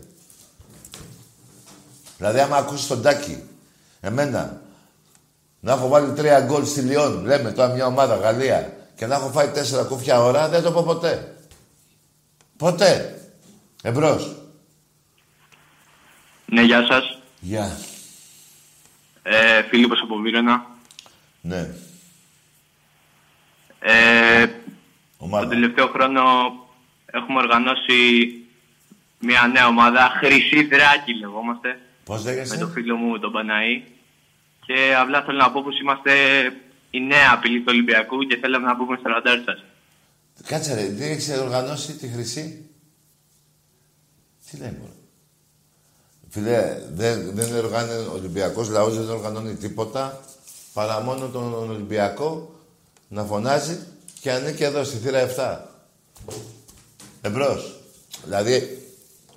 [2.18, 3.44] Δηλαδή, άμα ακούσεις τον Τάκη,
[4.02, 4.62] εμένα,
[5.60, 9.28] να έχω βάλει τρία γκολ στη Λιόν, λέμε τώρα μια ομάδα Γαλλία, και να έχω
[9.32, 11.38] φάει τέσσερα κουφιά ώρα, δεν το πω ποτέ.
[12.58, 13.20] Ποτέ.
[13.84, 14.36] Εμπρός.
[16.46, 17.20] Ναι, γεια σας.
[17.40, 17.78] Γεια.
[19.24, 20.66] Ε, Φίλιππος από Βύρονα.
[21.42, 21.70] Ναι.
[23.80, 24.46] Ε,
[25.18, 25.48] Ομάδα.
[25.48, 26.22] τον τελευταίο χρόνο
[27.06, 28.30] έχουμε οργανώσει
[29.20, 32.58] μια νέα ομάδα, Χρυσή Δράκη λεγόμαστε, Πώς με λέγεσαι.
[32.58, 33.84] τον φίλο μου τον Παναή.
[34.66, 36.12] Και απλά θέλω να πω πως είμαστε
[36.96, 39.64] η νέα απειλή του Ολυμπιακού και θέλαμε να πούμε στο ραντάρ σας.
[40.46, 42.70] Κάτσε ρε, τι έχεις οργανώσει τη χρυσή.
[44.50, 44.94] Τι λέει μόνο.
[46.30, 50.20] Φίλε, δεν, δεν οργάνει ο Ολυμπιακός λαός, δεν οργανώνει τίποτα
[50.74, 52.56] παρά μόνο τον Ολυμπιακό
[53.08, 53.80] να φωνάζει
[54.20, 55.60] και ανήκει εδώ στη θύρα 7.
[57.22, 57.80] Εμπρός.
[58.24, 58.84] Δηλαδή,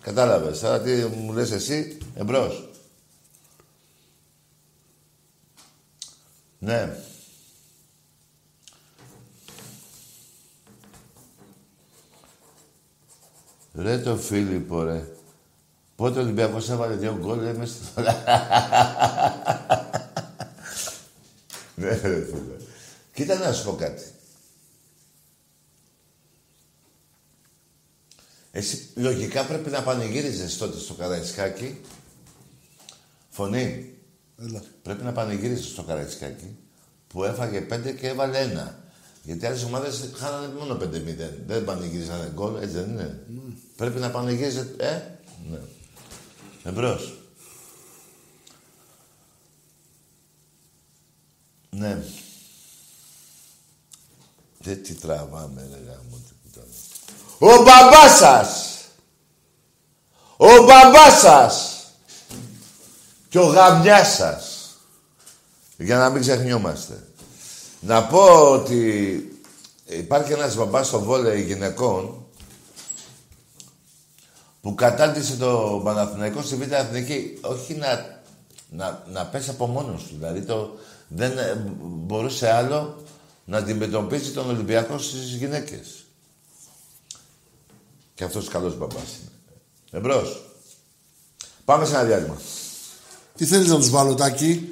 [0.01, 2.69] κατάλαβες, τώρα τι μου λες εσύ, εμπρός.
[6.59, 6.97] Ναι.
[13.79, 15.09] Ρε το Φίλιππο, ρε.
[15.97, 18.03] Πότε ο Ολυμπιακός έβαλε δύο γκολ, λέμε στο...
[21.75, 22.57] ναι, ρε φίλε.
[23.15, 24.03] Κοίτα να σου πω κάτι.
[28.51, 31.81] Εσύ λογικά πρέπει να πανηγύριζες τότε στο Καραϊσκάκι.
[33.31, 33.95] Φωνή.
[34.39, 34.63] Έλα.
[34.83, 36.57] Πρέπει να πανηγύριζες στο Καραϊσκάκι
[37.09, 38.83] που έφαγε πέντε και έβαλε ένα.
[39.23, 40.81] Γιατί άλλες ομάδες χάνανε μόνο 5-0.
[41.47, 43.21] Δεν πανηγύριζαν γκολ, έτσι δεν είναι;
[43.79, 44.75] Πρέπει να πανηγύριζε.
[44.79, 45.01] Ε,
[45.51, 45.59] ναι.
[46.65, 47.19] Εμπρός.
[51.71, 52.03] Ναι.
[54.59, 56.21] Δεν τι τραβάμε, ρε γάμο.
[56.29, 56.73] τι κουτάνε.
[57.39, 58.79] Ο μπαμπάς σας!
[60.37, 61.85] Ο μπαμπάς σας!
[63.29, 64.77] Και ο γαμιάς σας.
[65.77, 67.07] Για να μην ξεχνιόμαστε.
[67.81, 69.43] Να πω ότι
[69.87, 72.28] υπάρχει ένας μπαμπάς στο βόλεϊ γυναικών
[74.61, 77.39] που κατάντησε το Παναθηναϊκό στη Β' Εθνική.
[77.41, 78.21] Όχι να,
[78.71, 80.15] να, να πέσει από μόνος του.
[80.19, 80.77] Δηλαδή το,
[81.09, 83.03] δεν ε, μπορούσε άλλο
[83.45, 86.05] να αντιμετωπίσει τον Ολυμπιακό στις γυναίκες.
[88.15, 89.31] Και αυτός καλός μπαμπάς είναι.
[89.91, 90.43] Εμπρός.
[91.65, 92.37] Πάμε σε ένα διάλειμμα.
[93.37, 94.69] Τι θέλεις να τους βάλω, Τάκη;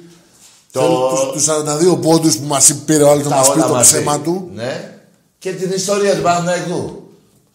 [0.71, 1.45] Το- Θέλω τους, τους
[1.93, 3.91] 42 πόντους που μας πήρε ο άλλος να Τα μας πει όλα το μαζί.
[3.91, 4.49] ψέμα του.
[4.53, 4.99] Ναι.
[5.39, 7.11] Και την ιστορία του Παναθηναϊκού.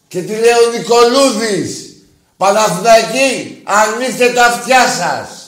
[0.07, 1.92] Και τη λέει ο Νικολούδης.
[2.37, 5.42] Παναθηναϊκοί, ανοίξτε τα αυτιά σας.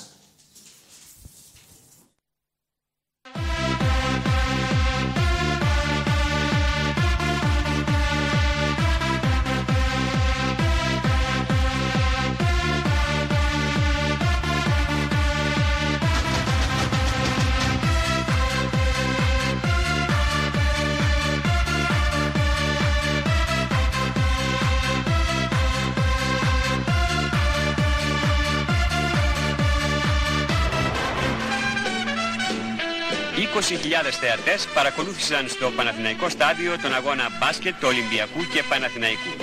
[34.06, 39.34] ...20.000 θεατές παρακολούθησαν στο Παναθηναϊκό στάδιο τον αγώνα μπάσκετ του Ολυμπιακού και Παναθηναϊκού.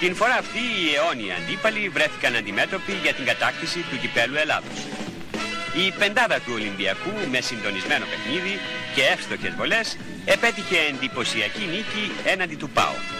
[0.00, 4.78] Την φορά αυτή οι αιώνιοι αντίπαλοι βρέθηκαν αντιμέτωποι για την κατάκτηση του κυπέλου Ελλάδος.
[5.82, 8.54] Η πεντάδα του Ολυμπιακού με συντονισμένο παιχνίδι
[8.94, 13.19] και εύστοχες βολές επέτυχε εντυπωσιακή νίκη έναντι του ΠΑΟ.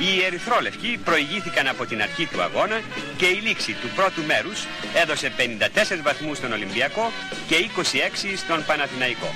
[0.00, 2.80] Οι ερυθρόλευκοι προηγήθηκαν από την αρχή του αγώνα
[3.16, 7.12] και η λήξη του πρώτου μέρους έδωσε 54 βαθμούς στον Ολυμπιακό
[7.48, 7.80] και 26
[8.36, 9.34] στον Παναθηναϊκό.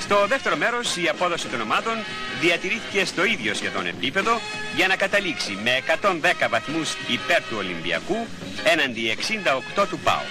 [0.00, 1.96] Στο δεύτερο μέρος η απόδοση των ομάδων
[2.40, 4.40] διατηρήθηκε στο ίδιο σχεδόν επίπεδο
[4.76, 8.26] για να καταλήξει με 110 βαθμούς υπέρ του Ολυμπιακού
[8.64, 9.16] έναντι
[9.80, 10.22] 68 του ΠΑΟ.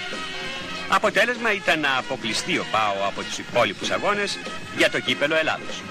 [0.88, 4.38] Αποτέλεσμα ήταν να αποκλειστεί ο ΠΑΟ από τους υπόλοιπους αγώνες
[4.76, 5.82] για το κύπελο Ελλάδος.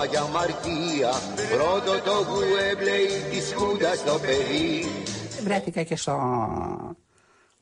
[0.00, 1.10] Βρώμα και αμαρτία.
[1.56, 4.84] Πρώτο το Γουέμπλεϊ της Χούντας το παιδί.
[5.44, 6.16] Βρέθηκα και στο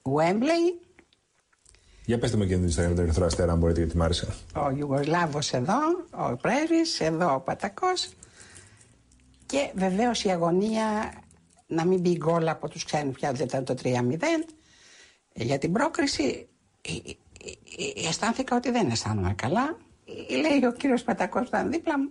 [0.03, 0.87] Wembley,
[2.05, 4.35] Για πετε μου και την Instagram του Ερυθρό Αστέρα, αν μπορείτε, γιατί μ' άρεσε.
[4.55, 5.79] ο Ιουγκοσλάβος εδώ,
[6.11, 8.09] ο πρέσβης, εδώ ο Πατακός.
[9.47, 11.13] Και βεβαίως η αγωνία
[11.67, 14.45] να μην μπει γκολ από τους ξένους πια δεν ήταν το 3-0
[15.33, 16.49] για την πρόκριση
[16.81, 17.11] ε, ε,
[17.45, 19.77] ε, ε, αισθάνθηκα ότι δεν αισθάνομαι καλά.
[20.29, 22.11] Ε, λέει ο κύριος Πατακός που ήταν δίπλα μου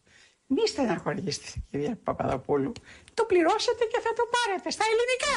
[0.55, 2.71] Μη στεναχωρήσετε, κυρία Παπαδοπούλου.
[3.13, 5.35] Το πληρώσετε και θα το πάρετε στα ελληνικά.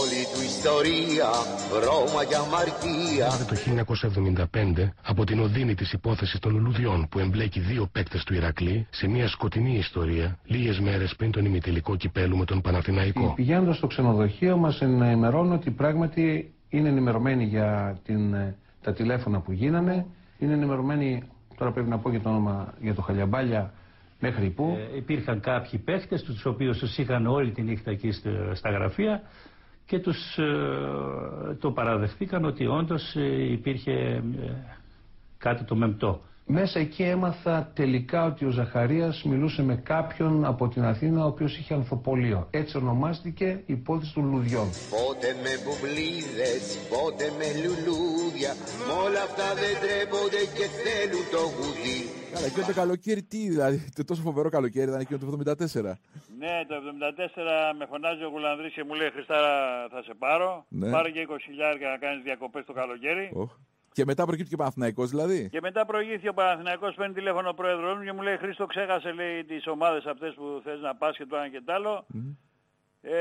[0.00, 1.28] Όλη του ιστορία,
[1.72, 3.56] βρώμα για αμαρτία Το
[4.84, 9.08] 1975, από την οδύνη της υπόθεσης των λουλουδιών που εμπλέκει δύο παίκτες του Ηρακλή σε
[9.08, 13.32] μια σκοτεινή ιστορία, λίγες μέρες πριν τον ημιτελικό κυπέλου με τον Παναθηναϊκό.
[13.36, 19.52] Πηγαίνοντας στο ξενοδοχείο μας ενημερώνουν ότι πράγματι είναι ενημερωμένοι για την, ε, τα τηλέφωνα που
[19.52, 20.06] γίνανε.
[20.38, 21.22] Είναι ενημερωμένοι,
[21.56, 23.72] τώρα πρέπει να πω και το όνομα για το Χαλιαμπάλια,
[24.24, 24.76] μέχρι που.
[24.92, 29.22] Ε, υπήρχαν κάποιοι παίχτες, τους οποίους τους είχαν όλη τη νύχτα εκεί στο- στα γραφεία
[29.86, 34.22] και τους ε, το παραδεχτήκαν ότι όντως ε, υπήρχε ε,
[35.38, 36.20] κάτι το μεμπτό.
[36.46, 41.58] Μέσα εκεί έμαθα τελικά ότι ο Ζαχαρίας μιλούσε με κάποιον από την Αθήνα ο οποίος
[41.58, 42.48] είχε ανθοπολείο.
[42.50, 44.68] Έτσι ονομάστηκε η υπόθεση των λουδιών.
[44.90, 48.52] Πότε με μπουμπλίδες, πότε με λουλούδια
[48.88, 52.00] Μ' όλα αυτά δεν τρέπονται και θέλουν το γουδί
[52.34, 55.98] Καλά, εκείνο το καλοκαίρι τι, δηλαδή, το τόσο φοβερό καλοκαίρι ήταν εκείνο το 74.
[56.38, 59.52] Ναι, το 74 με φωνάζει ο Γουλανδρής και μου λέει Χριστάρα
[59.90, 60.64] θα σε πάρω.
[60.68, 60.90] Ναι.
[60.90, 63.30] Πάρε και 20 χιλιάρια να κάνεις διακοπές το καλοκαίρι.
[63.32, 63.52] Οχ.
[63.94, 65.48] Και μετά προκύπτει και Παναθηναϊκός δηλαδή.
[65.50, 69.12] Και μετά προηγήθηκε ο Παναθηναϊκός, παίρνει τηλέφωνο ο πρόεδρος μου και μου λέει Χρήστο ξέχασε
[69.12, 72.06] λέει τις ομάδες αυτές που θες να πας και το ένα και το άλλο.
[73.00, 73.12] Ε,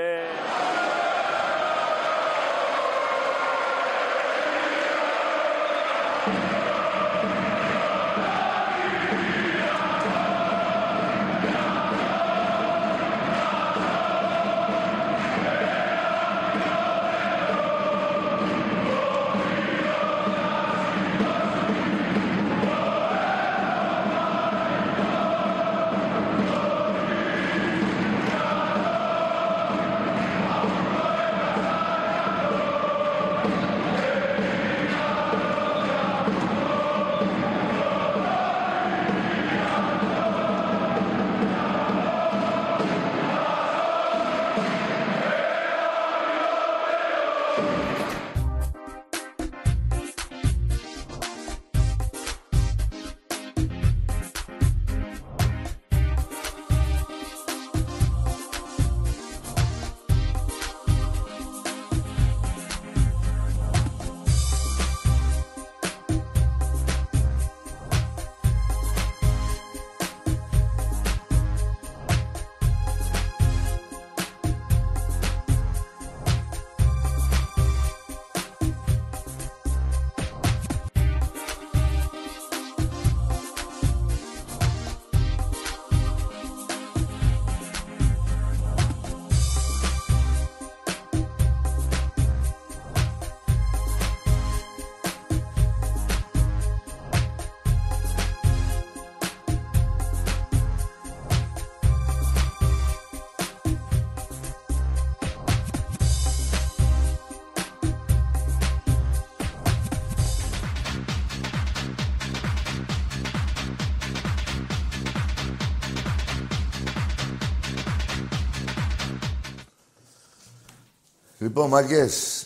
[121.55, 122.45] Λοιπόν, μαγκές,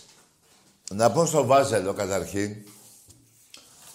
[0.91, 2.55] να πω στο Βάζελο καταρχήν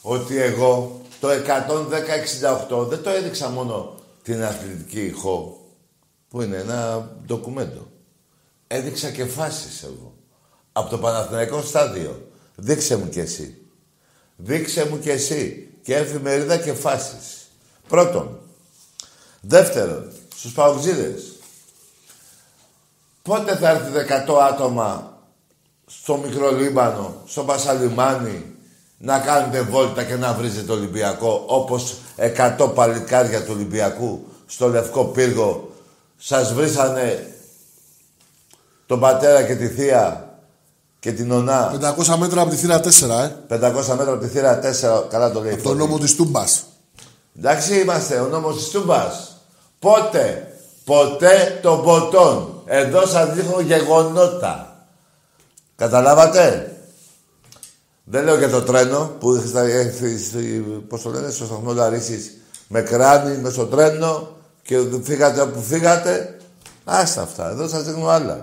[0.02, 5.66] ότι εγώ το 110-68 δεν το έδειξα μόνο την αθλητική ηχό
[6.28, 7.86] που είναι ένα ντοκουμέντο.
[8.66, 10.14] Έδειξα και φάσεις εγώ.
[10.72, 12.28] Από το Παναθηναϊκό στάδιο.
[12.56, 13.56] Δείξε μου κι εσύ.
[14.36, 15.68] Δείξε μου κι εσύ.
[15.82, 17.50] Και εφημερίδα και φάσεις.
[17.88, 18.40] Πρώτον.
[19.40, 21.31] Δεύτερον, στους παουτζίδες.
[23.22, 23.90] Πότε θα έρθει
[24.28, 25.16] 100 άτομα
[25.86, 28.44] στο μικρό Λίμπανο, στο Πασαλιμάνι,
[28.98, 31.96] να κάνετε βόλτα και να βρίζετε το Ολυμπιακό, όπως
[32.58, 35.72] 100 παλικάρια του Ολυμπιακού στο Λευκό Πύργο;
[36.16, 37.36] Σας βρίσανε
[38.86, 40.28] τον πατέρα και τη θεία
[40.98, 41.94] και την ονά.
[41.98, 43.30] 500 μέτρα από τη θύρα 4, ε.
[43.48, 45.52] 500 μέτρα από τη θύρα 4, καλά το λέει.
[45.52, 46.64] Από τον νόμο της Τούμπας.
[47.38, 49.36] Εντάξει είμαστε, ο νόμος της Τούμπας.
[49.78, 50.52] Πότε,
[50.84, 52.51] ποτέ των ποτών.
[52.74, 54.86] Εδώ σας δείχνω γεγονότα.
[55.76, 56.76] Καταλάβατε;
[58.04, 60.30] Δεν λέω για το τρένο που έχεις, έχεις,
[60.88, 62.36] πώς το λένε, στο σταθμό Λαρίσης
[62.68, 66.36] με κράνη, μες στο τρένο και φύγατε όπου φύγατε.
[66.84, 68.42] Άστα αυτά, εδώ σας δείχνω άλλα.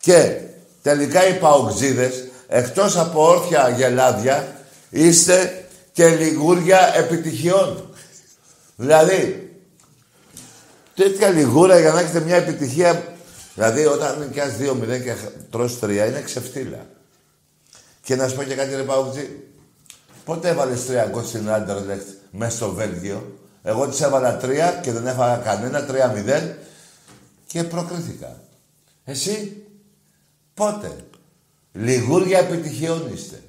[0.00, 0.40] Και
[0.82, 4.56] τελικά οι παοξίδες, εκτός από όρθια γελάδια,
[4.90, 7.90] είστε και λιγούρια επιτυχιών.
[8.76, 9.52] Δηλαδή,
[10.94, 13.16] τέτοια λιγούρα για να έχετε μια επιτυχία.
[13.58, 15.14] Δηλαδή, όταν νοικιάς 2-0 και
[15.50, 16.86] τρως 3, είναι ξεφτύλα.
[18.02, 19.28] Και να σου πω και κάτι, ρε Παουτζή.
[20.24, 25.36] Πότε έβαλες 300 στην Άντερλεχτ μέσα στο Βέλγιο; Εγώ της έβαλα τρία και δεν έφαγα
[25.36, 26.56] κανένα, τρία μηδέν
[27.46, 28.40] και προκρίθηκα.
[29.04, 29.66] Εσύ,
[30.54, 30.96] πότε;
[31.72, 33.42] Λιγούρια επιτυχιών είστε.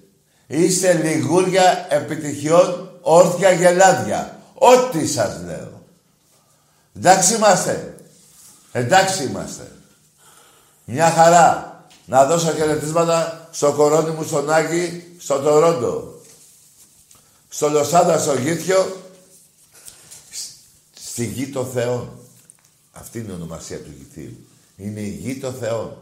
[0.48, 4.40] Είστε λιγούρια επιτυχιών όρθια γελάδια.
[4.53, 5.84] Ό,τι σας λέω.
[6.95, 7.95] Εντάξει είμαστε.
[8.72, 9.72] Εντάξει είμαστε.
[10.91, 11.84] Μια χαρά.
[12.06, 16.22] Να δώσω χαιρετίσματα στο κορώνι μου στον Άγη, στο Τορόντο.
[17.49, 19.02] Στο Λοσάντα, στο Γήθιο.
[20.94, 22.20] Στη γη των Θεών.
[22.91, 24.48] Αυτή είναι η ονομασία του γηθίου.
[24.76, 25.98] Είναι η γη των Θεών.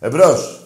[0.00, 0.60] Εμπρός.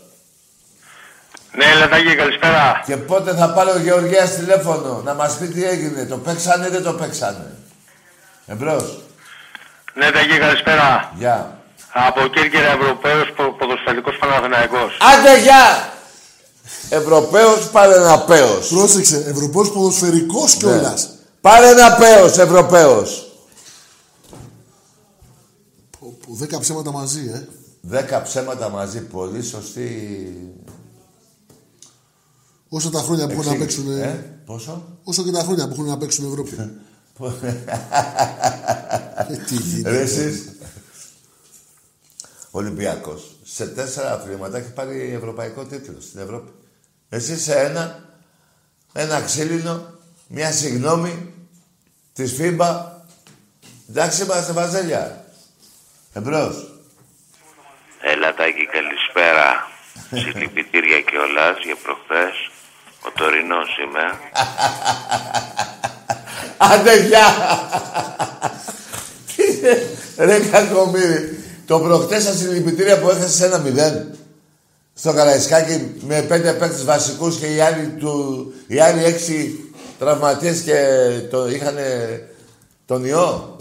[1.57, 2.83] Ναι, Λατάκη, καλησπέρα.
[2.87, 6.05] Και πότε θα πάρει ο Γεωργίας τηλέφωνο να μας πει τι έγινε.
[6.05, 7.57] Το παίξανε ή δεν το παίξανε.
[8.47, 8.99] Εμπρός.
[9.95, 11.13] Ναι, Τάκη, καλησπέρα.
[11.17, 11.58] Γεια.
[12.07, 14.97] Από Κέρκυρα, Ευρωπαίος πο- Ποδοσφαιρικός Παναθηναϊκός.
[15.13, 15.93] Άντε γεια!
[16.91, 18.69] Ευρωπαίος πάρε ένα πέος.
[18.69, 21.07] Πρόσεξε, Ευρωπαίος ποδοσφαιρικός κιόλας.
[21.09, 21.15] Ναι.
[21.41, 23.33] Πάρε ένα πέος, Ευρωπαίος.
[25.99, 27.47] Που, που δέκα ψέματα μαζί, ε.
[27.81, 30.37] Δέκα ψέματα μαζί, πολύ σωστή.
[32.69, 33.83] Όσο τα χρόνια που έχουν να Εξήγηση.
[33.85, 34.01] παίξουν.
[34.03, 36.57] Ε, πόσο; Όσο και τα χρόνια που έχουν να παίξουν Ευρώπη.
[39.31, 40.33] Ε, τι γίνεται.
[42.49, 42.51] Ρε εσείς.
[42.51, 43.37] Ολυμπιακός.
[43.45, 46.53] Σε τέσσερα αθλήματα έχει πάρει ευρωπαϊκό τίτλο στην Ευρώπη.
[47.09, 48.05] Εσύ σε ένα,
[48.93, 49.87] ένα ξύλινο,
[50.29, 51.35] μια συγγνώμη
[52.13, 53.03] της ΦΥΜΠΑ.
[53.89, 55.25] Εντάξει είμαστε βαζέλια.
[56.13, 56.73] Εμπρός.
[58.01, 59.67] Έλα, Τάκη, καλησπέρα.
[60.23, 62.51] Συλληπιτήρια κιόλας για προχθές.
[63.07, 64.13] Ο Τωρινός είμαι.
[66.73, 67.27] Άντε γεια!
[69.37, 71.38] Τι είναι, Ρε κακομύρι.
[71.69, 74.15] Το προχτές στα συλληπιτήρια που έχασες ένα μηδέν.
[74.95, 79.65] Στο Καραϊσκάκι με πέντε παίκτες βασικούς και οι άλλοι, του, οι άλλοι έξι
[79.99, 80.77] τραυματίες και
[81.31, 81.77] το, είχαν
[82.87, 83.57] τον ιό.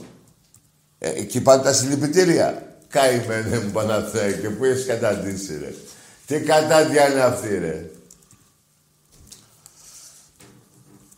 [0.99, 2.75] Ε, εκεί πάνε τα συλληπιτήρια.
[2.88, 5.73] Καημένε μου Παναθέ και πού έχεις καταντήσει ρε.
[6.25, 7.89] Τι κατάντια είναι αυτή ρε.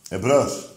[0.09, 0.73] Εμπρός.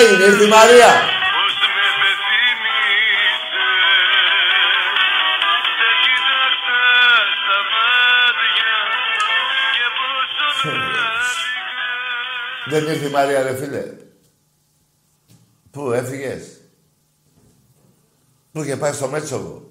[0.00, 0.90] Έγινε, ήρθε η Μαρία.
[1.34, 3.32] Πώς με πεθύμησε
[5.78, 6.80] Σε κοίταξα
[7.40, 8.76] στα μάτια
[9.76, 10.46] Και πόσο
[12.70, 13.84] Δεν ήρθε η Μαρία, ρε φίλε.
[15.70, 16.60] Πού έφυγες;
[18.52, 19.62] Πού είχε πάει στο Μέτσοβο.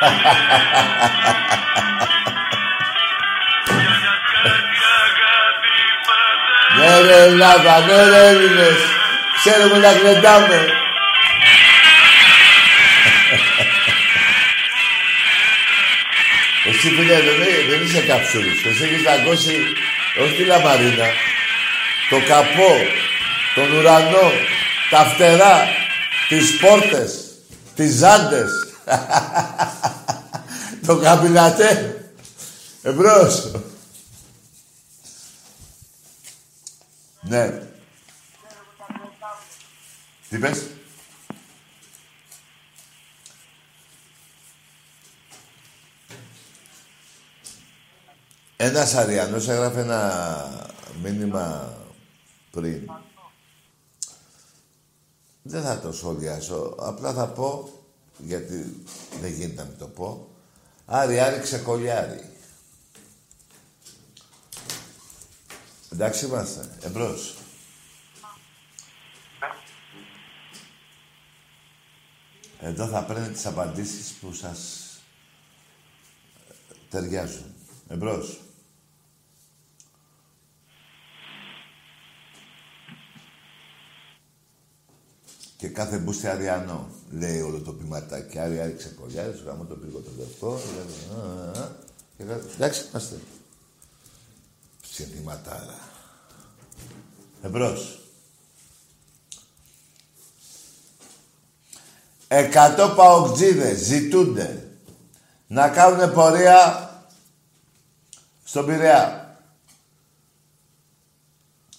[6.90, 8.78] Ναι ρε Ελλάδα, ναι ρε Έλληνες.
[9.38, 10.66] Ξέρουμε να κλεντάμε.
[16.64, 17.36] Εσύ φίλε δεν,
[17.70, 18.64] δεν είσαι καψούρης.
[18.64, 19.56] Εσύ έχεις δαγκώσει
[20.22, 21.06] όχι τη λαμαρίνα.
[22.10, 22.76] Το καπό,
[23.54, 24.32] τον ουρανό,
[24.90, 25.68] τα φτερά,
[26.28, 27.12] τις πόρτες,
[27.74, 28.50] τις ζάντες.
[30.86, 32.02] το καπηλατέ.
[32.82, 33.50] Εμπρός.
[37.20, 37.62] Ναι.
[40.28, 40.66] Τι πες;
[48.56, 50.72] Ένας Αριανός έγραφε ένα
[51.02, 51.76] μήνυμα
[52.50, 52.90] πριν.
[55.42, 56.74] Δεν θα το σχολιάσω.
[56.78, 57.72] Απλά θα πω,
[58.18, 58.84] γιατί
[59.20, 60.28] δεν γίνεται να μην το πω.
[60.86, 62.29] Άρη, Άρη, ξεκολλιάρι.
[65.92, 66.68] Εντάξει είμαστε.
[66.82, 67.34] Εμπρός.
[72.60, 74.88] Εδώ θα παίρνετε τις απαντήσεις που σας
[76.90, 77.54] ταιριάζουν.
[77.88, 78.40] Εμπρός.
[85.56, 88.38] Και κάθε μπούστη αριανό, λέει όλο το ποιηματάκι.
[88.38, 90.52] Άρη, άρη, ξεκολλιάρι, σου γάμω το πήγο το λευκό.
[90.54, 91.20] α,
[91.58, 91.68] α, α.
[92.16, 93.16] Και κα- Εντάξει, είμαστε.
[95.00, 95.78] Συνθηματάρα.
[97.42, 97.98] Εμπρός.
[102.28, 104.68] Εκατό παοκτζίδες ζητούνται
[105.46, 106.90] να κάνουν πορεία
[108.44, 109.38] στον Πειραιά.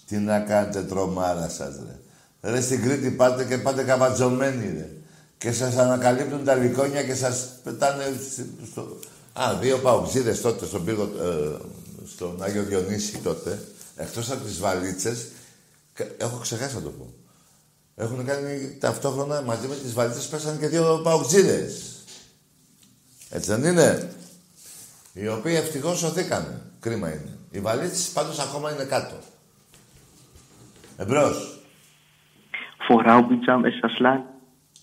[0.06, 2.00] Τι να κάνετε τρομάρα σας, ρε.
[2.50, 4.90] Ρε στην Κρήτη πάτε και πάτε καβατζωμένοι, ρε.
[5.38, 8.04] Και σας ανακαλύπτουν τα λικόνια και σας πετάνε
[8.70, 8.98] στο...
[9.32, 11.56] Α, δύο παοξίδες τότε στον πύργο, ε,
[12.14, 13.64] στον Άγιο Διονύση τότε,
[13.96, 15.26] εκτός από τις βαλίτσες,
[15.92, 17.14] κα- έχω ξεχάσει να το πω.
[17.94, 21.96] Έχουν κάνει ταυτόχρονα μαζί με τις βαλίτσες πέσανε και δύο παοξίδες.
[23.30, 24.14] Έτσι δεν είναι;
[25.12, 26.62] Οι οποίοι ευτυχώς σωθήκανε.
[26.80, 27.38] Κρίμα είναι.
[27.50, 29.18] Οι βαλίτσες πάντως ακόμα είναι κάτω.
[30.96, 31.60] Εμπρός.
[32.88, 34.24] Φοράω πιτζάμες σας λένε.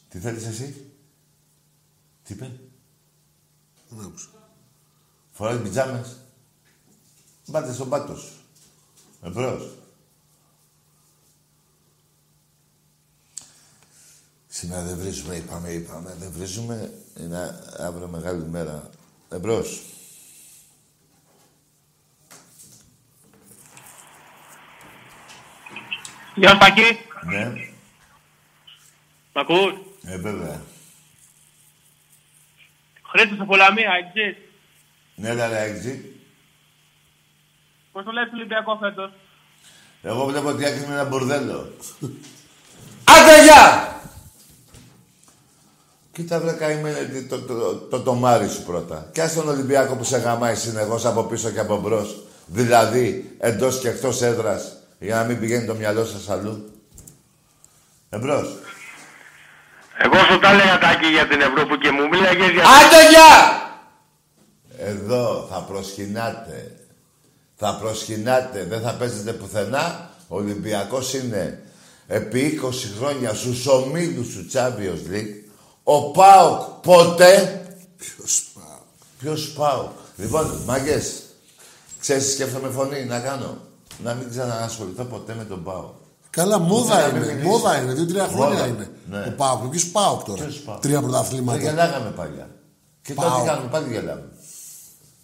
[0.09, 0.91] Τι θέλεις εσύ;
[2.23, 2.51] Τι είπε;
[3.89, 4.27] Δεν άκουσα.
[5.31, 6.17] Φοράει πιτζάμες.
[7.49, 8.33] Μπάτε στον πάτο σου.
[9.23, 9.77] Εμπρός.
[14.47, 16.15] Σήμερα δεν βρίζουμε, είπαμε, είπαμε.
[16.19, 16.91] Δεν βρίζουμε.
[17.19, 18.89] Είναι αύριο μεγάλη μέρα.
[19.29, 19.81] Εμπρός.
[26.35, 26.99] Γεια σου Τάκη.
[27.25, 27.49] Ναι.
[29.33, 29.73] Μ' ακούς;
[30.03, 30.61] Ε, βέβαια.
[33.03, 34.37] Χρήστος από Λαμία, έτσι.
[35.15, 35.59] Ναι, ναι, ναι,
[37.89, 37.93] έξι.
[37.93, 39.11] Πώς το λες Ολυμπιακό φέτος;
[40.01, 41.71] Εγώ βλέπω ότι άκρη με ένα μπορδέλο.
[43.13, 43.93] Άντε, γεια!
[46.11, 49.09] Κοίτα βρε καημένε τι- το, το, το, το τομάρι σου πρώτα.
[49.11, 52.23] Και ας τον Ολυμπιακό που σε γαμάει συνεχώς από πίσω και από μπρος.
[52.45, 54.73] Δηλαδή εντός και εκτός έδρας.
[54.99, 56.73] Για να μην πηγαίνει το μυαλό σας αλλού.
[58.09, 58.57] Εμπρός.
[59.97, 62.63] Εγώ σου τα έλεγα τάκι για την Ευρώπη και μου μίλαγες για...
[62.63, 63.61] Άντε, γεια!
[64.77, 66.78] Εδώ θα προσκυνάτε.
[67.61, 68.63] Θα προσκυνάτε.
[68.69, 70.09] Δεν θα παίζετε πουθενά.
[70.27, 71.61] Ο Ολυμπιακός είναι
[72.07, 75.49] επί 20 χρόνια στους ομίλους του Champions League.
[75.83, 77.61] Ο ΠΑΟΚ ποτέ.
[77.97, 78.77] Ποιος πάω.
[79.19, 79.89] Ποιος ΠΑΟΚ.
[80.17, 81.21] Λοιπόν, μάγκες,
[81.99, 83.57] ξέρεις τι σκέφτομαι φωνή να κάνω;
[84.03, 85.93] Να μην ξανασχοληθώ ποτέ με τον ΠΑΟΚ.
[86.29, 87.33] Καλά, Ούτε μόδα να μην είναι.
[87.33, 87.47] μιλήσω.
[87.49, 87.93] Μόδα είναι.
[87.93, 88.65] Δύο-τρία χρόνια Μόδα.
[88.67, 88.89] είναι.
[89.09, 89.17] Ναι.
[89.27, 89.63] Ο Πάοκ.
[89.69, 90.79] Ποιος Πάοκ τώρα; Ποιος ΠΑΟΚ.
[90.81, 91.59] Τρία Δεν πρωταθλήματα.
[91.59, 92.49] γελάγαμε παλιά.
[93.01, 93.47] Και τώρα τι ΠΑΟΚ.
[93.47, 94.23] κάνουμε, πάλι γελάμε.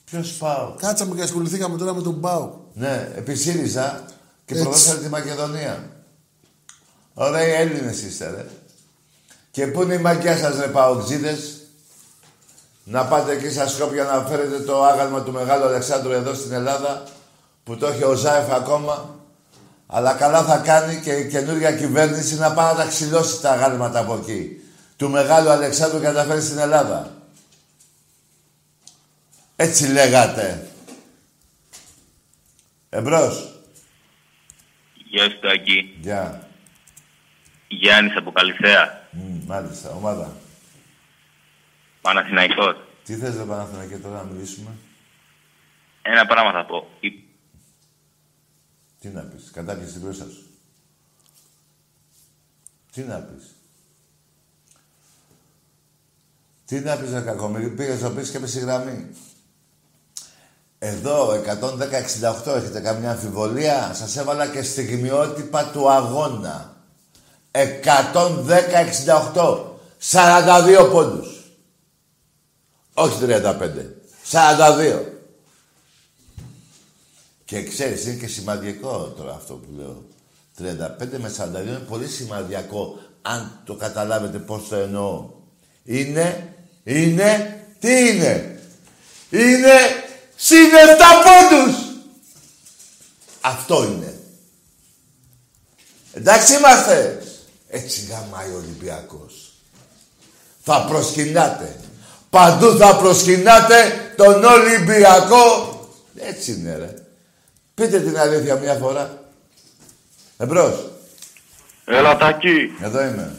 [0.06, 0.80] Ποιος ΠΑΟΚ.
[0.80, 2.54] Κάτσαμε και ασχοληθήκαμε τώρα με τον Πάοκ.
[2.74, 4.04] Ναι, επί ΣΥΡΙΖΑ
[4.46, 4.64] και Έτσι.
[4.64, 5.90] προδώσατε τη Μακεδονία.
[7.14, 8.46] Ωραίοι Έλληνες είστε, ρε.
[9.52, 11.60] Και πού είναι η μαγιά σας, ρε παοξίδες.
[12.84, 17.04] Να πάτε εκεί στα Σκόπια να φέρετε το άγαλμα του Μεγάλου Αλεξάνδρου εδώ στην Ελλάδα,
[17.64, 19.20] που το έχει ο Ζάεφ ακόμα.
[19.88, 24.00] Αλλά καλά θα κάνει και η καινούργια κυβέρνηση να πάει να τα ξυλώσει τα αγάλματα
[24.00, 24.62] από εκεί.
[24.98, 27.12] Του Μεγάλου Αλεξάνδρου και να τα φέρει στην Ελλάδα.
[29.56, 30.70] Έτσι λέγατε.
[32.90, 33.60] Εμπρός.
[35.10, 35.98] Γεια σου Τάκη.
[36.02, 36.50] Γεια.
[37.68, 39.08] Γιάννης από Καλυθέα.
[39.12, 40.38] Μμ, μάλιστα, ομάδα.
[42.02, 42.76] Παναθηναϊκός.
[43.04, 44.70] Τι θες ρε Παναθηναϊκέ τώρα να μιλήσουμε;
[46.02, 46.88] Ένα πράγμα θα πω.
[47.00, 47.24] Η-
[49.00, 50.46] Τι να πεις, κατάπιες την μπροστά σου.
[52.92, 53.56] Τι να πεις.
[56.66, 59.16] Τι να πεις ρε κακομύρι, πήγες να πεις και με στη γραμμή.
[60.88, 61.42] Εδώ,
[62.46, 66.76] 110-68, έχετε καμιά αμφιβολία; Σας έβαλα και στιγμιότυπα του αγώνα.
[67.52, 69.80] 110-68.
[70.12, 71.44] 42 πόντους.
[72.94, 73.96] Όχι 35.
[74.32, 75.02] 42.
[77.46, 80.04] Και ξέρεις, είναι και σημαντικό τώρα αυτό που λέω.
[80.58, 85.30] 35 με 42 είναι πολύ σημαντικό, αν το καταλάβετε πώς το εννοώ.
[85.84, 88.60] Είναι, είναι, τι είναι;
[89.30, 90.05] Είναι
[90.36, 90.70] συν 7
[91.24, 91.76] πόντους.
[93.42, 94.20] Αυτό είναι.
[96.14, 97.24] Εντάξει είμαστε.
[97.68, 99.54] Έτσι γαμάει ο Ολυμπιακός.
[100.64, 101.80] Θα προσκυνάτε.
[102.30, 105.74] Παντού θα προσκυνάτε τον Ολυμπιακό.
[106.16, 106.94] Έτσι είναι ρε.
[107.74, 109.24] Πείτε την αλήθεια μια φορά.
[110.38, 110.92] Εμπρός.
[111.86, 112.76] Έλα τάκι.
[112.82, 113.36] Εδώ είμαι.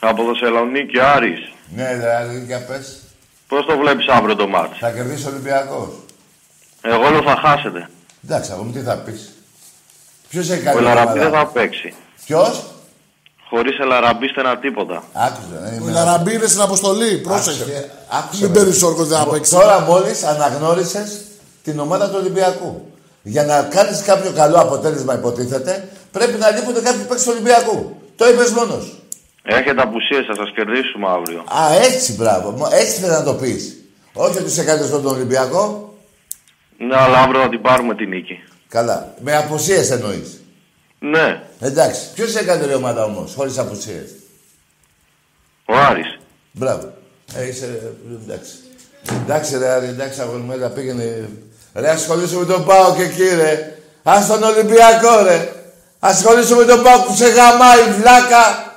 [0.00, 1.52] Από Θεσσαλονίκη, Άρης.
[1.74, 3.00] Ναι, ρε, αλήθεια πες.
[3.48, 5.88] Πώς το βλέπεις αύριο το μάτς; Θα κερδίσει ο Ολυμπιακός.
[6.82, 7.88] Εγώ λέω θα χάσετε.
[8.24, 9.32] Εντάξει, εγώ μου τι θα πεις.
[10.28, 11.94] Ποιος έχει Ο κάνει Ελαραμπή δεν θα παίξει.
[12.24, 12.64] Ποιος;
[13.50, 15.02] Χωρίς Ελαραμπή στενά τίποτα.
[15.12, 15.80] Άκουσε.
[15.84, 17.18] Ο Λαραμπή είναι στην αποστολή.
[17.18, 17.90] Πρόσεχε.
[18.08, 18.42] Άκουσε.
[18.42, 18.58] Μην με.
[18.58, 19.54] παίρνεις όρκο δεν θα παίξεις.
[19.54, 21.20] Τώρα μόλις αναγνώρισες
[21.62, 22.92] την ομάδα του Ολυμπιακού.
[23.22, 27.96] Για να κάνεις κάποιο καλό αποτέλεσμα υποτίθεται, πρέπει να λείπονται κάποιοι παίκτες του Ολυμπιακού.
[28.16, 28.94] Το είπες μόνος.
[29.48, 31.38] Έχετε απουσίες, θα σας κερδίσουμε αύριο.
[31.60, 32.50] Α, έτσι μπράβο.
[32.50, 33.76] Μο- Έτσι θέλει να το πεις.
[34.12, 35.94] Όχι ότι σε κάνεις τον Ολυμπιακό.
[36.78, 38.42] Ναι, αλλά αύριο θα την πάρουμε την νίκη.
[38.68, 39.14] Καλά.
[39.20, 40.40] Με απουσίες εννοείς.
[40.98, 41.42] Ναι.
[41.60, 42.00] Εντάξει.
[42.14, 44.10] Ποιος έκανε η ομάδα όμως, χωρίς απουσίες;
[45.64, 46.18] Ο Άρης.
[46.52, 46.92] Μπράβο.
[47.34, 48.52] Ε, είσαι, ε, εντάξει.
[49.22, 51.28] Εντάξει ρε Άρη, εντάξει αγόρι μου, έλα πήγαινε.
[51.74, 53.78] Ρε ασχολήσου με τον Πάο και εκεί ρε.
[54.02, 55.52] Ας τον Ολυμπιακό ρε.
[55.98, 58.74] Ασχολήσου με τον Πάο που σε γαμάει βλάκα.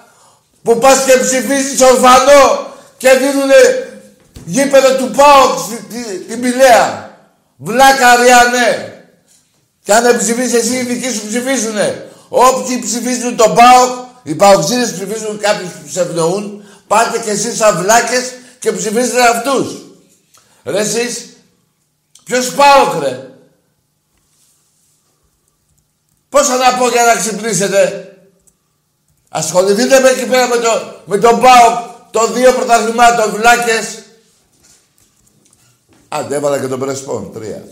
[0.70, 3.90] Που πας και ψηφίζεις ορφανό και δίνουνε
[4.46, 5.56] γήπεδο του Πάο
[6.28, 7.18] την Πηλαία.
[7.58, 9.04] Βλάκα Ριανέ.
[9.84, 12.10] Και αν δεν ψηφίσεις εσύ, οι δικοί σου ψηφίζουνε.
[12.30, 17.78] Όποιοι ψηφίζουν τον ΠΑΟΚ, οι παοξίδες ψηφίζουν κάποιους που σε ευνοούν, πάτε κι εσείς σαν
[17.78, 19.82] βλάκες και ψηφίζετε αυτούς.
[20.64, 21.30] Ρε εσείς,
[22.24, 23.30] ποιος ΠΑΟΚ ρε;
[26.30, 28.09] Πόσα να πω για να ξυπνήσετε;
[29.30, 34.04] Ασχοληθείτε με εκεί πέρα με, το, με τον ΠΑΟΚ των δύο πρωταθλημάτων, βλάκες.
[36.08, 37.64] Άντε, έβαλα και τον Πρεσπόν, τρία.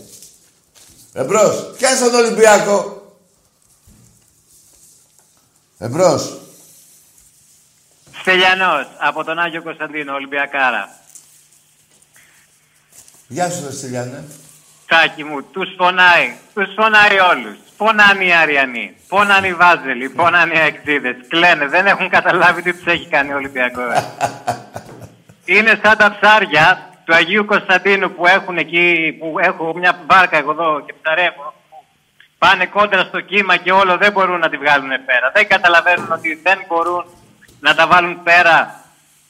[1.12, 2.98] Εμπρός, πιάσε τον Ολυμπιακό;
[5.78, 6.38] Εμπρός.
[8.20, 10.96] Στελιανός, από τον Άγιο Κωνσταντίνο, Ολυμπιακάρα.
[13.28, 14.24] Γεια σου, ρε Στυλιανέ.
[14.86, 17.58] Τάκη μου, τους φωνάει, τους φωνάει όλους.
[17.78, 21.16] Πονάνε οι Αριανοί, πονάνε οι Βάζελοι, πονάνε οι Αεξίδες.
[21.28, 23.84] Κλαίνε, δεν έχουν καταλάβει τι τους έχει κάνει ο Ολυμπιακός.
[25.54, 30.50] Είναι σαν τα ψάρια του Αγίου Κωνσταντίνου που έχουν εκεί, που έχω μια μπάρκα εγώ
[30.50, 31.54] εδώ και ψαρεύω.
[32.38, 35.30] Πάνε κόντρα στο κύμα και όλο δεν μπορούν να τη βγάλουν πέρα.
[35.34, 37.04] Δεν καταλαβαίνουν ότι δεν μπορούν
[37.60, 38.84] να τα βάλουν πέρα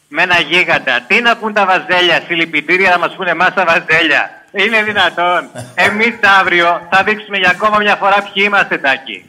[0.09, 1.01] με ένα γίγαντα.
[1.01, 4.38] Τι να πούν τα βαζέλια, συλληπιτήρια να μας πούνε εμάς τα βαζέλια.
[4.65, 5.51] Είναι δυνατόν.
[5.75, 9.25] Εμείς αύριο θα δείξουμε για ακόμα μια φορά ποιοι είμαστε τάκι.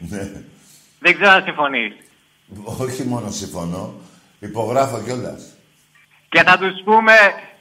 [0.98, 1.92] δεν ξέρω αν συμφωνείς.
[2.78, 3.94] Όχι μόνο συμφωνώ,
[4.38, 5.42] υπογράφω κιόλας.
[6.28, 7.12] Και θα τους πούμε,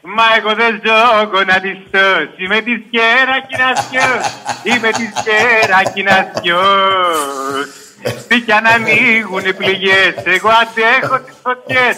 [0.01, 4.25] μα εγώ δεν ζω γονατιστός, είμαι της κερακινασιός,
[4.63, 7.67] είμαι της κερακινασιός.
[8.27, 11.97] Τι κι αν ανοίγουν οι πληγές, εγώ αντέχω τις φωτιές,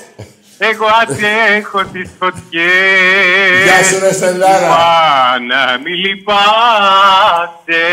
[0.64, 3.64] εγώ αντέχω τις φωτιές.
[3.64, 4.68] Γεια σου, ρε Στελάρα.
[4.68, 7.86] Μα να μη λυπάσαι,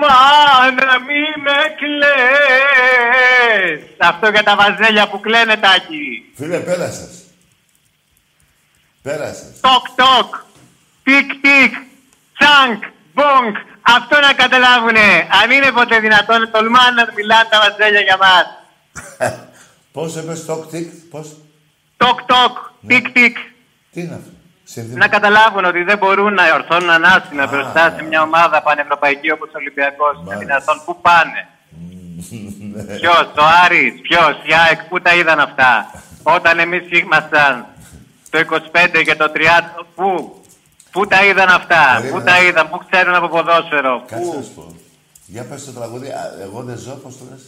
[0.00, 3.00] μα να μη με κλαις.
[3.98, 6.32] Αυτό για τα βαζέλια που κλαίνε τάκι.
[6.36, 7.24] Φίλε, πέρασες.
[9.02, 9.60] Πέρασες.
[9.60, 10.34] Τοκ τοκ,
[11.02, 11.74] τικ τικ,
[12.38, 12.82] τσάνκ,
[13.14, 13.56] μπονκ.
[13.82, 15.28] Αυτό να καταλάβουνε.
[15.42, 18.46] Αν είναι ποτέ δυνατόν, τολμάνε να μιλάνε τα βαζέλια για μας.
[19.92, 21.36] Πώς είπες τοκ τικ, πώς;
[22.04, 22.54] Τοκ τοκ,
[22.86, 23.36] τικ τικ.
[23.92, 24.30] Τι είναι αυτό;
[24.64, 29.48] Συνδυ- Να καταλάβουν ότι δεν μπορούν να ορθώνουν ανάστημα μπροστά σε μια ομάδα πανευρωπαϊκή όπως
[29.48, 30.14] ο Ολυμπιακός.
[30.26, 30.76] Είναι δυνατόν.
[30.84, 31.40] Πού πάνε;
[32.98, 35.90] Ποιος, ο Άρης, ποιος, η ΑΕΚ, πού τα είδαν αυτά;
[36.22, 37.66] Όταν εμείς ήμασταν
[38.30, 40.40] το 25 και το 30, πού,
[40.92, 44.42] πού τα είδαν αυτά, πού τα είδαν, πού ξέρουν από ποδόσφαιρο; Κάτσε να Πού.
[44.42, 44.74] σου πω.
[45.26, 46.08] Για πες το τραγούδι.
[46.08, 47.42] Α, Εγώ δεν ζω, πώς το λες;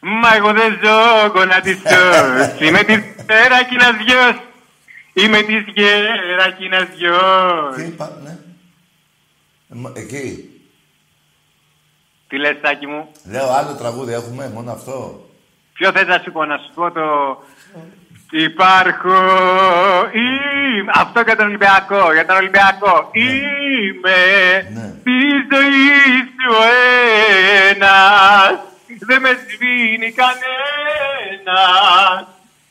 [0.00, 4.34] Μα εγώ δεν ζω γονατιστός, είμαι της Γερακίνας γιος,
[5.12, 7.76] είμαι της Γερακίνας Τι γιος.
[7.86, 8.30] είπα, ναι.
[9.70, 10.50] Ε, μα- Εκεί.
[12.28, 15.26] Τι λες Τάκη μου, Λέω άλλο τραγούδι έχουμε, μόνο αυτό.
[15.74, 17.06] ποιο θες να σου πω, να σου πω το...
[18.30, 19.14] Υπάρχω,
[20.12, 23.10] είμαι, αυτό για τον Ολυμπιακό, για τον Ολυμπιακό.
[23.12, 24.16] Είμαι
[25.04, 25.18] τη
[25.50, 26.54] ζωή σου
[27.70, 28.60] ένας,
[29.06, 31.56] δεν με σβήνει κανένας.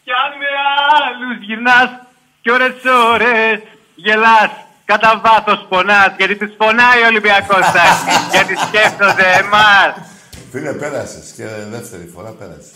[0.04, 0.50] Κι αν με
[1.06, 1.90] άλλους γυρνάς
[2.42, 2.76] κι ώρες
[3.14, 3.60] ώρες
[3.96, 4.52] γελάς,
[4.86, 9.92] κατά βάθος πονάς, γιατί τους πονάει ο Ολυμπιακός Τάκη, γιατί σκέφτονται εμάς.
[10.52, 12.72] Φίλε, πέρασες και δεύτερη φορά πέρασες.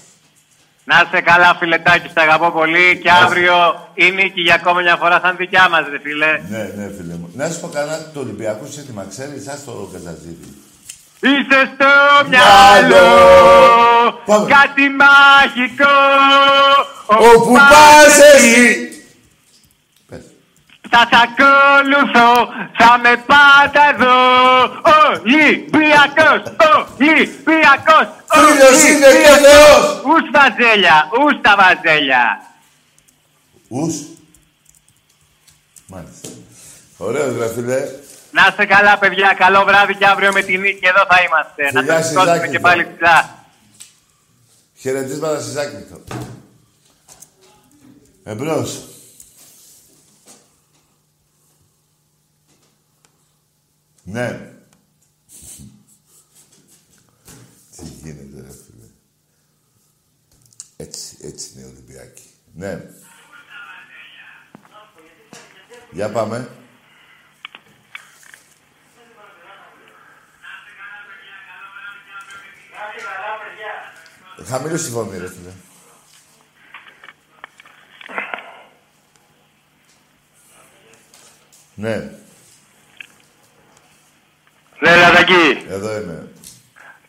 [0.83, 2.99] Να είσαι καλά, φιλετάκι, σ' αγαπώ πολύ.
[3.03, 6.41] Και αύριο η νίκη για ακόμα μια φορά θα είναι δικιά μας, ρε φίλε.
[6.49, 7.29] Ναι, ναι, φίλε μου.
[7.33, 10.60] Να σου πω κανένα το Ολυμπιακό σύνθημα, ξέρεις, ας το καζαζίδι.
[11.23, 11.91] Είσαι στο
[12.29, 13.09] μυαλό
[14.25, 15.97] κάτι μαγικό.
[17.05, 18.85] Όπου πας εσύ.
[20.93, 24.17] Θα σ' ακολουθώ, θα με πάντα εδώ.
[25.09, 26.41] Ολυμπιακός,
[26.97, 30.01] Ολυμπιακός, Φίλος είναι και Θεός.
[30.03, 32.41] Ους βαζέλια, ους τα βαζέλια.
[33.67, 33.95] Ους.
[35.87, 36.29] Μάλιστα.
[36.97, 37.79] Ωραίος, ρε φίλε.
[38.31, 39.33] Να είστε καλά, παιδιά.
[39.33, 41.63] Καλό βράδυ και αύριο με τη νίκη εδώ θα είμαστε.
[41.71, 42.95] Να Φιλιά, τα σηκώσουμε Σιζάκη, και πάλι τώρα.
[42.95, 43.45] ψηλά.
[44.75, 46.01] Χαιρετίσματα στη Ζάκνητο.
[48.23, 48.85] Εμπρός.
[54.03, 54.27] Ναι.
[57.75, 58.85] Τι γίνεται, ρε φίλε.
[60.77, 62.29] Έτσι, έτσι είναι οι Ολυμπιακοί.
[62.53, 62.81] Ναι.
[65.91, 66.49] Για πάμε.
[74.51, 75.51] Χαμηλώσει τη βόμβη, ρε φίλε.
[81.73, 81.95] Ναι.
[84.79, 85.65] Ναι, Λαδακή.
[85.69, 86.27] Εδώ είμαι.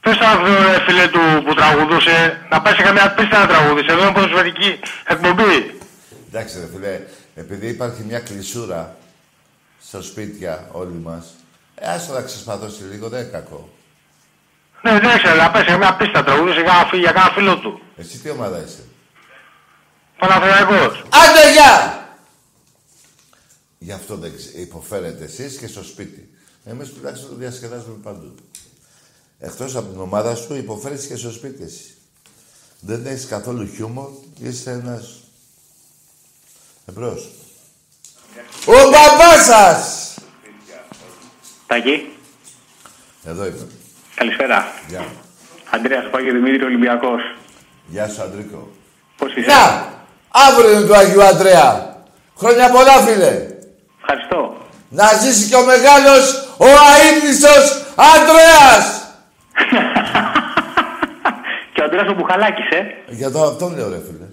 [0.00, 3.86] Πες να δω, ρε φίλε του που τραγουδούσε, να πάει σε καμιά πίστα να τραγουδήσει.
[3.90, 5.80] Εδώ είναι ποδοσφαιρική εκπομπή.
[6.28, 7.00] Εντάξει, ρε φίλε,
[7.34, 8.96] επειδή υπάρχει μια κλεισούρα
[9.82, 11.34] στα σπίτια όλοι μας,
[11.74, 13.68] ε, άσε να ξεσπαθώσει λίγο, δεν είναι κακό.
[14.82, 17.32] Ναι, δεν ξέρω, να πάει σε καμιά πίστα να τραγουδήσει για κάνα φίλο- για κάνα
[17.32, 17.80] φίλο του.
[17.96, 18.84] Εσύ τι ομάδα είσαι;
[20.18, 20.98] Παναθηναϊκός.
[21.08, 22.00] Άντε, γεια!
[23.78, 26.30] Γι' αυτό δεν ξε- υποφέρετε εσείς και στο σπίτι.
[26.64, 28.34] Εμείς τουλάχιστον το διασκεδάζουμε παντού.
[29.38, 31.94] Εκτός από την ομάδα σου, υποφέρεις και στο σπίτι εσύ.
[32.80, 34.10] Δεν έχεις καθόλου χιούμορ,
[34.40, 35.16] είσαι ένας...
[36.86, 37.30] Εμπρός.
[38.66, 40.14] Ο μπαμπάς σας!
[41.66, 42.16] Τάκη,
[43.24, 43.68] Εδώ είμαι.
[44.14, 44.66] Καλησπέρα.
[44.88, 45.04] Γεια.
[45.70, 47.20] Αντρέας Πάγιο Δημήτρη Ολυμπιακός.
[47.86, 48.70] Γεια σου, Αντρίκο.
[49.18, 49.62] Πώς είσαι; Να!
[50.46, 51.96] Αύριο είναι του Αγίου Αντρέα.
[52.40, 53.32] Χρόνια πολλά, φίλε.
[54.00, 54.56] Ευχαριστώ.
[54.88, 56.24] Να ζήσει και ο μεγάλος,
[56.56, 57.64] ο αείμνηστος
[58.12, 58.84] Αντρέας!
[61.72, 62.80] Και ο Αντρέας ο Μπουχαλάκης, ε.
[63.08, 64.26] Για το αυτόν λέω, ρε φίλε.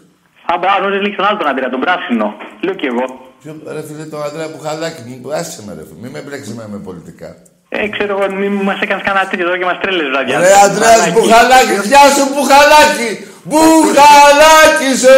[0.51, 2.35] Α, μπράβο, νόμιζα λέει τον άλλο τον Αντρέα, τον πράσινο.
[2.61, 3.05] Λέω κι εγώ.
[3.41, 5.99] Ποιο, ρε φίλε, τον Αντρέα Μπουχαλάκη, μου άσε με ρε φίλε.
[6.01, 7.35] Μην με μπλέξεις με, με πολιτικά.
[7.69, 10.39] Ε, ξέρω εγώ, μην μας έκανες κανένα τέτοιο εδώ και μας τρέλες βραδιά.
[10.39, 13.09] Ρε Αντρέας Μπουχαλάκη, γεια σου Μπουχαλάκη!
[13.43, 15.15] Μπουχαλάκη σε!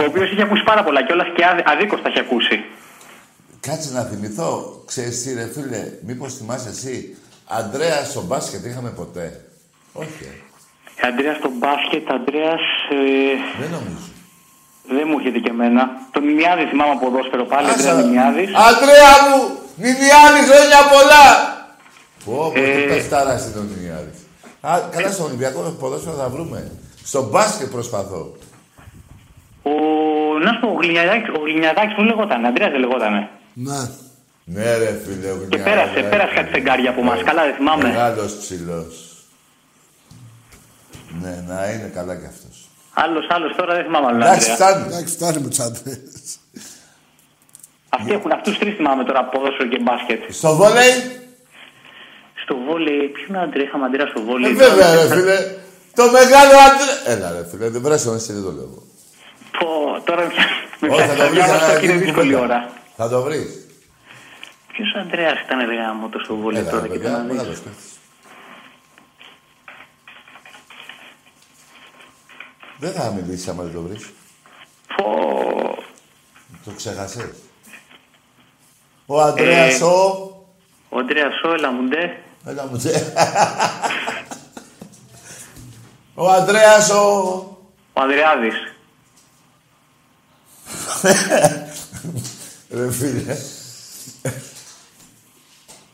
[0.00, 2.64] Ο οποίος είχε ακούσει πάρα πολλά κιόλας και άδι- αδίκως τα είχε ακούσει.
[3.60, 7.16] Κάτσε να θυμηθώ, ξέρεις τι ρε φίλε, μήπως θυμάσαι εσύ,
[7.46, 9.40] Αντρέα στο μπάσκετ είχαμε ποτέ;
[9.92, 11.06] Όχι, ε.
[11.08, 12.64] Αντρέας στο μπάσκετ, Αντρέας...
[12.90, 14.06] Ε, δεν νομίζω.
[14.94, 15.82] Δεν μου έρχεται και εμένα.
[16.14, 18.48] Το Μιμιάδη θυμάμαι από ποδόσφαιρο πάλι, Άσε, Αντρέα Μιμιάδης.
[18.68, 19.38] Αντρέα μου,
[19.84, 21.26] Μιμιάδη χρόνια πολλά!
[22.24, 22.74] Πω, πω, Ε.
[22.74, 24.18] τι πεστάρα είναι ο Μιμιάδης.
[24.60, 26.70] Α, καλά στον Ολυμπιακό ποδόσφαιρο θα βρούμε.
[27.04, 28.22] Στο μπάσκετ προσπαθώ.
[29.62, 29.72] Ο,
[30.44, 33.28] να σου πω, ο Γλινιαδάκης, ο Γλινιαδάκης που λεγόταν, Αντρέας δεν λεγότανε.
[33.52, 33.80] Ναι.
[34.44, 37.22] Ναι ρε φίλε, ο Και πέρασε, πέρασε κάτι φεγγάρια από μας.
[37.22, 37.82] Καλά δεν θυμάμαι.
[37.88, 39.14] Μεγάλος ψηλός.
[41.22, 42.65] Ναι, να είναι καλά κι αυτός.
[43.02, 44.56] Άλλος, άλλος τώρα δεν θυμάμαι άλλον Εντάξει, Αντρέα.
[44.68, 44.84] φτάνει.
[44.86, 45.98] Εντάξει, φτάνει με τους άντρες.
[47.88, 50.20] Αυτοί έχουν, αυτούς τρεις θυμάμαι τώρα, ποδόσφαιρο και μπάσκετ.
[50.32, 50.92] Στο βόλεϊ,
[52.42, 54.52] Στο βόλεϊ, ποιον Αντρέα, είχαμε Αντρέα στο ε, βόλεϊ.
[54.52, 55.36] βέβαια ρε φίλε.
[55.94, 57.12] Το μεγάλο Αντρέα.
[57.16, 58.62] Έλα ρε φίλε, δεν πράσινο εσύ δεν το λέω.
[58.70, 58.82] εγώ.
[59.58, 59.68] Πω,
[60.04, 60.44] τώρα πια
[60.80, 62.54] με Όχι, θα το βρεις, πιάσεις θα αυτό και είναι γίνει δύσκολη κουβέντα.
[62.54, 62.70] ώρα.
[62.96, 63.48] Θα το βρεις.
[64.72, 67.26] Ποιος Αντρέας ήταν ρε γάμο το στο βόλεϊ Έλα, τώρα ρε και παιδιά, τον να
[67.26, 67.36] δεις.
[67.36, 67.90] μεγάλος παίκτης.
[72.78, 74.10] Δεν θα μιλήσεις άμα δεν το βρεις.
[74.96, 75.04] Πω,
[76.64, 77.30] Το ξέχασες.
[79.06, 79.90] Ο Αντρέας Ε, ο...
[80.88, 82.22] ο Αντρέας ο Ελαμουντέ.
[82.44, 83.12] Έλα μου τσε.
[86.14, 87.00] Ο Αντρέας ο...
[87.92, 88.54] Ο Ανδρεάδης.
[92.70, 93.36] Ρε φίλε.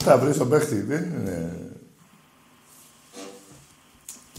[0.04, 1.56] Θα βρεις τον παίχτη, δεν είναι...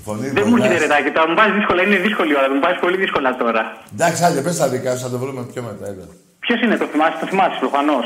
[0.06, 0.80] Φωνή Δεν μου έρχεται βοηθάς.
[0.82, 3.64] ρε Τάκη, τώρα μου βάζεις δύσκολα, είναι δύσκολη ώρα, μου βάζεις πολύ δύσκολα τώρα.
[3.94, 6.06] Εντάξει, άντε, πες τα δικά σου, θα το βρούμε πιο μετά, έλα.
[6.40, 8.06] Ποιος είναι το θυμάσαι, το θυμάσαι προφανώς.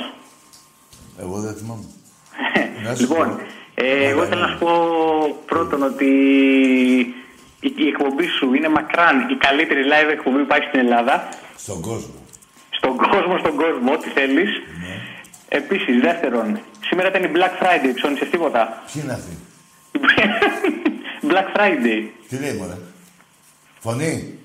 [1.24, 1.86] Εγώ δεν θυμάμαι.
[2.86, 3.42] Να σου Λοιπόν, πω.
[3.84, 4.72] ε, εγώ θέλω να σου πω
[5.46, 6.10] πρώτον ότι
[7.68, 11.30] η, η εκπομπή σου είναι μακράν η καλύτερη live εκπομπή που υπάρχει στην Ελλάδα.
[11.58, 12.16] Στον κόσμο.
[12.78, 14.50] Στον κόσμο, στον κόσμο, ό,τι θέλεις.
[14.84, 14.96] Ναι.
[15.50, 19.34] Επίσης, δεύτερον, σήμερα ήταν η Black Friday, ψώνισες τίποτα; Ποιοι είναι αυτοί;
[21.32, 22.02] Black Friday.
[22.30, 22.78] Τι λέει, μωρέ.
[23.80, 24.40] Φωνή.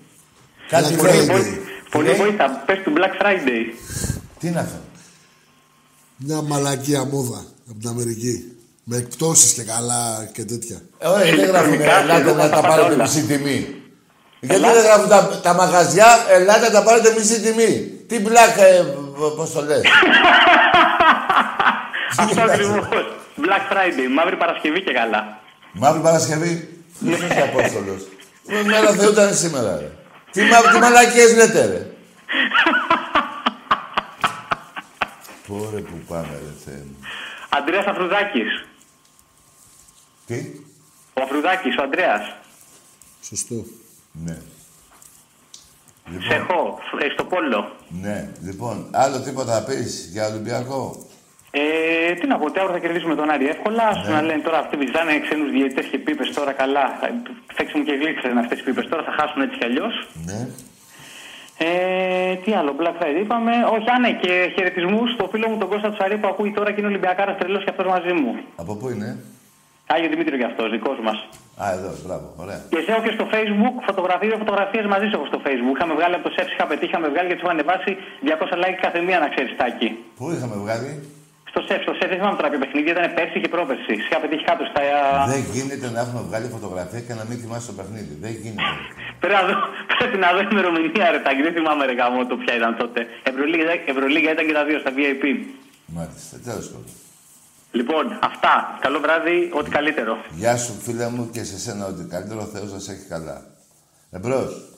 [0.68, 1.26] Κάτι Black λέει.
[1.28, 1.58] Friday.
[1.90, 3.64] Πολύ λέει; βοήθα, πες του Black Friday.
[4.38, 4.78] Τι είναι αυτό.
[6.16, 8.46] Μια μαλακία μόδα από την Αμερική.
[8.84, 10.80] Με εκπτώσεις και καλά και τέτοια.
[10.98, 13.02] Ε, ωραία, δεν γράφουν Ηλεκτρονικά, ελάτε εγώ να θα τα πάω πάρετε όλα.
[13.02, 13.74] μισή τιμή.
[14.40, 17.72] Γιατί δεν γράφουν τα, τα μαγαζιά, ελάτε να τα πάρετε μισή τιμή.
[18.08, 18.84] Τι μπλάκα, ε,
[19.36, 19.82] πώς το λες;
[22.18, 22.88] Αυτό ακριβώς.
[23.36, 25.40] Black Friday, μαύρη Παρασκευή και καλά.
[25.72, 28.02] Μαύρη Παρασκευή, ποιος είσαι Απόστολος.
[28.48, 29.90] Η μέρα Θεού ήταν σήμερα, ρε.
[30.30, 31.86] Τι, μα, τι μαλακίες λέτε, ρε.
[35.46, 36.96] Πόρε που πάμε, ρε Θεέ μου.
[37.48, 38.66] Αντρέας Αφρουδάκης.
[40.26, 40.50] Τι;
[41.14, 42.36] Ο Αφρουδάκης, ο Αντρέας.
[43.22, 43.64] Σωστό.
[44.12, 44.36] Ναι.
[46.28, 47.76] Σε έχω, ε, στο Πόλο.
[47.88, 51.06] Ναι, λοιπόν, άλλο τίποτα θα πεις για Ολυμπιακό;
[51.60, 53.82] Ε, τι να πω, τι αύριο θα κερδίσουμε τον Άρη εύκολα.
[53.92, 54.14] Άσου Ναι.
[54.16, 56.84] να λένε τώρα αυτοί ζητάνε ξένους διαιτητές και πίπες τώρα καλά.
[57.56, 59.94] Φέξε μου και γλύξε αυτές οι πίπες τώρα, θα χάσουν έτσι κι αλλιώς.
[60.28, 60.40] Ναι.
[61.68, 63.52] Ε, τι άλλο, Black Friday είπαμε.
[63.74, 66.78] Όχι, α, ναι, και χαιρετισμούς στο φίλο μου τον Κώστα Τσαρή που ακούει τώρα και
[66.80, 68.30] είναι Ολυμπιακάρας τρελός και αυτός μαζί μου.
[68.62, 69.08] Από πού είναι;
[69.94, 71.18] Άγιο Δημήτριο κι αυτός, δικός μας.
[71.62, 72.60] Α, εδώ, μπράβο, ωραία.
[72.72, 75.74] Και σε έχω και στο Facebook φωτογραφίε, φωτογραφίες μαζί σου έχω στο Facebook.
[75.76, 77.90] Είχαμε βγάλει από το σεφ, είχα πετύχει, είχαμε βγάλει γιατί σου είχαν ανεβάσει
[78.28, 79.88] 200 like κάθε μία να ξέρεις τάκι.
[80.18, 80.90] Πού είχαμε βγάλει;
[81.52, 83.94] Στο σεφ, στο σεφ δεν θυμάμαι τώρα ποιο παιχνίδι, ήταν πέρσι και πρόπερσι.
[84.04, 84.80] Σε είχα πετύχει κάτω στα.
[85.34, 88.14] Δεν γίνεται να έχουμε βγάλει φωτογραφία και να μην θυμάσαι το παιχνίδι.
[88.24, 88.74] Δεν γίνεται.
[89.20, 89.54] Πρέπει να δω,
[90.00, 93.00] πρέπει να δω ημερομηνία ρε τάκι, δεν θυμάμαι ρε γάμο το ποια ήταν τότε.
[93.30, 95.24] Ευρωλίγα, Ευρωλίγα ήταν και τα δύο στα VIP.
[95.96, 96.94] Μάλιστα, τέλος πάντων.
[97.78, 98.78] Λοιπόν, αυτά.
[98.80, 100.12] Καλό βράδυ, ό,τι καλύτερο.
[100.30, 103.36] Γεια σου, φίλε μου, και σε σένα ότι καλύτερο ο Θεός να σε έχει καλά.
[104.10, 104.71] Εμπρός.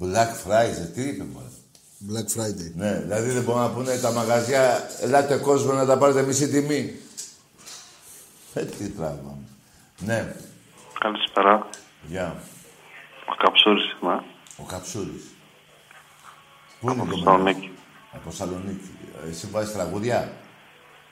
[0.00, 1.46] Black Friday, τι είπε μωρέ.
[2.08, 2.72] Black Friday.
[2.74, 6.94] Ναι, δηλαδή δεν μπορούν να πούνε τα μαγαζιά, ελάτε κόσμο να τα πάρετε μισή τιμή.
[8.54, 9.38] Ε, τι πράγμα.
[9.98, 10.34] Ναι,
[10.98, 11.68] Καλησπέρα.
[12.06, 12.36] γεια.
[13.26, 14.22] Ο Καψούρης είμαι.
[14.56, 15.24] Ο Καψούρης.
[16.80, 17.70] Πού είναι Από το Θεσσαλονίκη.
[18.12, 18.90] Από Σαλονίκη.
[19.30, 20.32] Εσύ βάζεις τραγουδιά;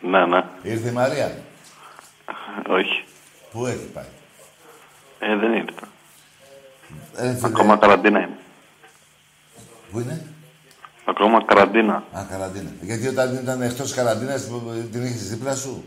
[0.00, 0.44] Ναι, ναι.
[0.62, 1.42] Ήρθε η Μαρία;
[2.68, 3.04] Όχι.
[3.50, 4.04] Πού έχει πάει;
[5.18, 5.86] Ε, δεν ήρθε.
[7.16, 8.38] Ε, φίλε, Ακόμα καραντίνα είναι.
[9.96, 10.22] Πού είναι;
[11.04, 11.94] Ακόμα καραντίνα.
[12.18, 12.70] Α, καραντίνα.
[12.80, 14.42] Γιατί όταν ήταν εκτός καραντίνας
[14.92, 15.84] την είχες δίπλα σου;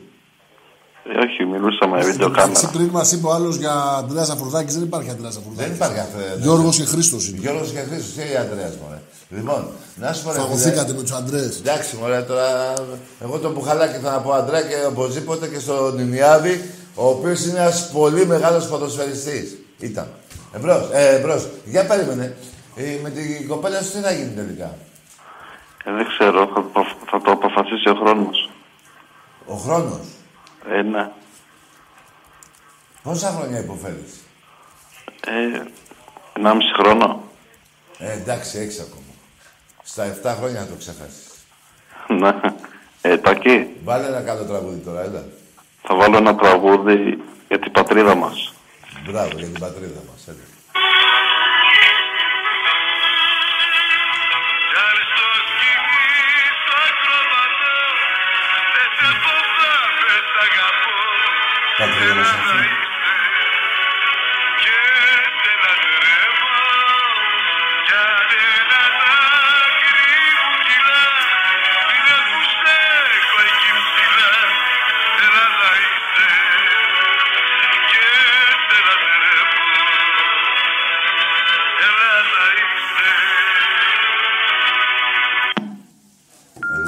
[1.14, 2.72] Ε, όχι, μιλούσαμε με βίντεο Εντάξει, κάμερα.
[2.78, 5.64] πριν μας είπε ο άλλος για Αντρέας Αφροδάκη, δεν υπάρχει Αντρέας Αφροδάκη.
[5.68, 6.18] Δεν υπάρχει αυτό.
[6.42, 7.38] Γιώργος και Χρήστος είναι.
[7.40, 9.00] Γιώργος και Χρήστος, τι Αντρέας, μωρέ.
[9.30, 10.46] Λοιπόν, να σου πω ρε φίλε.
[10.48, 11.50] Φαγωθήκατε με τους Αντρέε.
[11.60, 12.48] Εντάξει, μωρέ, τώρα...
[13.24, 16.56] Εγώ τον Μπουχαλάκη θα να πω Αντρέα και οπωσδήποτε και στον Ινιάδη,
[16.96, 19.58] ο οποίος είναι ένας πολύ μεγάλος ποδοσφαιριστής.
[19.80, 20.08] Ήταν.
[20.56, 21.48] Εμπρός, ε, εμπρός.
[21.66, 22.36] Για περίμενε.
[22.82, 24.78] Ε, με την κοπέλα σου τι θα γίνει τελικά;
[25.84, 28.50] Ε, δεν ξέρω, θα, το- θα το αποφασίσει ο χρόνος.
[29.46, 30.08] Ο χρόνος;
[30.70, 31.12] Ε, ναι.
[33.04, 34.20] Πόσα χρόνια υποφέρεις;
[35.26, 35.62] Ε,
[36.34, 37.24] 1,5 χρόνο.
[37.98, 39.04] Ε, εντάξει, έχεις ακόμα.
[39.84, 41.28] Στα 7 χρόνια θα το ξεχάσεις.
[42.20, 42.40] Ναι.
[43.02, 45.24] Ε, Τακί, Βάλε ένα καλό τραγούδι τώρα, έλα.
[45.82, 48.54] θα βάλω ένα τραγούδι για την πατρίδα μας.
[49.06, 50.38] Μπράβο, για την πατρίδα μας, έλα.
[61.80, 62.68] Πατρίδα μας αυτή.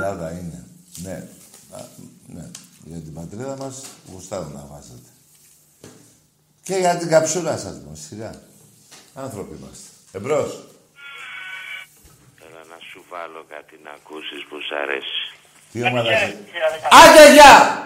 [0.01, 0.65] Ελλάδα είναι.
[0.95, 1.27] Ναι.
[1.71, 1.81] Α,
[2.27, 2.49] ναι.
[2.83, 3.83] Για την πατρίδα μας
[4.31, 5.09] γουστάρω να βάζετε.
[6.63, 8.41] Και για την καψούρα σας, μας, σιγά.
[9.13, 9.87] Άνθρωποι είμαστε.
[10.11, 10.67] Εμπρός.
[12.39, 15.19] Θέλω να σου βάλω κάτι να ακούσεις που σ' αρέσει.
[15.71, 16.37] Τι ομάδα είσαι;
[16.91, 17.85] Άντε, γεια!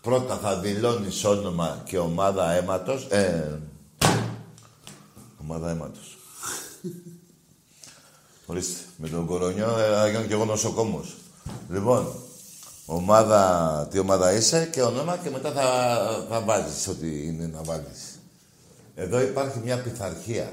[0.00, 3.06] Πρώτα θα δηλώνεις όνομα και ομάδα αίματος.
[3.10, 3.60] Ε,
[5.40, 6.16] ομάδα αίματος.
[8.46, 11.14] Ορίστε, με τον κορονιό ε, θα γίνω κι εγώ νοσοκόμος.
[11.70, 12.14] Λοιπόν,
[12.86, 18.18] ομάδα, τι ομάδα είσαι και όνομα και μετά θα, θα βάζεις ό,τι είναι να βάλεις.
[18.94, 20.52] Εδώ υπάρχει μια πειθαρχία,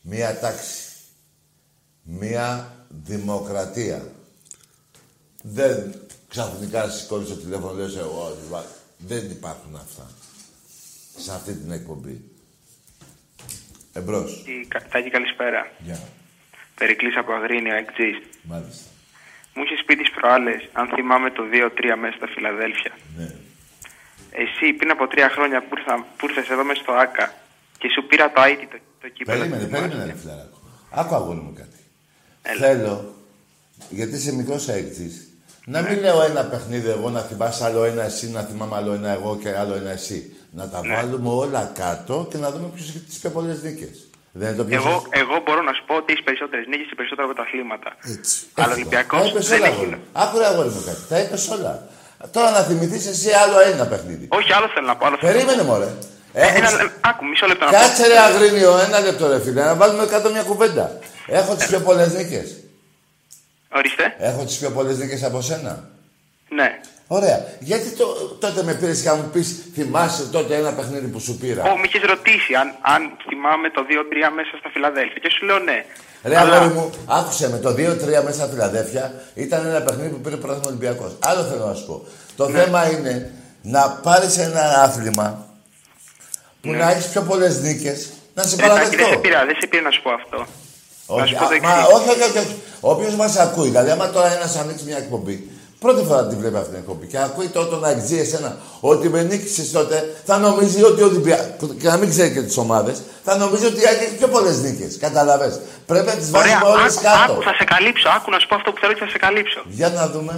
[0.00, 0.82] μια τάξη,
[2.02, 4.12] μια δημοκρατία.
[5.42, 5.94] Δεν
[6.28, 8.64] ξαφνικά σηκώνεις το τηλέφωνο λες εγώ, βα-
[8.98, 10.10] δεν υπάρχουν αυτά
[11.18, 12.20] σε αυτή την εκπομπή.
[13.92, 14.44] Εμπρός.
[14.90, 15.70] Τάκη, καλησπέρα.
[15.78, 16.00] Γεια.
[16.74, 18.16] Περικλής από Αγρίνιο, εκτζής.
[18.42, 18.84] Μάλιστα.
[19.58, 22.92] Μου είχε πει τις προάλλες, αν θυμάμαι το 2-3 μέσα στα Φιλαδέλφια.
[23.18, 23.28] Ναι.
[24.42, 27.26] Εσύ πριν από τρία χρόνια που, ήρθα, που ήρθες εδώ μέσα στο ΆΚΑ
[27.78, 29.38] και σου πήρα το IT, το, το κύπελο.
[29.38, 30.58] Περίμενε, θυμάσαι; περίμενε, ρε φιλαράκο.
[30.90, 31.80] Άκου αγόρι μου κάτι.
[32.58, 33.14] Θέλω,
[33.88, 35.14] γιατί είσαι μικρός έκτης,
[35.64, 39.10] να μην λέω ένα παιχνίδι εγώ να θυμάσαι άλλο ένα εσύ, να θυμάμαι άλλο ένα
[39.10, 40.36] εγώ και άλλο ένα εσύ.
[40.50, 44.07] Να τα βάλουμε όλα κάτω και να δούμε ποιος έχει τις πιο πολλές νίκες.
[44.40, 45.08] Δεν είναι το πιο Εγώ, σωστό.
[45.22, 47.90] εγώ μπορώ να σου πω ότι έχεις περισσότερες νίκες και περισσότερα πρωταθλήματα.
[48.14, 48.34] Έτσι.
[48.60, 49.80] Αλλά ο Ολυμπιακός Τα είπες δεν όλα, έχει.
[49.82, 50.00] αγόρι.
[50.22, 51.02] Άκου ρε αγόρι μου κάτι.
[51.12, 51.72] Τα είπες όλα.
[52.36, 54.26] Τώρα να θυμηθείς εσύ άλλο ένα παιχνίδι.
[54.38, 55.06] Όχι, άλλο θέλω να πω.
[55.06, 55.72] Άλλο θέλω Περίμενε να πω.
[55.72, 55.88] μωρέ.
[56.32, 57.76] Ε, Έχω ένα, τις- ε, άκου, μισό λεπτό να πω.
[57.78, 60.98] Κάτσε ρε αγρίνιο, ένα λεπτό ρε φίλε, να βάλουμε κάτω μια κουβέντα.
[61.26, 62.48] Έχω τις πιο πολλές νίκες.
[63.76, 64.14] Ορίστε.
[64.18, 65.88] Έχω τις πιο πολλές νίκες από σένα.
[66.48, 66.80] Ναι.
[67.10, 67.44] Ωραία.
[67.60, 68.06] Γιατί το,
[68.40, 71.76] τότε με πήρες και να μου πεις θυμάσαι τότε ένα παιχνίδι που σου πήρα; Ω,
[71.76, 75.18] με είχες ρωτήσει αν, αν θυμάμαι το 2-3 μέσα στα Φιλαδέλφια.
[75.22, 75.84] Και σου λέω ναι.
[76.24, 77.74] Ρε αγόρι μου, άκουσε με το 2-3
[78.24, 79.04] μέσα στα Φιλαδέφια
[79.34, 81.12] ήταν ένα παιχνίδι που πήρε πρωτάθλημα Ολυμπιακός.
[81.28, 82.06] Άλλο θέλω να σου πω.
[82.36, 82.58] Το Ναι.
[82.58, 83.30] θέμα είναι
[83.62, 85.46] να πάρεις ένα άθλημα
[86.60, 86.76] που Ναι.
[86.76, 89.18] να έχεις πιο πολλές νίκες, να σε Ε, Τάκη, δεν σε παραδεχτώ.
[89.18, 90.36] πήρα, δεν σε πήρα να σου πω αυτό.
[90.36, 90.46] Να
[91.22, 91.94] Όχι, σου πω το α, μα, εξής.
[91.94, 92.56] όχι, όχι, όχι, όχι.
[92.80, 96.68] Όποιο μας ακούει, δηλαδή, άμα τώρα ένας ανοίξει μια εκπομπή, πρώτη φορά την βλέπει αυτή
[96.68, 101.02] την εκπομπή και ακούει τότε να εξηγεί εσένα ότι με νίκησες τότε, θα νομίζει ότι
[101.02, 101.66] ο Ολυμπιακό.
[101.80, 104.56] και να μην ξέρει και τις ομάδες, θα νομίζει ότι η ΑΕΚ έχεις πιο πολλές
[104.62, 104.98] νίκες.
[104.98, 105.60] Καταλαβέ.
[105.86, 107.32] Πρέπει να τις Ωραία, βάζουμε όλες άκου, κάτω.
[107.32, 108.08] άκου, θα σε καλύψω.
[108.16, 109.60] Άκου να σου πω αυτό που θέλω και θα σε καλύψω.
[109.80, 110.34] Για να δούμε.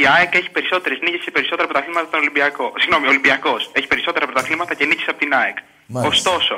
[0.00, 2.64] Η ΑΕΚ έχει περισσότερες νίκες και περισσότερα πρωταθλήματα από τον Ολυμπιακό.
[2.80, 5.58] Συγγνώμη, ο Ολυμπιακός έχει περισσότερα πρωταθλήματα και νίκες από την ΑΕΚ.
[5.86, 6.10] Μάλιστα.
[6.12, 6.54] Ωστόσο,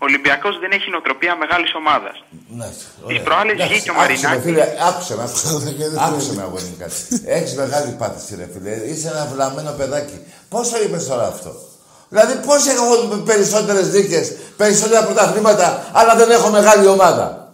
[0.00, 2.16] ο Ολυμπιακός δεν έχει νοοτροπία μεγάλης ομάδας.
[2.58, 2.68] Ναι,
[3.08, 4.42] Τι προάλλες βγήκε ο Άκουσε με, Μαρινάκης.
[4.44, 5.22] φίλε, άκουσε με.
[6.06, 6.94] άκουσε με, αγόρι μου κάτι.
[7.36, 8.70] Έχεις μεγάλη πάθηση, ρε φίλε.
[8.90, 10.18] Είσαι ένα βλαμμένο παιδάκι.
[10.48, 11.52] Πώς το είπες τώρα αυτό;
[12.08, 12.84] Δηλαδή, πώς έχω
[13.30, 14.20] περισσότερες νίκε,
[14.56, 17.52] περισσότερα πρωταθλήματα, αλλά δεν έχω μεγάλη ομάδα;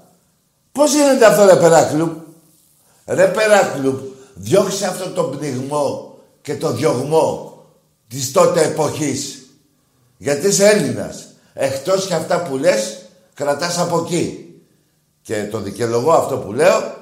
[0.72, 2.12] Πώς γίνεται αυτό, ρε Περάκλουμπ.
[3.06, 3.98] Ρε Περάκλουμπ,
[4.34, 7.58] διώξε αυτό το πνιγμό και το διωγμό
[8.08, 9.38] της τότε εποχής.
[10.16, 11.33] Γιατί είσαι Έλληνας.
[11.54, 12.96] Εκτός και αυτά που λες,
[13.34, 14.54] κρατάς από εκεί.
[15.22, 16.94] Και το δικαιολογώ αυτό που λέω,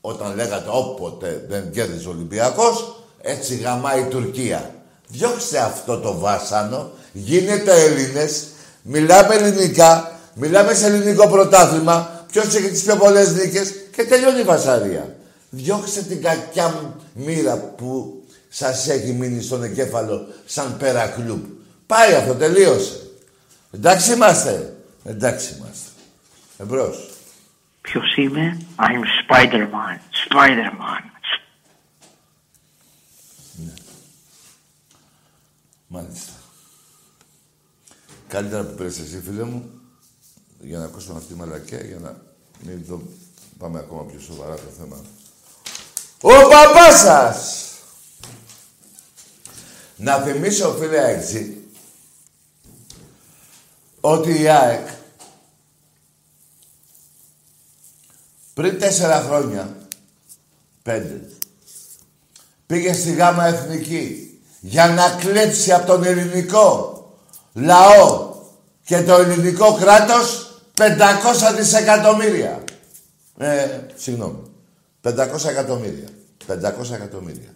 [0.00, 4.74] όταν λέγατε όποτε δεν κέρδιζε ο Ολυμπιακός, έτσι γαμάει η Τουρκία.
[5.08, 8.44] Διώξτε αυτό το βάσανο, γίνετε Έλληνες,
[8.82, 14.44] μιλάμε ελληνικά, μιλάμε σε ελληνικό πρωτάθλημα, ποιος έχει τις πιο πολλές νίκες και τελειώνει η
[14.44, 15.16] βασαρία.
[15.50, 21.44] Διώξτε την κακιά μου μοίρα που σας έχει μείνει στον εγκέφαλο σαν πέρα κλουμπ.
[21.86, 23.05] Πάει αυτό, τελείωσε.
[23.76, 24.76] Εντάξει είμαστε.
[25.04, 25.90] Εντάξει είμαστε.
[26.58, 27.10] Εμπρός.
[27.80, 29.98] Ποιος είμαι, I'm Spider-Man.
[30.28, 31.10] Spider-Man.
[35.86, 36.32] Μάλιστα.
[38.28, 39.70] Καλύτερα που πήρες εσύ, φίλε μου,
[40.60, 42.16] για να ακούσουμε αυτή τη μαλακία, για να
[42.60, 43.02] μην το
[43.58, 45.04] πάμε ακόμα πιο σοβαρά το θέμα.
[46.20, 47.64] Ο παπάς σας!
[49.96, 51.65] Να θυμίσω, φίλε Αεξή,
[54.08, 54.86] ότι η ΑΕΚ
[58.54, 59.76] πριν τέσσερα χρόνια,
[60.82, 61.20] πέντε,
[62.66, 67.00] πήγε στη Γάμα Εθνική για να κλέψει από τον ελληνικό
[67.52, 68.34] λαό
[68.84, 70.86] και το ελληνικό κράτος 500
[71.56, 72.64] δισεκατομμύρια.
[73.38, 74.42] Ε, συγγνώμη.
[75.02, 76.08] 500 εκατομμύρια.
[76.46, 77.54] 500 εκατομμύρια.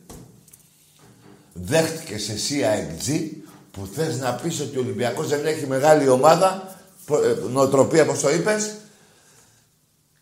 [1.53, 7.23] Δέχτηκες εσύ αεξή που θες να πεις ότι ο Ολυμπιακός δεν έχει μεγάλη ομάδα, πο-
[7.23, 8.75] ε, νοοτροπία, πώς το είπες,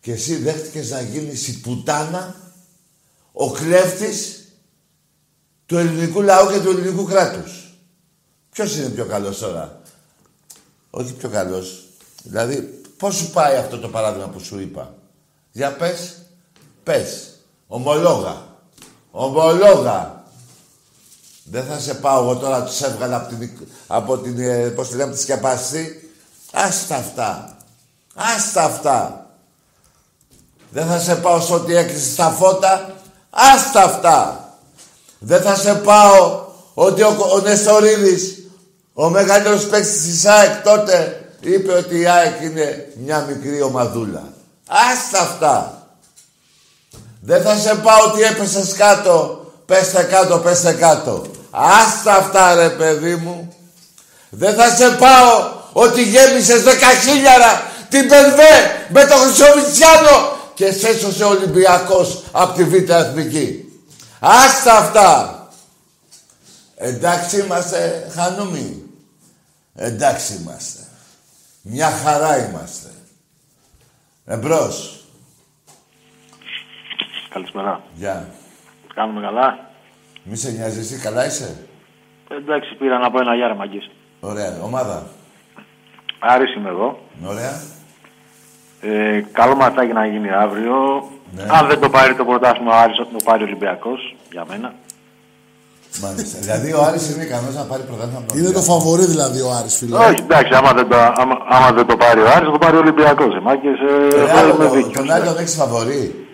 [0.01, 2.35] και εσύ δέχτηκες να γίνεις η πουτάνα,
[3.31, 4.47] ο κλέφτης
[5.65, 7.77] του ελληνικού λαού και του ελληνικού κράτους.
[8.51, 9.81] Ποιος είναι πιο καλός τώρα;
[10.89, 11.83] Όχι πιο καλός.
[12.23, 14.95] Δηλαδή, πώς σου πάει αυτό το παράδειγμα που σου είπα;
[15.51, 16.15] Για πες.
[16.83, 17.29] Πες.
[17.67, 18.57] Ομολόγα.
[19.11, 20.18] Ομολόγα.
[21.51, 23.49] Δεν θα σε πάω εγώ τώρα, τους έβγαλα από την,
[23.87, 26.13] από την ε, πώς τη λέμε, τη σκεπαστή.
[26.51, 27.57] Άστα αυτά.
[28.15, 29.25] Άστα αυτά.
[30.71, 32.93] Δεν θα σε πάω σε ό,τι έκλεισε τα φώτα.
[33.29, 34.49] Άστα αυτά.
[35.19, 38.37] Δεν θα σε πάω ότι ο, ο Νεστορίδης,
[38.93, 44.33] ο μεγαλύτερος παίκτης της ΑΕΚ τότε, είπε ότι η ΑΕΚ είναι μια μικρή ομαδούλα.
[44.67, 45.87] Άστα αυτά.
[47.21, 51.25] Δεν θα σε πάω ότι έπεσες κάτω, πέστε κάτω, πέστε κάτω.
[51.51, 53.53] Άστα αυτά ρε παιδί μου.
[54.29, 61.23] Δεν θα σε πάω ότι γέμισες δεκαχίλιαρα την Περβέ με το Χρυσοβιτσιάνο και σε έσωσε
[61.23, 63.63] ο Ολυμπιακός από τη Β' Εθνική.
[64.19, 65.47] Άστα αυτά.
[66.75, 68.83] Εντάξει είμαστε χανούμοι.
[69.75, 70.79] Εντάξει είμαστε.
[71.61, 72.89] Μια χαρά είμαστε.
[74.25, 75.03] Εμπρός.
[77.29, 77.83] Καλησπέρα.
[77.93, 78.29] Γεια.
[78.93, 79.68] Κάνουμε καλά;
[80.23, 81.55] Μη σε νοιάζει εσύ, καλά είσαι;
[82.41, 83.89] Εντάξει, πήρα να πω ένα γεια ρε μαγκής.
[84.19, 84.57] Ωραία.
[84.63, 85.07] Ομάδα.
[86.19, 86.99] Άρης είμαι εγώ.
[87.25, 87.61] Ωραία.
[88.81, 90.75] Ε, καλό ματάκι να γίνει αύριο.
[91.35, 91.43] Ναι.
[91.49, 94.73] Αν δεν το πάρει το πρωτάθλημα ο Άρης, θα το πάρει ο Ολυμπιακός, για μένα.
[96.01, 96.39] Μάλιστα.
[96.39, 98.79] δηλαδή ο Άρης είναι ικανός να πάρει πρωτάθλημα από τον Είναι το Ολυμπιακό.
[98.79, 99.97] φαβορή δηλαδή ο Άρης, φίλε.
[99.97, 102.75] Όχι, εντάξει, άμα δεν, το, άμα, άμα δεν το πάρει ο Άρης, θα το πάρει
[102.75, 103.35] ο Ολυμπιακός.
[103.35, 104.93] Ε, μάγκες, ε, Ε, εγώ άλλο είμαι το- δίκαιος.
[104.93, 106.27] Τον άλλο τον έχεις φαβορεί.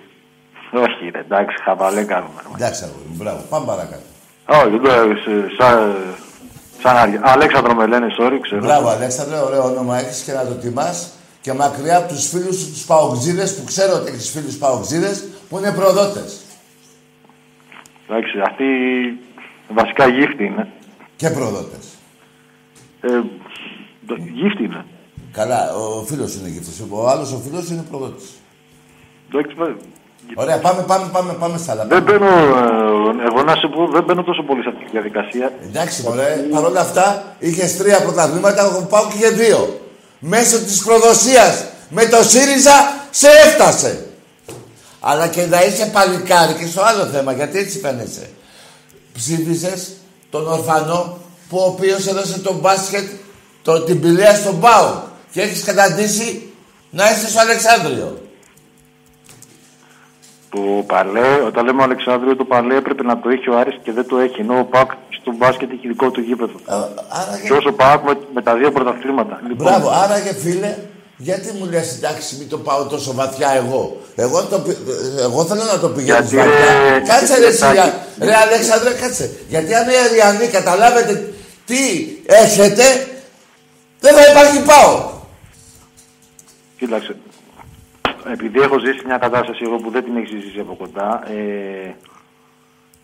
[0.76, 2.42] Όχι, ρε, εντάξει, χαβαλέ κάνουμε.
[2.56, 3.42] Εντάξει, αγόρι μου, μπράβο.
[3.50, 4.04] Πάμε παρακάτω.
[4.48, 5.96] Όχι, δεν σε- σαν,
[6.82, 8.62] σαν αργ- Αλέξανδρο με λένε, sorry, ξέρω.
[8.62, 11.10] Μπράβο, Αλέξανδρε, ωραίο όνομα έχεις και να το τιμάς.
[11.42, 15.58] Και μακριά από τους φίλους σου, τους παοξίδες, που ξέρω ότι έχεις φίλους παοξίδες, που
[15.58, 16.42] είναι προδότες.
[18.10, 18.66] Εντάξει, αυτή
[19.70, 20.68] βασικά γύφτη είναι.
[21.16, 21.86] Και προδότες.
[23.02, 23.08] Ε,
[24.08, 24.86] το- γύφτη είναι.
[25.32, 26.84] Καλά, ο φίλος είναι γύφτης.
[26.90, 28.30] Ο άλλος ο φίλος είναι προδότης.
[29.30, 29.76] Εντάξει, με-
[30.36, 31.86] Ωραία, πάμε, πάμε, πάμε, πάμε στα άλλα.
[31.86, 35.52] Δεν μπαίνω, ε, εγώ να σου πω, δεν μπαίνω τόσο πολύ σε αυτή τη διαδικασία.
[35.68, 39.80] Εντάξει, μωρέ, παρόλα αυτά είχες τρία πρωταθλήματα, εγώ πάω και για δύο.
[40.20, 44.06] Μέσω της προδοσίας Με το ΣΥΡΙΖΑ σε έφτασε.
[45.00, 48.30] Αλλά και να είσαι παλικάρι και στο άλλο θέμα, γιατί έτσι φαίνεσαι.
[49.14, 49.92] Ψήφισες
[50.30, 51.18] τον ορφανό
[51.50, 53.10] που ο οποίος έδωσε τον μπάσκετ,
[53.62, 56.54] το, την πηλαία στον Πάο και έχεις καταντήσει
[56.90, 58.25] να είσαι στο Αλεξάνδριο.
[60.56, 64.08] Το παλέ, όταν λέμε Αλεξάνδριο, το παλέ έπρεπε να το έχει ο Άρης και δεν
[64.08, 64.42] το έχει.
[64.42, 64.92] Ενώ ο Πάκ
[65.22, 66.58] στο μπάσκετ έχει δικό του γήπεδο.
[67.10, 69.40] άρα Και όσο Πάκ με, με τα δύο πρωταθλήματα.
[69.48, 70.76] Λοιπόν, Μπράβο, άρα και φίλε,
[71.18, 74.02] γιατί μου λες εντάξει μην το πάω τόσο βαθιά εγώ.
[74.16, 74.78] Εγώ, το, πη-
[75.20, 76.90] εγώ θέλω να το πηγαίνεις Γιατί, βαθιά.
[76.90, 79.32] ρε, κάτσε ρε, ρε, εσύ, Τάκη, ρε Αλέξανδρε, κάτσε.
[79.50, 81.34] Γιατί αν οι Αριανοί καταλάβετε
[81.66, 81.78] τι
[82.26, 82.84] έχετε,
[84.00, 85.14] δεν θα υπάρχει πάω.
[86.80, 87.16] Κοίταξε.
[88.32, 91.94] Επειδή έχω ζήσει μια κατάσταση εγώ που δεν την έχεις ζήσει από κοντά, ε,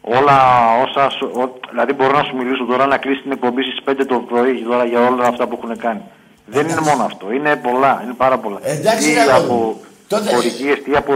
[0.01, 0.37] όλα
[0.83, 1.09] όσα.
[1.09, 4.15] σου- ο- δηλαδή, μπορώ να σου μιλήσω τώρα να κλείσει την εκπομπή στις 5 το
[4.19, 6.01] πρωί τώρα για όλα αυτά που έχουν κάνει.
[6.45, 7.31] Δεν είναι μόνο αυτό.
[7.31, 8.01] Είναι πολλά.
[8.03, 8.59] Είναι πάρα πολλά.
[8.63, 9.37] Εντάξει, τι καλό μου.
[9.43, 11.13] από Τότε- χορηγίες, τι από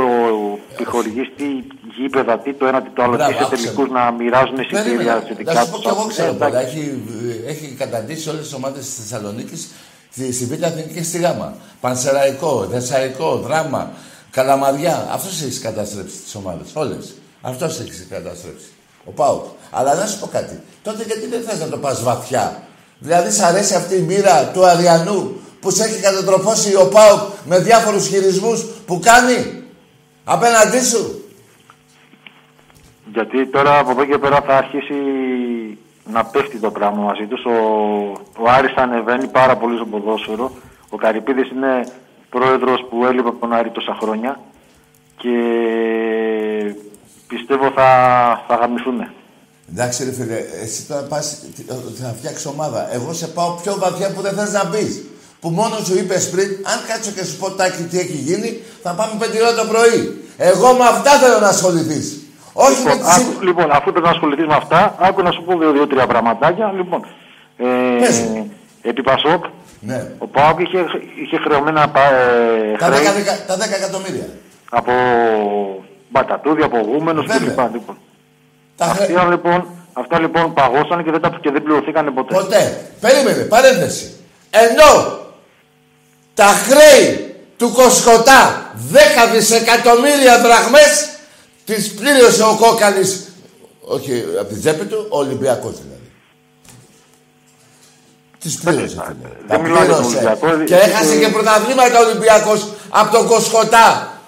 [0.73, 1.45] επιχορηγίε, τι
[1.97, 3.15] γήπεδα, τι το ένα, τι το άλλο.
[3.15, 3.99] Μπράβο, τι σε άκουσε τελικούς με.
[3.99, 5.19] να μοιράζουν εισιτήρια Περίμενε.
[5.19, 5.81] σε Να δικά σου πω του.
[5.81, 6.59] κι εγώ ξέρω πολλά.
[6.59, 7.01] Έχει,
[7.47, 9.71] έχει καταντήσει όλες τις ομάδες της Θεσσαλονίκης
[10.15, 11.55] στη, στη Β' Αθηνική και στη Γάμα.
[11.81, 13.91] Πανσεραϊκό, Δεσσαϊκό, Δράμα,
[14.31, 15.07] Καλαμαριά.
[15.11, 16.69] Αυτός έχεις καταστρέψει τις ομάδες.
[16.73, 17.13] Όλες.
[17.41, 18.65] Αυτός έχεις καταστρέψει.
[19.05, 19.45] Ο Πάουκ.
[19.71, 20.61] Αλλά να σου πω κάτι.
[20.83, 22.63] Τότε γιατί δεν θες να το πας βαθιά;
[22.99, 27.59] Δηλαδή, σ' αρέσει αυτή η μοίρα του Αριανού που σε έχει κατατροπώσει ο Πάουκ με
[27.59, 29.63] διάφορους χειρισμούς που κάνει
[30.23, 31.23] απέναντί σου;
[33.13, 34.93] Γιατί τώρα από εδώ και πέρα θα αρχίσει
[36.11, 37.45] να πέφτει το πράγμα μαζί τους.
[37.45, 37.51] Ο,
[38.37, 40.51] ο Άρης θα ανεβαίνει πάρα πολύ στο ποδόσφαιρο.
[40.89, 41.87] Ο Καρυπίδης είναι
[42.29, 44.39] πρόεδρος που έλειπε από τον Άρη τόσα χρόνια
[45.17, 45.31] και
[47.27, 47.89] πιστεύω θα,
[48.47, 49.07] θα γαμηθούν.
[49.71, 51.63] Εντάξει ρε φίλε, εσύ τώρα πας, τι-
[52.01, 52.93] θα φτιάξεις ομάδα.
[52.93, 55.03] Εγώ σε πάω πιο βαθιά που δεν θες να μπεις.
[55.39, 58.91] Που μόνος σου είπες πριν, αν κάτσω και σου πω τάκι τι έχει γίνει, θα
[58.93, 60.23] πάμε πέντε ώρα το πρωί.
[60.37, 62.24] Εγώ με αυτά θέλω να ασχοληθείς.
[62.57, 63.15] Όχι με Λοιπόν, τις...
[63.17, 66.71] άκου, λοιπόν, αφού πρέπει να ασχοληθείς με αυτά, άκου να σου πω δύο-τρία πραγματάκια.
[66.75, 67.05] Λοιπόν,
[67.57, 67.65] ε,
[68.89, 69.43] επί Πασόκ,
[69.79, 70.07] Ναι.
[70.17, 70.79] ο Πάοκ είχε,
[71.23, 74.27] είχε χρεωμένα πα- ε, Τα 10, χρέη δεκα- τα 10 εκατομμύρια.
[74.69, 74.91] από
[76.09, 77.53] μπατατούδι, από γούμενους Βέβαια.
[77.53, 77.73] κλπ.
[77.73, 77.97] Λοιπόν.
[78.77, 82.33] Τα Αυτά, λοιπόν, αυτά λοιπόν παγώσαν και δεν, τα, και δεν πληρωθήκαν ποτέ.
[82.35, 82.81] Ποτέ.
[83.01, 84.13] Περίμενε, παρένθεση.
[84.49, 85.17] Ενώ
[86.33, 91.09] τα χρέη του Κοσκοτά 10 δισεκατομμύρια δραχμές
[91.65, 93.31] τις πλήρωσε ο Κόκαλης,
[93.81, 95.95] όχι από την τσέπη του, ο Ολυμπιακός δηλαδή.
[98.39, 99.03] Τις πλήρωσε.
[99.07, 99.27] φίλε.
[99.47, 100.37] Τα δεν μιλάω για τον πλήρωσε.
[100.45, 104.19] Ολυμπιακό, Και ε, έχασε ε, και πρωταθλήματα ο Ολυμπιακός από τον Κοσκοτά.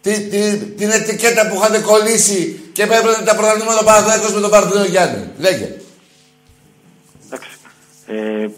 [0.00, 4.50] Τι, τι, την ετικέτα που είχατε κολλήσει και έπαιρνε τα πρωταθλήματα ο Παναθηναϊκός με τον
[4.50, 5.30] Παρθένο Γιάννη.
[5.38, 5.76] Λέγε.
[8.06, 8.48] Ε,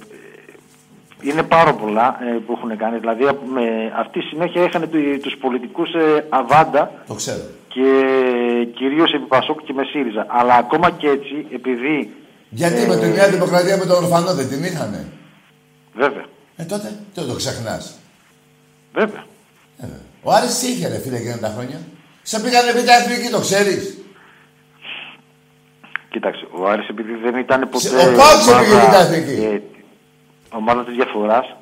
[1.22, 2.98] είναι πάρα πολλά ε, που έχουν κάνει.
[2.98, 7.42] Δηλαδή, με, αυτή συνέχεια είχαν του, τους πολιτικούς ε, αβάντα Το ξέρω.
[7.74, 7.88] Και
[8.74, 10.26] κυρίως επί Πασόκ και με ΣΥΡΙΖΑ.
[10.28, 12.14] Αλλά ακόμα και έτσι, επειδή...
[12.48, 15.06] Γιατί ε, με τη Νέα Δημοκρατία με τον Ορφανό δεν την είχανε;
[15.94, 16.24] Βέβαια,
[16.56, 17.98] Ε, τότε τι το ξεχνάς.
[18.94, 19.24] βέβαια.
[20.22, 21.78] Ο Άρης τι είχε ρε φίλε εκείνα τα χρόνια.
[22.22, 23.98] Σε πήγανε β' εθνική, το ξέρεις.
[26.10, 27.88] Κοίταξε, ο Άρης επειδή δεν ήταν ποτέ...
[27.88, 29.44] ο Πάοκ σε πήγε ομάδα, την εθνική.
[29.44, 29.60] ε,
[30.56, 31.56] ομάδα της διαφοράς,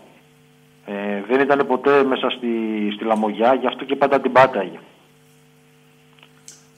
[0.87, 0.93] ε,
[1.29, 2.49] δεν ήταν ποτέ μέσα στη,
[2.95, 4.79] στη Λαμογιά, γι' αυτό και πάντα την πάταγε.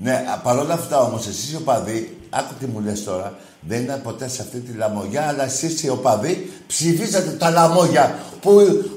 [0.02, 4.02] Ναι, α, παρόλα αυτά όμως εσείς οι οπαδοί, άκου τι μου λες τώρα, δεν ήταν
[4.02, 8.50] ποτέ σε αυτή τη λαμογιά, αλλά εσείς οι οπαδοί ψηφίσατε τα λαμόγια που,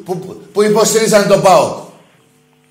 [0.05, 1.77] που, που, που υποστηρίζανε τον ΠΑΟΚ.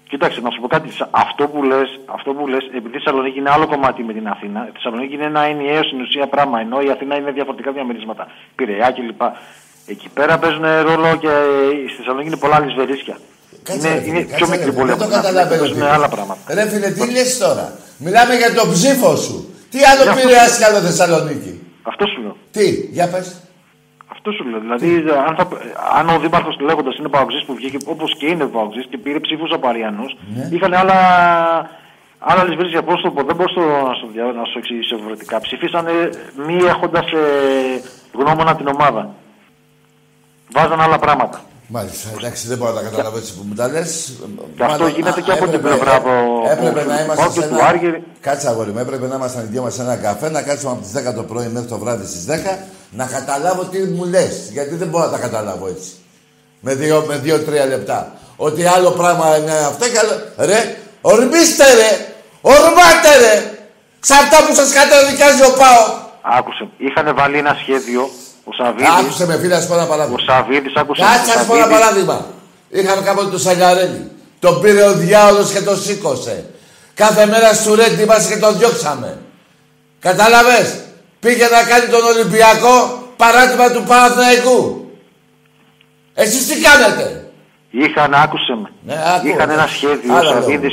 [0.08, 0.88] Κοίταξε, να σου πω κάτι.
[0.92, 4.26] Σα- Αυτό που λες, αυτό που λες, επειδή η Θεσσαλονίκη είναι άλλο κομμάτι με την
[4.28, 8.26] Αθήνα, η Θεσσαλονίκη είναι ένα ενιαίο στην ουσία πράγμα, ενώ η Αθήνα είναι διαφορετικά διαμερίσματα.
[8.56, 9.22] Πειραιά κλπ.
[9.86, 11.32] Εκεί πέρα παίζουν ρόλο και
[11.88, 13.16] στη Θεσσαλονίκη είναι πολλά λησβερίσια.
[13.62, 15.18] Κάτσε, Είναι, ρε, φίλε, είναι κάτσε, πιο ρε, μικρή φίλε, πόλη δεν από το την
[15.18, 15.60] Αθήνα, καταλαβαίνω.
[15.60, 16.14] παίζουν τι άλλα λες.
[16.14, 16.40] πράγματα.
[16.56, 17.66] Ρε φίλε, τι λες τώρα;
[18.04, 19.36] Μιλάμε για τον ψήφο σου.
[19.70, 21.52] Τι άλλο Για αυτό Πειραιάς σου- και άλλο Θεσσαλονίκη;
[21.82, 22.36] Αυτό σου λέω.
[22.50, 22.66] Τι,
[22.96, 23.26] για πες.
[24.14, 24.60] Αυτό σου λέω.
[24.60, 24.88] Δηλαδή,
[25.28, 25.48] αν, θα,
[25.98, 29.50] αν ο Δήμαρχος λέγοντας είναι Παοξής που βγήκε όπως και είναι Παοξής και πήρε ψήφους
[29.52, 30.48] από Αριανούς, Ναι.
[30.52, 30.98] είχαν άλλα,
[32.18, 32.82] άλλα λησβρίσια.
[32.82, 33.52] Πώ το πω, δεν μπορώ
[33.88, 35.40] να σου, δια- να σου εξηγήσω διαφορετικά.
[35.40, 35.92] Ψηφίσανε
[36.46, 37.18] μη έχοντας ε,
[38.18, 39.14] γνώμονα την ομάδα.
[40.52, 41.40] Βάζαν άλλα πράγματα.
[41.66, 44.12] Μάλιστα, εντάξει, δεν μπορώ να τα καταλάβω έτσι που μου τα λες.
[44.56, 47.04] Και αυτό Μάλλον, γίνεται α, και από την έπρεπε- πλευρά από- Έπρεπε από- να από-
[47.04, 47.64] είμαστε και σε του ένα...
[47.66, 48.02] Άργυρη.
[48.20, 50.80] Κάτσε αγόρι μου, έπρεπε να ήμασταν οι δυο μας σε ένα καφέ, να κάτσουμε από
[50.82, 52.58] τις 10 το πρωί μέχρι το βράδυ στις 10,
[52.90, 54.48] να καταλάβω τι μου λες.
[54.52, 55.90] Γιατί δεν μπορώ να τα καταλάβω έτσι.
[56.60, 58.12] Με δύο, με δύο τρία λεπτά.
[58.36, 60.10] Ότι άλλο πράγμα είναι αυτό και άλλο...
[60.50, 62.06] Ρε, ορμήστε ρε!
[62.40, 63.34] Ορμάτε ρε!
[64.00, 65.84] Σε αυτά που σας καταδικάζει ο ΠΑΟ.
[66.38, 66.68] Άκουσε.
[66.76, 68.10] Είχαν βάλει ένα σχέδιο.
[68.44, 70.18] Ο Σαββίδης, Άκουσε με φίλε, να σου πω ένα παράδειγμα.
[70.20, 71.02] Ο Σαββίδης, άκουσε.
[71.02, 72.26] Κάτσε να ο σου πω ένα Σαββίδης- παράδειγμα.
[72.68, 74.10] Είχαμε κάποτε το Σαλιαρέλη.
[74.38, 76.50] Τον πήρε ο διάολος και το σήκωσε.
[76.94, 79.18] Κάθε μέρα στο Ρέντι είμαστε και τον διώξαμε.
[79.98, 80.80] Κατάλαβες;
[81.20, 82.74] Πήγε να κάνει τον Ολυμπιακό
[83.16, 84.90] παράτημα του Παναθηναϊκού.
[86.14, 87.30] Εσείς τι κάνετε;
[87.70, 88.68] Είχαν, άκουσε με.
[88.82, 89.26] Ναι, άκου.
[89.26, 90.12] Είχαν ένα σχέδιο.
[90.12, 90.34] Ο Άλλα λόγω.
[90.40, 90.72] Σαββίδης,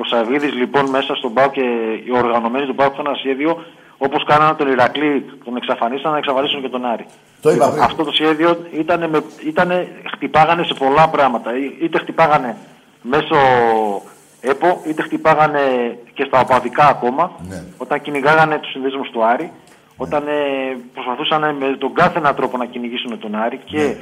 [0.00, 1.60] ο Σαββίδης λοιπόν μέσα στον ΠΑΟ και
[2.06, 3.64] οι οργανωμένοι του ΠΑΟ είχαν ένα σχέδιο
[3.98, 7.06] όπως κάνανε τον Ηρακλή, τον εξαφανίσαν, να εξαφανίσουν και τον Άρη.
[7.42, 7.82] Το είπα Λοιπόν, πριν.
[7.82, 11.56] Αυτό το σχέδιο ήταν με, ήτανε, χτυπάγανε σε πολλά πράγματα.
[11.58, 12.56] Ή- Είτε χτυπάγανε
[13.02, 13.36] μέσω
[14.40, 15.60] ΕΠΟ, είτε χτυπάγανε
[16.14, 17.62] και στα οπαδικά ακόμα, Ναι.
[17.76, 19.52] όταν κυνηγάγανε τους συνδέσμους του Άρη,
[19.96, 20.32] όταν ε,
[20.94, 23.96] προσπαθούσαν με τον κάθε έναν τρόπο να κυνηγήσουν τον Άρη και Ναι.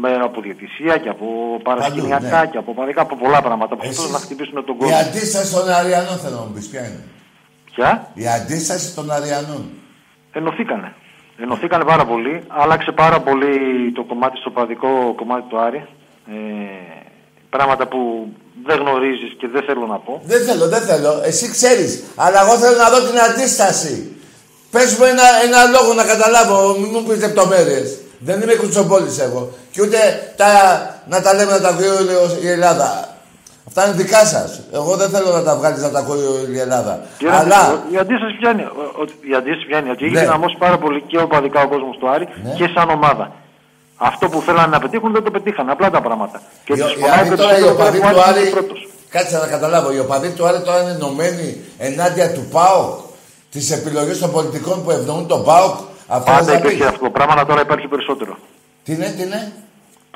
[0.00, 1.26] με, από διαιτησία και από
[1.62, 2.46] παρασκηνιακά ναι.
[2.50, 3.76] και από οπαδικά, από πολλά πράγματα.
[3.76, 4.96] Προσπαθούσαν να χτυπήσουν τον Η κόσμο.
[4.96, 7.00] αντίσταση των Αριανών θέλω να μου πεις ποια είναι;
[7.74, 9.70] Ποια; Η αντίσταση των Αριανών.
[10.32, 10.94] Ενωθήκανε.
[11.42, 12.42] Ενωθήκανε πάρα πολύ.
[12.48, 13.54] Άλλαξε πάρα πολύ
[13.92, 15.86] το κομμάτι στο παδικό κομμάτι του Άρη.
[16.28, 16.32] Ε,
[17.50, 18.28] πράγματα που
[18.66, 20.22] δεν γνωρίζεις και δεν θέλω να πω.
[20.24, 21.20] Δεν θέλω, δεν θέλω.
[21.24, 22.02] Εσύ ξέρεις.
[22.16, 24.16] Αλλά εγώ θέλω να δω την αντίσταση.
[24.70, 26.78] Πες μου ένα, ένα λόγο να καταλάβω.
[26.78, 27.98] Μην μου πεις λεπτομέρειες.
[28.18, 29.52] Δεν είμαι κουτσομπόλης εγώ.
[29.70, 29.98] Και ούτε
[30.36, 30.50] τα,
[31.08, 32.12] να τα λέμε να τα ακούει όλη
[32.42, 33.11] η Ελλάδα.
[33.68, 34.60] Αυτά είναι δικά σας.
[34.72, 37.00] Εγώ δεν θέλω να τα βγάλεις να τα ακούει όλη η Ελλάδα.
[37.18, 40.20] Και Αλλά Η αντίσταση πιάνει, ο- ο- η αντίσταση πιάνει ότι είχε Ναι.
[40.20, 42.26] δυναμώσει πάρα πολύ και οπαδικά ο κόσμος του Άρη
[42.56, 43.32] και σαν ομάδα.
[43.96, 45.70] Αυτό που θέλανε να πετύχουν δεν το πετύχαν.
[45.70, 46.40] Απλά τα πράγματα.
[46.64, 48.50] Και Οι- τους οι πονάει Άρη τώρα οι περισσότερο οπαδοί που του Άρης είναι Άρη.
[48.50, 48.88] πρώτος.
[49.10, 49.92] Κάτσε να καταλάβω.
[49.92, 52.94] Οι οπαδοί του Άρη τώρα είναι ενωμένοι ενάντια του ΠΑΟΚ.
[53.52, 55.74] Τι επιλογέ των πολιτικών που ευνοούν τον ΠΑΟΚ.
[56.06, 56.86] Αυτό Πάντα θα υπήρχε πεις.
[56.86, 58.36] αυτό το πράγμα, αλλά τώρα υπάρχει περισσότερο.
[58.84, 59.52] Τι είναι, τι είναι;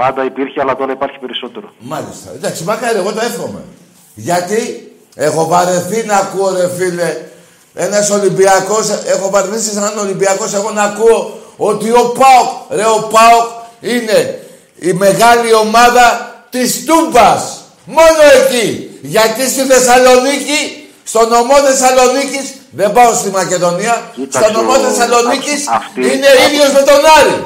[0.00, 1.72] Πάντα υπήρχε, αλλά τώρα υπάρχει περισσότερο.
[1.78, 2.28] Μάλιστα.
[2.34, 3.60] Εντάξει, μακάρι, εγώ το εύχομαι.
[4.14, 7.16] Γιατί έχω βαρεθεί να ακούω, ρε φίλε,
[7.74, 13.08] ένας Ολυμπιακός, έχω βαρεθεί σαν έναν Ολυμπιακός, εγώ να ακούω ότι ο Πάοκ, ρε, ο
[13.10, 13.46] Πάοκ
[13.80, 14.40] είναι
[14.78, 17.60] η μεγάλη ομάδα της Τούμπας.
[17.84, 18.98] Μόνο εκεί.
[19.02, 25.66] Γιατί στη Θεσσαλονίκη, στο νομό Θεσσαλονίκης, δεν πάω στη Μακεδονία, Κοίταξε, στο νομό ο- Θεσσαλονίκης
[25.68, 27.44] αυ- αυτή- είναι ίδιος με τον Άρη.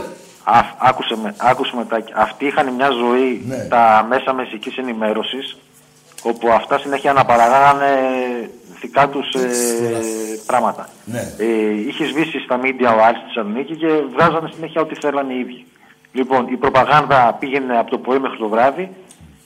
[0.58, 2.12] Α, άκουσε με, άκουσε με Τάκη.
[2.16, 3.56] Αυτοί είχαν μια ζωή Ναι.
[3.56, 5.58] τα μέσα μεσικής ενημέρωσης
[6.22, 7.90] όπου αυτά συνέχεια αναπαραγάγανε
[8.80, 9.48] δικά τους ε,
[10.46, 10.88] πράγματα.
[11.04, 11.20] Ναι.
[11.38, 15.38] Ε, είχε σβήσει στα μίντια ο Άρης στη Θεσσαλονίκη και βγάζανε συνέχεια ό,τι θέλανε οι
[15.38, 15.64] ίδιοι.
[16.12, 18.90] Λοιπόν, η προπαγάνδα πήγαινε από το πρωί μέχρι το βράδυ,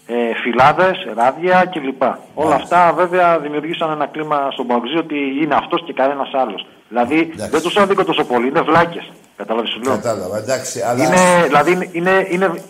[0.06, 2.02] ε, φυλάδες, ράδια κλπ.
[2.34, 6.66] Όλα αυτά βέβαια δημιουργήσαν ένα κλίμα στον Παγκοσμίο ότι είναι αυτός και κανένας άλλος.
[6.88, 9.12] Δηλαδή δεν τους άδικο τόσο πολύ, είναι βλάκες.
[9.36, 11.04] Κατάλαβες σου λέω; Κατάλαβα, εντάξει, αλλά.
[11.04, 12.62] Είναι, δηλαδή είναι, είναι, είναι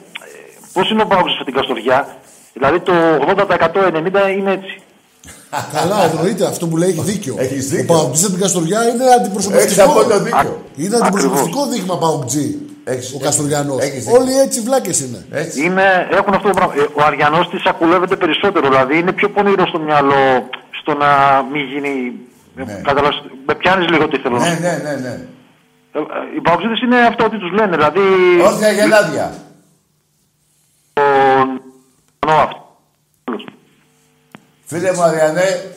[0.73, 2.17] Πώς είναι ο Πάουκ στην Καστοριά,
[2.53, 2.93] δηλαδή το
[3.37, 3.43] 80%
[4.31, 4.79] 90% είναι έτσι.
[5.73, 7.35] Καλά, εννοείται αυτό που λέει έχει δίκιο.
[7.39, 7.95] Έχεις Ο δίκιο.
[7.95, 9.83] Παοκτζή από την Καστοριά είναι Έχεις αντιπροσωπευτικό.
[9.91, 10.63] απόλυτο δίκιο.
[10.77, 12.59] Είναι αντιπροσωπευτικό δείγμα Παοκτζή.
[13.15, 13.83] Ο Καστοριανός.
[13.83, 14.21] έχεις δίκιο.
[14.21, 15.27] Όλοι έτσι βλάκες είναι.
[15.31, 15.65] Έτσι.
[15.65, 16.75] Είναι, έχουν αυτό το πράγμα.
[16.77, 20.49] Ε, Ο Αριανός της ακουλεύεται περισσότερο, δηλαδή είναι πιο πονηρός στο μυαλό
[20.81, 21.09] στο να
[21.53, 22.13] μην γίνει.
[22.57, 22.65] Ναι.
[22.85, 25.19] Καταλαβαίνεις, με πιάνεις λίγο τι θέλω να Ναι, σου ναι, ναι, ναι.
[25.95, 26.01] Πω.
[26.01, 28.01] Ε, ε, Οι Παοκτζίδε είναι αυτό ότι τους λένε, δηλαδή.
[28.47, 29.35] Όρθια γελάδια.
[32.19, 32.63] Εννοώ αυτό.
[34.65, 35.75] Φίλε μου Αριανέ,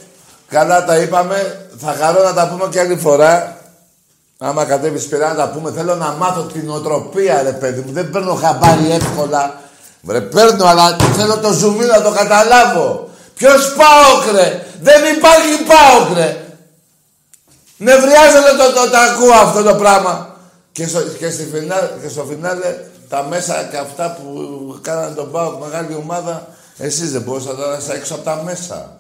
[0.49, 1.67] καλά τα είπαμε.
[1.77, 3.57] Θα χαρώ να τα πούμε και άλλη φορά.
[4.39, 5.71] Άμα κατέβεις πειρά να τα πούμε.
[5.71, 7.91] Θέλω να μάθω την οτροπία, ρε παιδί μου.
[7.91, 9.59] Δεν παίρνω χαμπάρι εύκολα.
[10.01, 13.09] Βρε, παίρνω, αλλά θέλω το ζουμί να το καταλάβω.
[13.35, 14.65] Ποιος πάω, ρε.
[14.81, 16.46] Δεν υπάρχει πάω, ρε.
[17.77, 20.35] Νευριάζομαι το, το, το ακούω αυτό το πράγμα.
[20.71, 22.75] Και στο, και, στη φινάλε, και στο φινάλε
[23.09, 26.47] τα μέσα και αυτά που κάνανε τον ΠΑΟΚ μεγάλη ομάδα,
[26.77, 28.99] εσείς δεν μπορούσατε να είστε έξω από τα μέσα.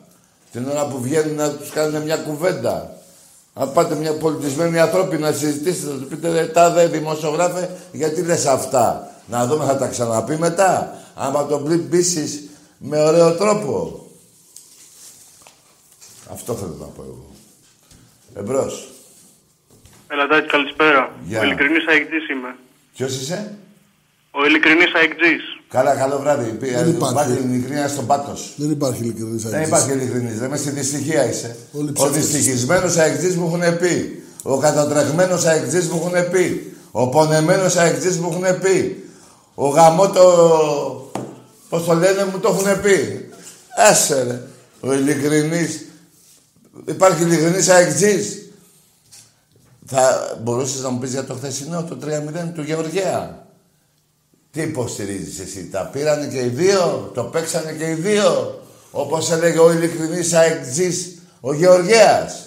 [0.51, 2.91] Την ώρα που βγαίνουν να τους κάνουν μια κουβέντα.
[3.53, 8.45] Αν πάτε μια πολιτισμένη ανθρώπη να συζητήσετε, να του πείτε ρε τάδε δημοσιογράφε, γιατί λες
[8.45, 9.11] αυτά.
[9.25, 10.95] Να δούμε, θα τα ξαναπεί μετά.
[11.15, 14.05] Άμα τον πλήν πείσεις με ωραίο τρόπο.
[16.31, 17.26] Αυτό θέλω να πω εγώ.
[18.39, 18.89] Εμπρός.
[20.07, 21.11] Ελατάκη, καλησπέρα.
[21.27, 21.39] Γεια.
[21.39, 22.55] Ο ειλικρινής αεκτής είμαι.
[22.95, 23.57] Ποιος είσαι;
[24.31, 25.41] Ο ειλικρινής αεκτής.
[25.69, 26.49] Καλά, καλό βράδυ.
[26.51, 27.13] Πει- Δεν υπάρχει.
[27.13, 28.53] Υπάρχει ειλικρίνεια στον πάτος.
[28.57, 30.39] Δεν υπάρχει ειλικρινής Δεν υπάρχει ειλικρινής.
[30.39, 31.55] Δεν με στη δυστυχία είσαι.
[31.71, 32.15] Όλοι Ο ψεύτες.
[32.27, 34.23] δυστυχισμένος αεκτής μου έχουν πει.
[34.43, 36.75] Ο κατατρεγμένος αεκτής μου έχουν πει.
[36.91, 39.03] Ο πονεμένος αεκτής μου έχουν πει.
[39.55, 41.11] Ο γαμότο...
[41.69, 43.29] Πώς το λένε μου το έχουν πει.
[43.89, 44.41] Άσε ρε.
[44.89, 45.85] Ο ειλικρινής.
[46.85, 48.41] Υπάρχει ειλικρινής αεκτής.
[49.85, 53.45] Θα μπορούσες να μου πεις για το χθεσινό, το 3-0 του Γεωργέα.
[54.51, 58.61] Τι υποστηρίζεις εσύ, τα πήρανε και οι δύο, το παίξανε και οι δύο.
[58.91, 62.45] Όπως έλεγε ο ειλικρινής αεκτζής, ο Γεωργέας.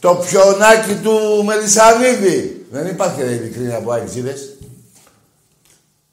[0.00, 2.66] Το πιονάκι του Μελισανίδη.
[2.70, 4.50] Δεν υπάρχει ρε, ειλικρίνη από αεκτζίδες.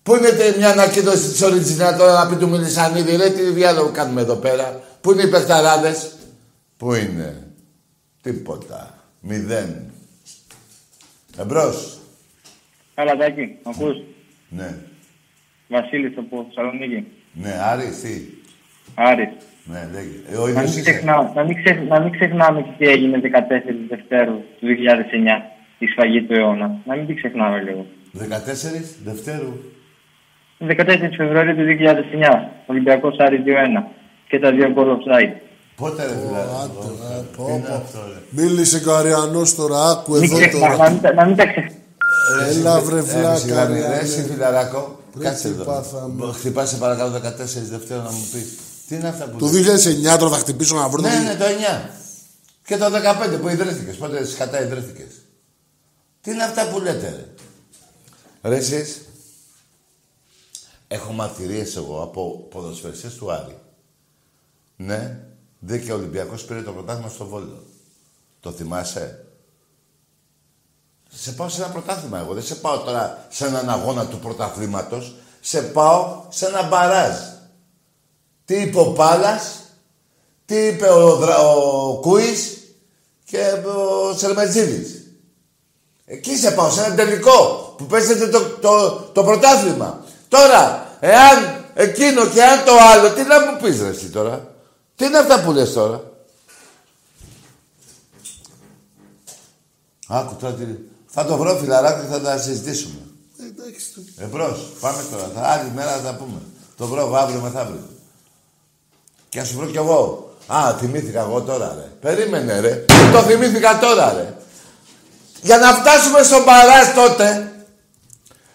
[0.03, 3.89] Πού είναι τε- μια ανακοίνωση της Οριτζινά τώρα να πει του Μιλισανίδη, ρε τι διάλογο
[3.89, 4.81] κάνουμε εδώ πέρα.
[5.01, 6.11] Πού είναι οι παιχταράδες.
[6.77, 7.47] Πού είναι;
[8.21, 8.93] Τίποτα.
[9.21, 9.91] Μηδέν.
[11.39, 11.99] Εμπρός.
[12.95, 13.97] Καλά, Τάκη, μ' ακούς;
[14.49, 14.75] Ναι.
[15.67, 17.07] Βασίλης από Θεσσαλονίκη.
[17.33, 18.13] Ναι, Άρη, τι.
[18.95, 19.29] Άρης.
[19.65, 20.17] Ναι, λέγε.
[20.31, 20.81] Ε, ο Να ίδιος μην, είσαι.
[20.91, 25.41] ξεχνά, να, μην ξεχ- να μην ξεχνάμε και τι έγινε 14 Δευτέρου του 2009,
[25.79, 26.77] η σφαγή του αιώνα.
[26.85, 27.85] Να μην την ξεχνάμε λίγο.
[28.13, 29.53] 14 Δευτέρου.
[30.59, 33.83] 14 Φεβρουαρίου του 2009, Ολυμπιακός Άρης 2-1
[34.27, 35.33] και τα δύο γκολ offside.
[35.75, 36.71] Πότε ρε δηλαδή.
[37.37, 37.63] Πω, πω.
[38.29, 40.77] Μίλησε και ο Αριανός τώρα, άκου Μην εδώ ξεχνά- τώρα.
[40.77, 41.77] να μην τα- να μην τα ξεχνάμε.
[42.49, 43.95] Έλα βρε βλάκα, Ρε Αριανέ.
[43.95, 44.99] εσύ φιλαράκο.
[45.17, 45.63] Ρε, Κάτσε τι εδώ.
[45.63, 46.33] πάθαμε.
[46.33, 48.45] Χτυπάς σε παρακαλώ 14 Δευτέρου να μου πεις.
[48.87, 51.01] Τι είναι αυτά που Το λες; 2009 τώρα θα χτυπήσω να βρω.
[51.01, 51.89] Ναι, το- ναι, το 9.
[52.65, 53.95] Και το 15 που ιδρύθηκες.
[53.95, 55.11] Πότε σκατά ιδρύθηκες.
[56.21, 57.25] Τι είναι αυτά που λέτε,
[58.41, 59.01] ρε; Ρε εσείς,
[60.87, 63.57] έχω μαρτυρίες εγώ από ποδοσφαιριστές του Άρη.
[64.75, 65.17] Ναι,
[65.65, 67.63] δε και ο Ολυμπιακός πήρε το πρωτάθλημα στο Βόλο.
[68.39, 69.25] Το θυμάσαι;
[71.09, 72.33] Σε πάω σε ένα πρωτάθλημα εγώ.
[72.33, 75.15] Δεν σε πάω τώρα σε έναν αγώνα του πρωταθλήματος.
[75.41, 77.15] Σε πάω σε ένα μπαράζ.
[78.45, 79.59] Τι είπε ο Πάλας,
[80.45, 81.37] τι είπε ο, Δρα...
[81.37, 82.57] ο Κούης
[83.25, 85.01] και ο Σερμετζίδης.
[86.05, 90.03] Εκεί σε πάω, σε ένα τελικό που παίζετε το, το, το πρωτάθλημα.
[90.27, 94.52] Τώρα, εάν εκείνο και αν το άλλο, τι να μου πεις ρε εσύ τώρα;
[94.95, 96.03] Τι είναι αυτά που λες τώρα;
[100.07, 100.63] Άκου τώρα τι...
[101.07, 102.99] Θα το βρω φιλαράκι και θα τα συζητήσουμε.
[103.39, 103.85] Ε, Εντάξει.
[103.95, 105.29] το- Εμπρός, πάμε τώρα.
[105.35, 106.41] Θα, άλλη μέρα θα τα πούμε.
[106.77, 107.87] Το βρω εγώ αύριο μεθαύριο.
[109.29, 110.31] Και ας σου βρω κι εγώ.
[110.47, 111.89] Α, θυμήθηκα εγώ τώρα, ρε.
[112.01, 112.85] Περίμενε, ρε.
[113.11, 114.33] Το θυμήθηκα τώρα, ρε.
[115.41, 117.51] Για να φτάσουμε στον Παράς τότε,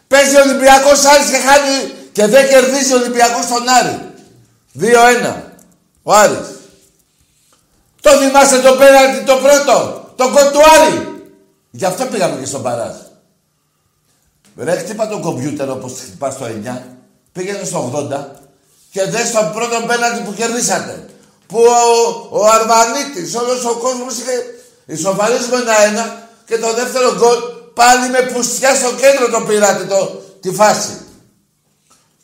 [0.08, 4.10] παίζει ο Ολυμπιακός Άρης και χάνει και δεν κερδίζει ο Ολυμπιακός τον Άρη.
[4.80, 5.47] 2-1.
[6.08, 6.48] Ο Άρης.
[8.00, 10.04] Το θυμάστε το πέναλτι το πρώτο.
[10.16, 11.22] Το γκολ του Άρη.
[11.70, 12.96] Γι' αυτό πήγαμε και στον Παράς.
[14.56, 16.82] Ρε, χτύπα το κομπιούτερ όπως χτυπάς το 9.
[17.32, 18.24] Πήγαινε στο 80
[18.90, 21.08] και δες τον πρώτο πέναλτι που κερδίσατε.
[21.46, 24.36] Που ο, ο Αρμανίτης, όλος ο κόσμος είχε
[24.86, 27.36] ισοφαρίσει με ένα-ένα και το δεύτερο γκολ
[27.74, 31.00] πάλι με πουστιά στο κέντρο το πήρατε το, τη φάση.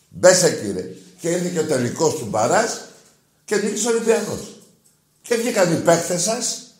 [0.08, 0.84] Μπες εκεί ρε.
[1.20, 2.80] Και ήρθε και ο τελικός του Μπαράς
[3.44, 4.60] και νίκησε ο Ολυμπιακός.
[5.22, 6.74] Και βγήκαν οι παίκτες σας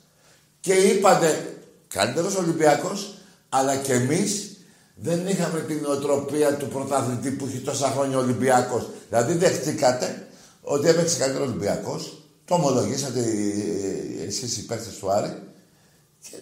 [0.61, 1.57] και είπατε
[1.89, 3.15] καλύτερος Ολυμπιακός,
[3.49, 4.57] αλλά και εμείς
[4.95, 8.89] δεν είχαμε την νοοτροπία του πρωταθλητή που έχει τόσα χρόνια ο Ολυμπιακός.
[9.09, 10.27] Δηλαδή δεχτήκατε
[10.63, 15.43] ότι έπαιξε καλύτερος Ολυμπιακός, το ομολογήσατε ε, ε, εσείς οι παίκτες του Άρη
[16.21, 16.37] και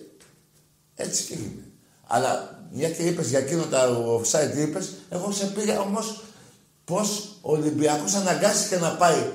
[0.94, 1.64] έτσι και είναι.
[2.06, 3.88] Αλλά μια και είπες για εκείνο τα
[4.20, 6.22] offside είπες, εγώ σε πήγα όμως
[6.84, 9.30] πως ο Ολυμπιακός αναγκάστηκε να πάει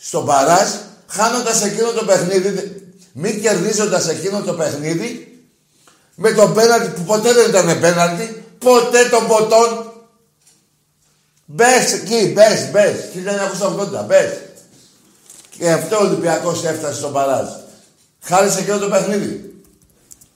[0.00, 0.68] στον Παράζ
[1.06, 5.28] χάνοντας εκείνο το παιχνίδι, μη κερδίζοντας εκείνο το παιχνίδι
[6.14, 9.92] με τον πέναλτι που ποτέ δεν ήταν πέναλτι, ποτέ τον ποτόν.
[11.44, 14.38] Μπες εκεί, μπες, μπες, 1980, μπες.
[15.58, 17.48] Και αυτό ο Ολυμπιακός έφτασε στον Παράζ.
[18.22, 19.54] Χάρη σε εκείνο το παιχνίδι.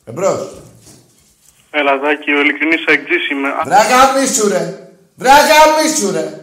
[0.05, 0.49] Εμπρός.
[1.71, 3.49] Ελαδάκι, ο ειλικρινής αεκτζής είμαι.
[3.65, 4.91] Βράγα μίσου ρε.
[5.15, 6.41] Βράγα μίσου ρε.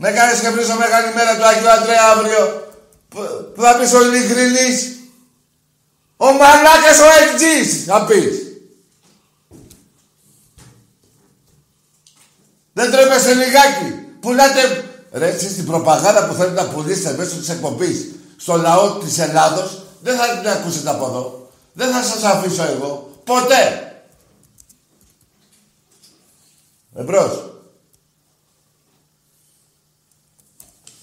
[0.00, 2.72] Με κάνεις και βρίσω μεγάλη μέρα του Αγίου Αντρέα αύριο.
[3.08, 3.18] Που,
[3.54, 4.96] που θα πεις ο ειλικρινής.
[6.16, 8.36] Ο μαλάκας ο αεκτζής θα πεις.
[12.72, 13.94] Δεν τρέπεσαι λιγάκι.
[14.20, 14.84] Πουλάτε...
[15.12, 18.06] Ρε, εσείς την προπαγάνδα που θέλετε να πουλήσετε μέσω της εκπομπής
[18.36, 21.50] στο λαό της Ελλάδος, δεν θα την ακούσετε από εδώ.
[21.72, 23.20] Δεν θα σας αφήσω εγώ.
[23.24, 23.92] Ποτέ.
[26.94, 27.57] Εμπρός.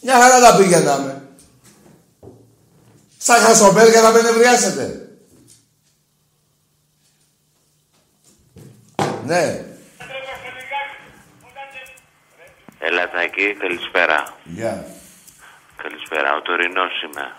[0.06, 1.22] Μια χαρά τα πήγαιναμε.
[3.18, 5.10] Σαν χασομέρια να με νευριάσετε.
[9.26, 9.66] Ναι.
[12.80, 14.34] Ελατακή, καλησπέρα.
[14.44, 14.88] Γεια.
[15.76, 17.36] Καλησπέρα, ο Τωρινός είμαι.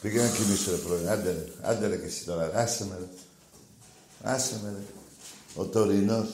[0.00, 1.08] Πήγαινε να κοιμήσω ρε πρωί.
[1.08, 1.70] Άντε ρε.
[1.70, 2.50] Άντε ρε και εσύ τώρα.
[2.54, 3.08] Άσε με ρε.
[4.32, 4.84] Άσε με ρε.
[5.54, 6.28] Ο τωρινός.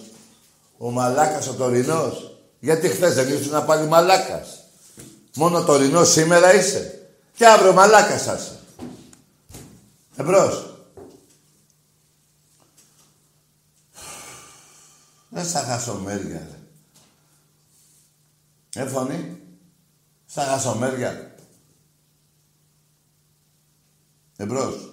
[0.78, 2.31] Ο μαλάκας ο τωρινός.
[2.62, 4.64] Γιατί χθες δεν ήσουν πάλι μαλάκας.
[5.36, 7.09] Μόνο τωρινός σήμερα είσαι.
[7.34, 8.59] Και αύριο μαλάκας θα είσαι.
[10.16, 10.76] Εμπρός.
[15.28, 16.48] Δεν στα χασομέρια,
[18.74, 18.82] ρε.
[18.82, 19.40] Ε, φωνή.
[20.26, 21.34] Στα χασομέρια.
[24.36, 24.93] Εμπρός.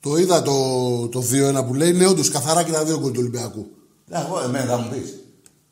[0.00, 1.92] Το είδα το, το 2-1 που λέει.
[1.92, 3.79] Ναι, όντως καθαρά και τα δύο γκολ του Ολυμπιακού.
[4.10, 5.08] Εγώ, εμένα θα μου πεις.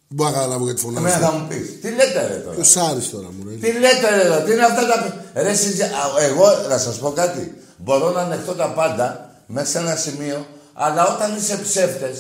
[0.09, 1.07] Δεν μπορώ να καταλάβω γιατί φωνάζεις.
[1.15, 1.81] Εμένα θα μου πεις.
[1.83, 3.57] Τι λέτε, ρε τώρα; Ποιος Άρης τώρα μου λέει.
[3.57, 4.97] Τι λέτε, ρε, τώρα, τι είναι αυτά τα.
[5.43, 7.63] Ρε, εσείς- α, εγώ να σας πω κάτι.
[7.77, 12.17] Μπορώ να ανεχτώ τα πάντα μέσα σε ένα σημείο, αλλά όταν είσαι ψεύτες,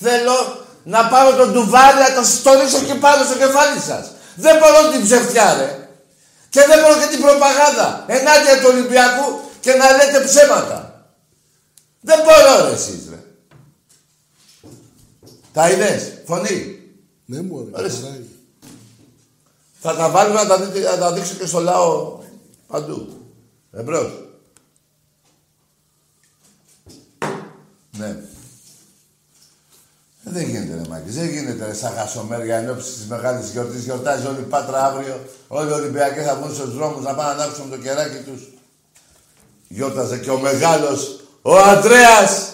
[0.00, 0.36] θέλω
[0.84, 4.04] να πάρω τον τουβάρι, να το στορίσω και πάνω στο κεφάλι σας.
[4.34, 5.88] Δεν μπορώ την ψευτιά, ρε.
[6.48, 9.26] Και δεν μπορώ και την προπαγάνδα ενάντια του Ολυμπιακού
[9.60, 10.76] και να λέτε ψέματα.
[12.00, 13.09] Δεν μπορώ, ρε, εσείς, ρε.
[15.52, 16.78] Τα είδες, φωνή;
[17.24, 17.88] Ναι, μου Ωραία.
[17.88, 18.26] καθαρά είναι.
[19.80, 22.18] Θα τα βάλουμε να τα, δείτε, να τα δείξω και στο λαό
[22.66, 23.08] παντού.
[23.72, 24.12] Εμπρός.
[27.98, 28.06] Ναι.
[30.24, 33.84] Ε, Δεν γίνεται ρε Μάκης, δεν γίνεται ρε σαν χασομέρια εν ώψη της μεγάλης γιορτής.
[33.84, 37.42] Γιορτάζει όλη η Πάτρα αύριο, όλοι οι Ολυμπιακοί θα βγουν στους δρόμους να πάνε να
[37.42, 38.48] ανάψουν το κεράκι τους.
[39.68, 42.52] Γιόρταζε και ο μεγάλος, ο Αντρέας,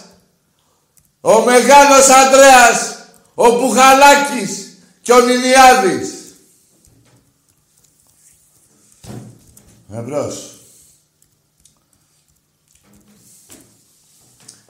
[1.35, 2.97] ο μεγάλος Αντρέας,
[3.35, 6.11] ο Μπουχαλάκης και ο Νινιάδης.
[9.93, 10.61] Εμπρός.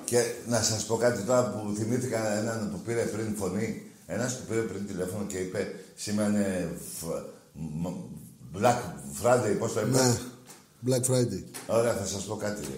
[0.05, 3.83] Και να σας πω κάτι τώρα που θυμήθηκα έναν που πήρε πριν φωνή.
[4.07, 6.69] Ένας που πήρε πριν τηλέφωνο και είπε σήμερα είναι
[7.01, 8.05] φ- μ-
[8.59, 8.79] Black
[9.23, 10.17] Friday, πώς το είπε; Ναι.
[10.87, 11.43] Black Friday.
[11.67, 12.61] Ωραία, θα σας πω κάτι.
[12.63, 12.77] Ρε.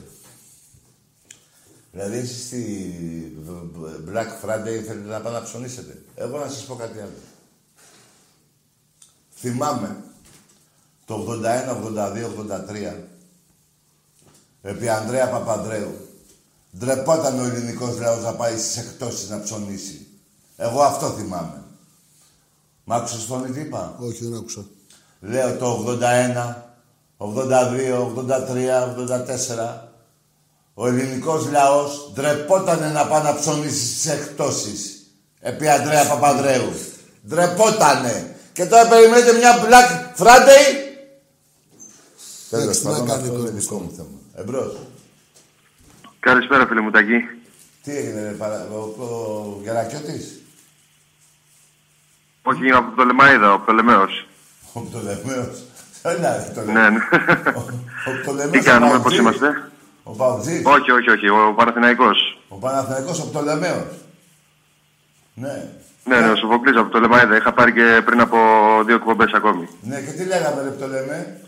[2.01, 2.93] Δηλαδή, εσείς στη
[4.09, 6.03] Black Friday θέλετε να πάτε να ψωνίσετε.
[6.15, 7.13] Εγώ να σας πω κάτι άλλο.
[9.35, 9.97] Θυμάμαι
[11.07, 12.95] το 81, 82, 83
[14.63, 16.09] επί Ανδρέα Παπανδρέου.
[16.79, 20.07] Ντρεπόταν ο ελληνικός λαός να πάει στις εκτόσεις να ψωνίσει.
[20.57, 21.63] Εγώ αυτό θυμάμαι.
[22.85, 24.65] Μ' άκουσες φωνή τι είπα; Όχι, δεν άκουσα.
[25.21, 26.57] Λέω το 81,
[27.17, 29.88] 82, 83, 84.
[30.81, 35.07] Ο ελληνικός λαός ντρεπότανε να πάει να ψωνίσει στις εκτόσεις.
[35.41, 36.73] Επί Ανδρέα Παπανδρέου.
[37.29, 38.37] Ντρεπότανε.
[38.53, 40.65] Και τώρα περιμένετε μια Black Friday;
[42.51, 44.09] Τέλος Εντάξει, τι να πάντων, κάνει αυτό ο είναι κόσμος δικό μου θέμα.
[44.35, 44.77] Εμπρός.
[46.21, 47.19] Καλησπέρα, φίλε μου Τακί.
[47.83, 48.67] Τι έγινε, ρε, παρα...
[48.73, 50.43] ο, ο Γερακιώτης;
[52.43, 54.29] Όχι, είμαι από το Λεμαίδα, ο Πτολεμαίος.
[54.73, 55.63] Ο Πτολεμαίος.
[56.03, 56.91] Έλα, ρε, Πτολεμαίος.
[56.91, 57.01] Ναι, ναι.
[58.09, 59.19] Ο Πτολεμαίος Τι ο κάνουμε, πώς Παουτζής.
[59.19, 59.71] είμαστε;
[60.11, 60.63] Ο Παουτζής.
[60.65, 62.39] Όχι, όχι, όχι, ο Παναθηναϊκός.
[62.49, 63.95] Ο Παναθηναϊκός, ο Πτολεμαίος.
[65.35, 65.65] Ναι.
[66.05, 67.37] Ναι, ναι, ο Σοφοκλής από το Λεμαίδα.
[67.37, 68.39] Είχα πάρει και πριν από
[68.87, 69.69] δύο εκπομπές ακόμη.
[69.81, 71.41] Ναι, και τι λέγαμε, ρε Πτολεμέ.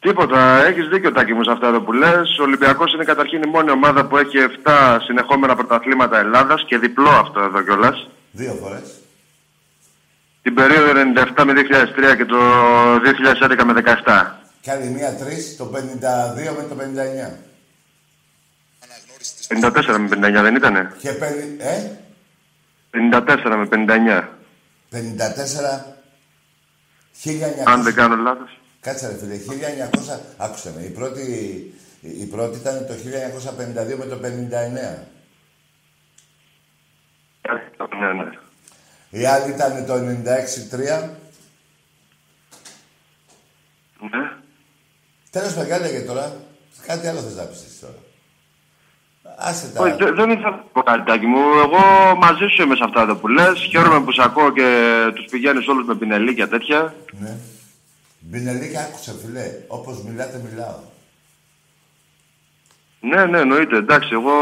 [0.00, 2.38] Τίποτα, έχεις δίκιο Τάκη μου σε αυτά εδώ που λες.
[2.38, 7.10] Ο Ολυμπιακός είναι καταρχήν η μόνη ομάδα που έχει 7 συνεχόμενα πρωταθλήματα Ελλάδας και διπλό
[7.10, 8.08] αυτό εδώ κιόλας.
[8.30, 9.00] Δύο φορές.
[10.42, 10.92] Την περίοδο
[11.36, 12.38] 97 με 2003 και το
[13.02, 14.41] 2011 με 17.
[14.62, 15.78] Κι άλλη μία τρεις, το 52
[16.56, 17.36] με το 59.
[19.48, 21.58] 54 με 59 δεν ήτανε; Και πεν...
[21.58, 21.98] Ε,
[22.90, 24.28] 54 με 59.
[24.92, 24.98] 54...
[27.24, 27.62] 1900...
[27.64, 28.60] Αν δεν κάνω λάθος.
[28.80, 29.38] Κάτσε ρε φίλε,
[30.14, 30.18] 1900...
[30.36, 31.22] Άκουσε με, η πρώτη,
[32.00, 34.28] η πρώτη ήταν το 1952 με το 59.
[37.98, 38.30] Ναι, ναι.
[39.10, 39.98] Η άλλη ήταν το 96-3.
[44.10, 44.41] Ναι.
[45.34, 46.32] Τέλος παιδιά λέγε τώρα.
[46.86, 47.94] Κάτι άλλο θες να πεις εσύ τώρα.
[49.38, 49.82] Άσε τα...
[49.82, 51.38] Όχι, δεν- δεν ήθελα να πω κάτι, Τάκη μου.
[51.64, 51.82] Εγώ
[52.18, 53.58] μαζί σου είμαι σε αυτά εδώ που λες.
[53.70, 54.66] Χαίρομαι που σε ακούω και
[55.14, 56.94] τους πηγαίνεις όλους με πινελί και τέτοια.
[57.20, 57.36] Ναι.
[58.18, 59.44] Μπινελίκη άκουσε φίλε.
[59.66, 60.78] Όπως μιλάτε μιλάω.
[63.00, 63.76] Ναι, ναι, εννοείται.
[63.76, 64.32] Εντάξει, εγώ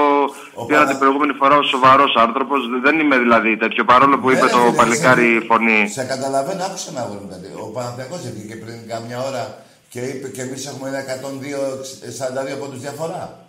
[0.66, 2.60] πήρα την προηγούμενη φορά ως σοβαρός άνθρωπος.
[2.82, 5.88] Δεν είμαι δηλαδή τέτοιο, παρόλο που είπε Ναι, το φίλε, παλικάρι σε- φωνή.
[5.88, 7.46] Σε καταλαβαίνω, άκουσε με αγόρι μου κάτι.
[7.62, 9.62] Ο Παναθηναϊκός βγήκε πριν κάμια ώρα
[9.92, 11.04] και είπε και εμείς έχουμε ένα
[12.54, 13.44] 102-42 πόντους διαφορά.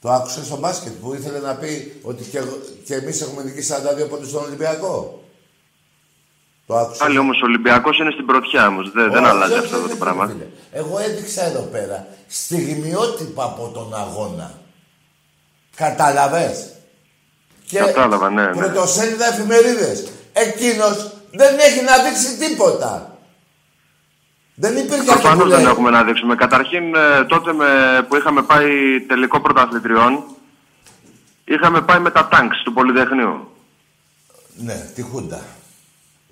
[0.00, 3.72] Το άκουσε στο μπάσκετ που ήθελε να πει ότι και, εγώ- και εμείς έχουμε νικήσει
[4.04, 5.22] 42 πόντους στον Ολυμπιακό.
[6.66, 6.98] Το άκουσε.
[7.02, 8.90] Πάλι όμως ο Ολυμπιακός είναι στην πρωτιά όμως.
[8.92, 10.26] Δεν, δεν Όχι, αλλάζει όχι, αυτό εδώ όχι, το πράγμα.
[10.26, 10.46] φίλε.
[10.72, 14.58] Εγώ έδειξα εδώ πέρα στιγμιότυπα από τον αγώνα.
[15.76, 16.72] Κατάλαβες;
[17.66, 18.56] Και Κατάλαβα, ναι, ναι.
[18.56, 20.06] πρωτοσέλιδα εφημερίδες.
[20.32, 23.17] Εκείνος δεν έχει να δείξει τίποτα.
[24.60, 25.70] Δεν υπήρχε αυτό που Προφανώ δεν λέει.
[25.70, 26.34] έχουμε να δείξουμε.
[26.34, 27.66] Καταρχήν, ε, τότε με,
[28.08, 30.24] που είχαμε πάει τελικό πρωταθλητριών,
[31.44, 33.48] είχαμε πάει με τα τάγκς του Πολυτεχνείου.
[34.56, 35.40] Ναι, τη Χούντα.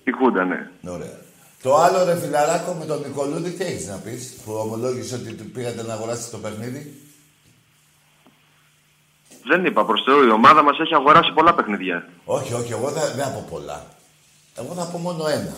[0.04, 0.70] Η Χούντα, ναι.
[0.88, 1.18] Ωραία.
[1.62, 5.50] Το άλλο ρε φιλαράκο με τον Νικολούδη τι έχεις να πεις που ομολόγησε ότι του
[5.50, 7.00] πήγατε να αγοράσετε το παιχνίδι;
[9.46, 12.08] Δεν είπα προς Θεού, η ομάδα μας έχει αγοράσει πολλά παιχνίδια.
[12.24, 13.86] Όχι, όχι, εγώ θα, δεν θα πω πολλά.
[14.58, 15.56] Εγώ θα πω μόνο ένα.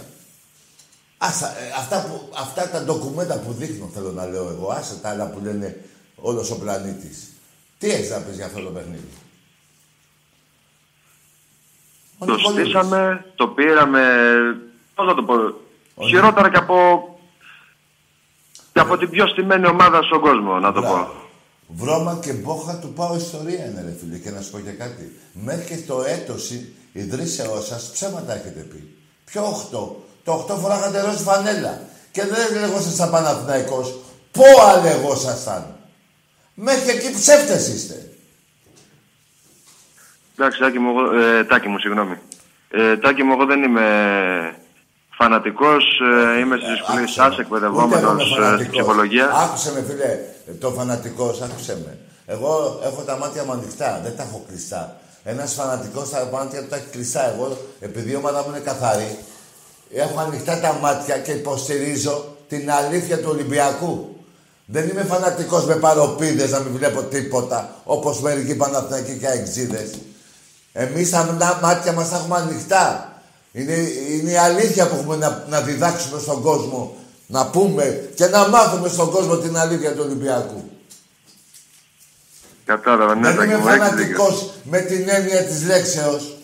[1.19, 5.09] Άσα, ε, αυτά, που, αυτά τα ντοκουμέντα που δείχνω θέλω να λέω εγώ, άσε τα
[5.09, 5.77] άλλα που λένε
[6.16, 7.28] όλος ο πλανήτης.
[7.78, 9.09] Τι έχεις να πεις για αυτό το παιχνίδι;
[12.19, 12.65] Ο Το Νικολίδης.
[12.70, 14.03] στήσαμε, το πήραμε.
[14.95, 15.35] Πώς να το πω.
[16.07, 16.77] Χειρότερα και από.
[18.73, 21.09] και από την πιο στημένη ομάδα στον κόσμο, να το πω.
[21.70, 25.19] Βρώμα και μπόχα του πάω ιστορία είναι ρε φίλε και να σου πω και κάτι.
[25.32, 28.95] Μέχρι και το έτος η- ιδρύσεώς σας ψέματα έχετε πει.
[29.24, 29.43] Ποιο
[29.73, 29.97] 8.
[30.29, 31.81] Το 8 φοράγατε ροζ φανέλα.
[32.11, 33.99] Και δεν λεγόσασταν Παναθηναϊκός.
[34.33, 35.77] Πόα λεγόσασταν.
[36.55, 38.11] Μέχρι εκεί ψεύτες είστε.
[40.39, 42.17] Εντάξει, Τάκη μου, εγώ- ε, Τάκη μου, συγγνώμη.
[42.71, 43.87] Ε, Τάκη μου, εγώ δεν είμαι
[45.19, 45.85] φανατικός,
[46.37, 48.71] ε, είμαι στη σχολή σας, Ούτε εγώ εκπαιδευόμενος είμαι ε, στη φανατικός.
[48.77, 49.31] ψυχολογία.
[49.45, 50.19] Άκουσε με φίλε,
[50.61, 51.99] το φανατικός, άκουσε με.
[52.27, 54.97] Εγώ έχω τα μάτια μου ανοιχτά, δεν τα έχω κλειστά.
[55.25, 57.33] Ένας φανατικός τα μάτια του τα έχει κλειστά.
[57.35, 59.19] Εγώ, επειδή η ομάδα μου είναι καθαρή,
[59.94, 64.16] έχω ανοιχτά τα μάτια και υποστηρίζω την αλήθεια του Ολυμπιακού.
[64.66, 69.90] Δεν είμαι φανατικός με παροπίδες να μην βλέπω τίποτα, όπως μερικοί Παναθηναϊκοί και αεξίδες.
[70.73, 73.12] Εμείς τα μ- μάτια μας τα έχουμε ανοιχτά.
[73.52, 73.73] Είναι,
[74.10, 76.97] είναι η αλήθεια που έχουμε να, να διδάξουμε στον κόσμο.
[77.27, 80.70] Να πούμε και να μάθουμε στον κόσμο την αλήθεια του Ολυμπιακού.
[82.65, 84.16] Κατάλαβα, ναι, Δεν Τάκη είμαι μου, έχεις δίκιο.
[84.24, 86.38] φανατικός με την έννοια της λέξεως.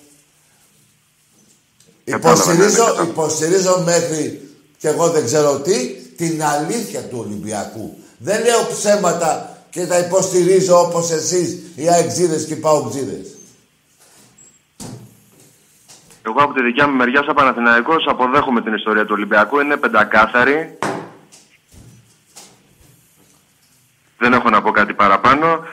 [2.05, 3.11] Κατάλαβα, ναι, ναι, Υποστηρίζω, κατάλαβα.
[3.11, 4.49] υποστηρίζω μέχρι
[4.79, 5.87] και εγώ δεν ξέρω τι,
[6.17, 7.99] την αλήθεια του Ολυμπιακού.
[8.19, 13.35] Δεν λέω ψέματα και τα υποστηρίζω όπως εσείς οι αεξίδες και οι παοξίδες.
[16.27, 19.61] Εγώ από τη δικιά μου μεριά, σαν Παναθηναϊκός, αποδέχομαι την ιστορία του Ολυμπιακού.
[19.61, 20.79] Είναι πεντακάθαρη.
[24.19, 25.65] Δεν έχω να πω κάτι παραπάνω.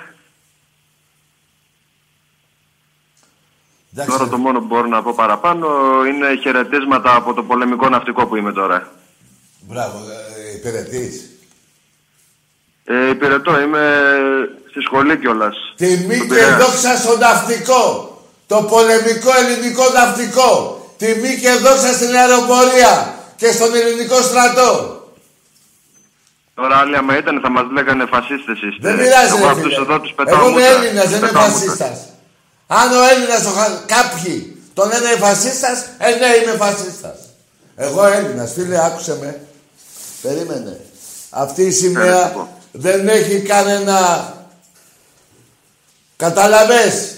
[3.95, 5.67] Τώρα το μόνο που μπορώ να πω παραπάνω
[6.07, 8.87] είναι χαιρετίσματα από το πολεμικό ναυτικό που είμαι τώρα.
[9.59, 11.29] Μπράβο, ε, υπηρετείς.
[12.85, 13.83] Ε, υπηρετώ, είμαι
[14.69, 15.55] στη σχολή κιόλας.
[15.75, 17.83] Τιμή και δόξα στο ναυτικό.
[18.47, 20.49] Το πολεμικό ελληνικό ναυτικό.
[20.97, 24.99] Τιμή και δόξα στην αεροπορία και στον ελληνικό στρατό.
[26.53, 28.87] Τώρα άλλοι άμα ήταν θα μας λέγανε φασίστες είστε.
[28.87, 29.81] Δεν πειράζει, Εγώ ρε αυτούς φίλε.
[29.85, 30.75] εδώ τους πετάω Εγώ είμαι μούτρα.
[30.83, 31.59] Έλληνας, δεν είμαι Πετάω μούτρα.
[31.65, 31.97] φασίστας.
[32.73, 37.17] Αν ο Έλληνας, ο χα- κάποιοι τον λένε φασίστας, ε, ναι, είμαι φασίστας.
[37.75, 39.41] Εγώ Έλληνας, φίλε, άκουσε με.
[40.21, 40.79] Περίμενε.
[41.29, 43.99] Αυτή η σημαία δεν έχει κανένα...
[46.15, 47.17] Καταλαβες.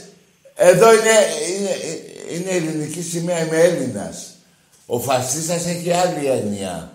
[0.56, 1.12] Εδώ είναι,
[1.58, 1.70] είναι,
[2.32, 4.26] είναι ελληνική σημαία, είμαι Έλληνας.
[4.86, 6.92] Ο φασίστας έχει άλλη έννοια.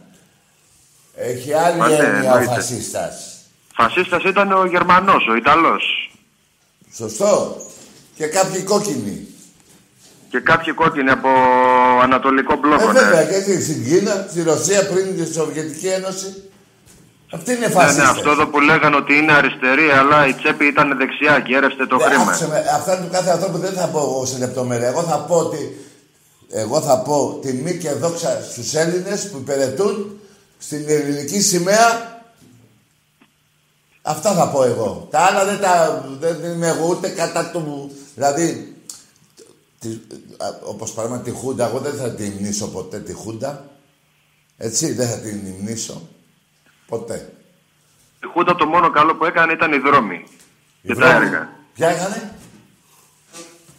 [1.16, 2.54] Έχει άλλη Μα ναι, έννοια ο εννοείται.
[2.54, 3.36] φασίστας.
[3.74, 6.12] Φασίστας ήταν ο Γερμανός, ο Ιταλός.
[6.96, 7.56] Σωστό.
[8.18, 9.16] Και κάποιοι κόκκινοι.
[10.30, 11.28] Και κάποιοι κόκκινοι από
[12.02, 13.00] Ανατολικό Μπλόκο, Ε, ναι.
[13.00, 16.28] βέβαια, και τι, στην Κίνα, στη Ρωσία πριν τη Σοβιετική Ένωση.
[17.32, 18.04] Αυτή είναι Ναι, φασίστες.
[18.04, 21.86] ναι, αυτό εδώ που λέγανε ότι είναι αριστερή, αλλά η τσέπη ήταν δεξιά και έρευστε
[21.86, 22.22] το Ναι, χρήμα.
[22.22, 24.88] άκουσε με, αυτά είναι του κάθε ανθρώπου δεν θα πω εγώ σε λεπτομέρεια.
[24.88, 25.76] Εγώ θα πω ότι
[26.50, 30.20] εγώ θα πω τιμή και δόξα στους Έλληνες που υπηρετούν
[30.58, 32.16] στην ελληνική σημαία.
[34.02, 35.08] Αυτά θα πω εγώ.
[35.10, 36.04] Τα άλλα δεν τα...
[36.20, 37.90] Δεν είμαι εγώ ούτε κατά του...
[38.18, 38.76] Δηλαδή,
[39.78, 39.88] τη,
[40.36, 43.64] α, όπως παράδειγμα τη Χούντα, εγώ δεν θα την υμνήσω ποτέ τη Χούντα.
[44.56, 46.08] Έτσι, δεν θα την υμνήσω.
[46.86, 47.32] Ποτέ.
[48.24, 50.24] Η Χούντα το μόνο καλό που έκανε ήταν οι δρόμοι.
[50.82, 51.26] Και τα δρόμοι.
[51.26, 51.48] έργα.
[51.74, 52.34] Ποια έκανε;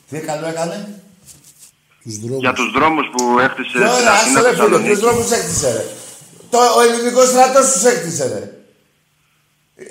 [0.09, 1.01] Τι καλό έκανε;
[2.03, 2.39] Τους δρόμους.
[2.39, 4.87] Για τους δρόμους που έκτισε Τώρα, στην άσε Αθήνα ρε φίλε, Θεσσαλονίκη.
[4.89, 5.85] ποιους δρόμους έκτισε ρε;
[6.49, 8.57] Το, ο ελληνικός στρατός τους έκτισε ρε.
[9.83, 9.87] Ε,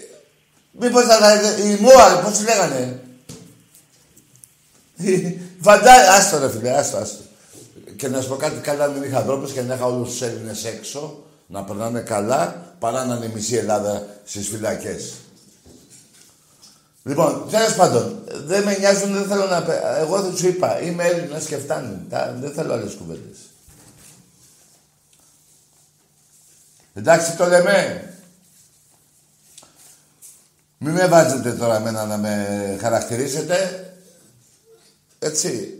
[0.80, 1.34] Μήπως θα τα...
[1.58, 3.02] Η ΜΟΑ, πώς τη λέγανε;
[5.66, 5.92] Φαντά...
[6.14, 7.22] Άστο ρε φίλε, άστο, άστο.
[7.96, 10.64] Και να σου πω κάτι καλά, δεν είχα δρόμους και να είχα όλους τους Έλληνες
[10.64, 15.12] έξω να περνάνε καλά, παρά να είναι η μισή Ελλάδα στις φυλακές.
[17.02, 19.62] Λοιπόν, τέλος πάντων, δεν με νοιάζουν, δεν θέλω να.
[19.62, 21.96] πε- Εγώ δεν σου είπα, είμαι Έλληνας και φτάνει.
[22.08, 23.38] Τα- Δεν θέλω άλλες κουβέντες.
[26.94, 28.02] Εντάξει, το λέμε.
[30.78, 32.46] Μην με βάζετε τώρα εμένα να με
[32.80, 33.87] χαρακτηρίσετε.
[35.18, 35.72] Έτσι.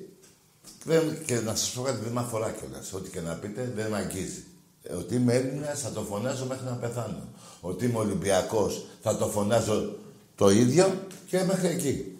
[0.84, 2.92] Δεν, και να σας πω κάτι, δεν με αφορά κιόλας.
[2.92, 4.44] Ό,τι και να πείτε, δεν με αγγίζει.
[4.82, 7.28] Ε, Ότι είμαι Έλληνας θα το φωνάζω μέχρι να πεθάνω.
[7.60, 9.96] Ότι είμαι Ολυμπιακός θα το φωνάζω
[10.36, 12.18] το ίδιο και μέχρι εκεί.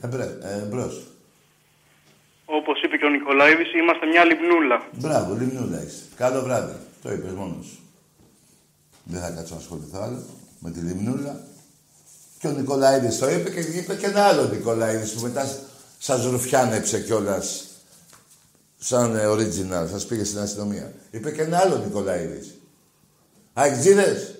[0.00, 1.06] Εμπρέ, ε, εμπρός.
[2.44, 4.86] Όπως είπε και ο Νικολαίδης, είμαστε μια λιμνούλα.
[4.92, 6.02] Μπράβο, λιμνούλα είσαι.
[6.16, 6.74] Καλό βράδυ.
[7.02, 7.78] Το είπες μόνος σου.
[9.04, 10.22] Δεν θα κάτσω να ασχοληθώ άλλο
[10.58, 11.40] με τη λιμνούλα.
[12.38, 15.48] Και ο Νικολαίδης το είπε και είπε και ένα άλλο Νικολαίδης που μετά
[16.06, 17.64] σας ρουφιάνεψε κιόλας
[18.78, 20.92] σαν ε, original, σας πήγε στην αστυνομία.
[21.10, 22.54] Είπε και ένα άλλο Νικολαίδης.
[23.52, 24.34] Αεξίδες,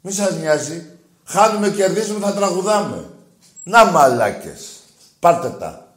[0.00, 0.86] μη σας νοιάζει.
[1.24, 3.10] Χάνουμε, κερδίζουμε, θα τραγουδάμε.
[3.62, 4.68] Να μαλάκες.
[5.18, 5.94] Πάρτε τα.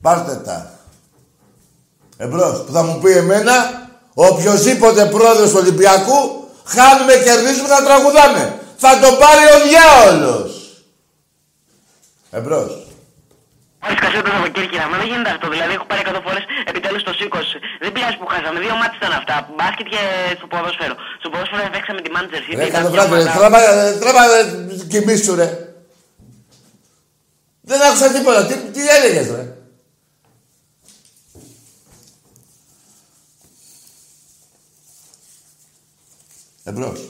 [0.00, 0.78] Πάρτε τα.
[2.16, 3.52] Εμπρός, που θα μου πει εμένα,
[4.14, 8.60] οποιοδήποτε πρόεδρος του Ολυμπιακού, χάνουμε, κερδίζουμε, θα τραγουδάμε.
[8.76, 10.82] Θα το πάρει ο διάολος.
[12.30, 12.84] Εμπρός.
[13.84, 15.46] Όλες κασέτες από Κέρκυρα, μα δεν γίνεται αυτό.
[15.54, 17.56] Δηλαδή έχω πάρει 100 φορές επιτέλους το σήκωσε.
[17.82, 18.58] Δεν πειράζει που χάσαμε.
[18.64, 19.34] Δύο μάτς ήταν αυτά.
[19.56, 20.02] Μπάσκετ και
[20.38, 20.94] στο ποδόσφαιρο.
[21.20, 22.58] Στο ποδόσφαιρο παίξαμε τη Manchester City.
[22.60, 23.30] Ρε, ήταν καλό μια βράδυ, ρε.
[23.30, 23.60] ομάδα- Τράβα,
[24.02, 24.40] τράβα, ρε,
[24.90, 25.48] κοιμήσου, ρε.
[27.70, 28.40] Δεν άκουσα τίποτα.
[28.48, 29.44] Τι, τι έλεγες, ρε.
[36.64, 37.00] Εμπρός.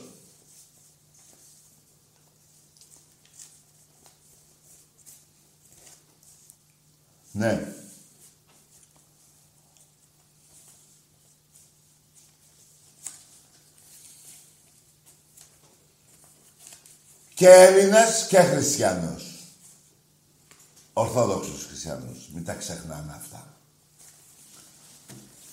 [7.35, 7.75] Ναι.
[17.35, 19.25] Και Έλληνας και χριστιανός.
[20.93, 22.29] Ορθόδοξος χριστιανός.
[22.35, 23.57] Μην τα ξεχνάμε αυτά.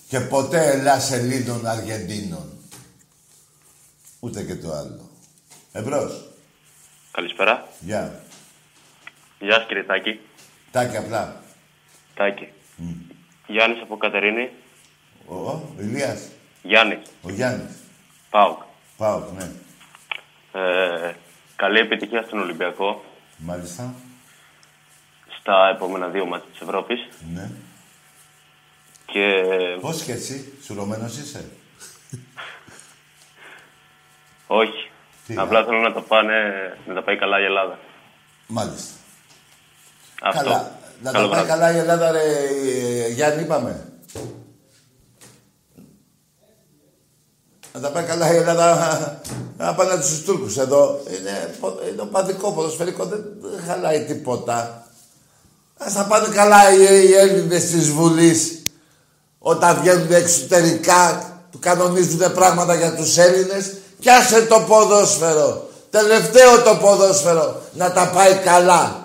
[0.08, 2.58] Και ποτέ Ελλάς Ελλήνων Αργεντίνων.
[4.20, 5.10] Ούτε και το άλλο.
[5.72, 6.28] Εμπρός.
[7.12, 7.68] Καλησπέρα.
[7.80, 8.24] Γεια.
[9.38, 10.20] Γεια σας κύριε Τάκη.
[10.70, 11.41] Τάκη απλά.
[12.14, 12.48] Τάκη.
[13.46, 14.50] Γιάννης από Κατερίνη.
[15.26, 16.28] Ο, ο Ηλίας.
[16.62, 16.98] Γιάννης.
[17.22, 17.76] Ο Γιάννης.
[18.30, 18.60] Πάουκ.
[18.96, 19.50] Πάω, ναι.
[20.60, 21.14] Ε,
[21.56, 23.04] καλή επιτυχία στον Ολυμπιακό
[23.36, 23.94] Μάλιστα.
[25.40, 27.08] στα επόμενα δύο μάτια της Ευρώπης.
[27.32, 27.50] Ναι.
[29.06, 29.42] Και
[29.80, 31.50] Πώς και εσύ, σουρωμένος είσαι;
[34.46, 34.90] όχι.
[35.26, 36.34] Τι, Απλά θέλω να τα, πάνε,
[36.86, 37.78] να τα πάει καλά η Ελλάδα.
[38.46, 38.94] Μάλιστα.
[40.22, 40.42] Αυτό.
[40.44, 40.78] Καλά.
[41.02, 41.60] Να Καλό τα πάει βράδυ.
[41.60, 43.86] καλά η Ελλάδα, ρε, ε, Γιάννη, είπαμε.
[47.74, 49.20] Να τα πάει καλά η Ελλάδα
[49.56, 51.00] απέναντι στους Τούρκους εδώ.
[51.18, 54.86] Είναι, πο- είναι οπαδικό ποδοσφαιρικό, δεν δεν χαλάει τίποτα.
[55.78, 58.62] Ας τα πάνε καλά οι, οι Έλληνες της Βουλής
[59.38, 63.72] όταν βγαίνουν εξωτερικά, του κανονίζουν πράγματα για τους Έλληνες.
[64.00, 65.68] Πιάσε το ποδόσφαιρο.
[65.90, 67.62] Τελευταίο το ποδόσφαιρο.
[67.72, 69.01] Να τα πάει καλά.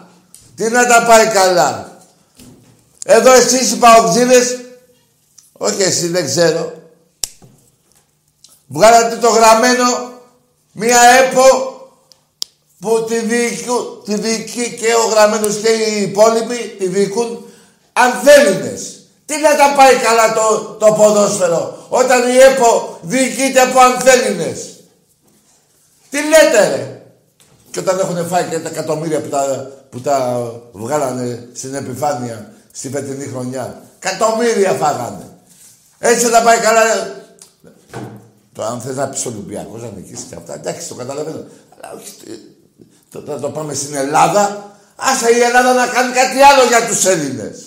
[0.58, 2.02] Τι να τα πάει καλά.
[3.06, 4.60] Εδώ εσείς οι παοξίδες,
[5.52, 6.74] όχι εσύ δεν ξέρω,
[8.68, 10.12] βγάλατε το γραμμένο
[10.72, 11.76] μία ΕΠΟ
[12.80, 17.46] που τη, διοικού, τη διοικεί και ο γραμμένος και οι υπόλοιποι τη διοικούν
[17.94, 19.02] ανθέληνες.
[19.26, 24.84] Τι να τα πάει καλά το, το ποδόσφαιρο όταν η ΕΠΟ διοικείται από ανθέληνες.
[26.10, 27.02] Τι λέτε ρε.
[27.72, 32.90] Και όταν έχουν φάει και τα εκατομμύρια που τα, που τα βγάλανε στην επιφάνεια στη
[32.90, 33.82] φετινή χρονιά.
[34.00, 35.38] Εκατομμύρια φάγανε.
[36.00, 36.84] Έτσι θα τα πάει καλά.
[36.84, 37.18] ρε.
[38.54, 41.46] Το αν θες να πεις Ολυμπιακός να νικήσεις και αυτά, εντάξει, το καταλαβαίνω.
[41.74, 42.34] Αλλά όχι, ε,
[43.12, 47.06] το, το, το πάμε στην Ελλάδα, άσε η Ελλάδα να κάνει κάτι άλλο για τους
[47.06, 47.66] Έλληνες.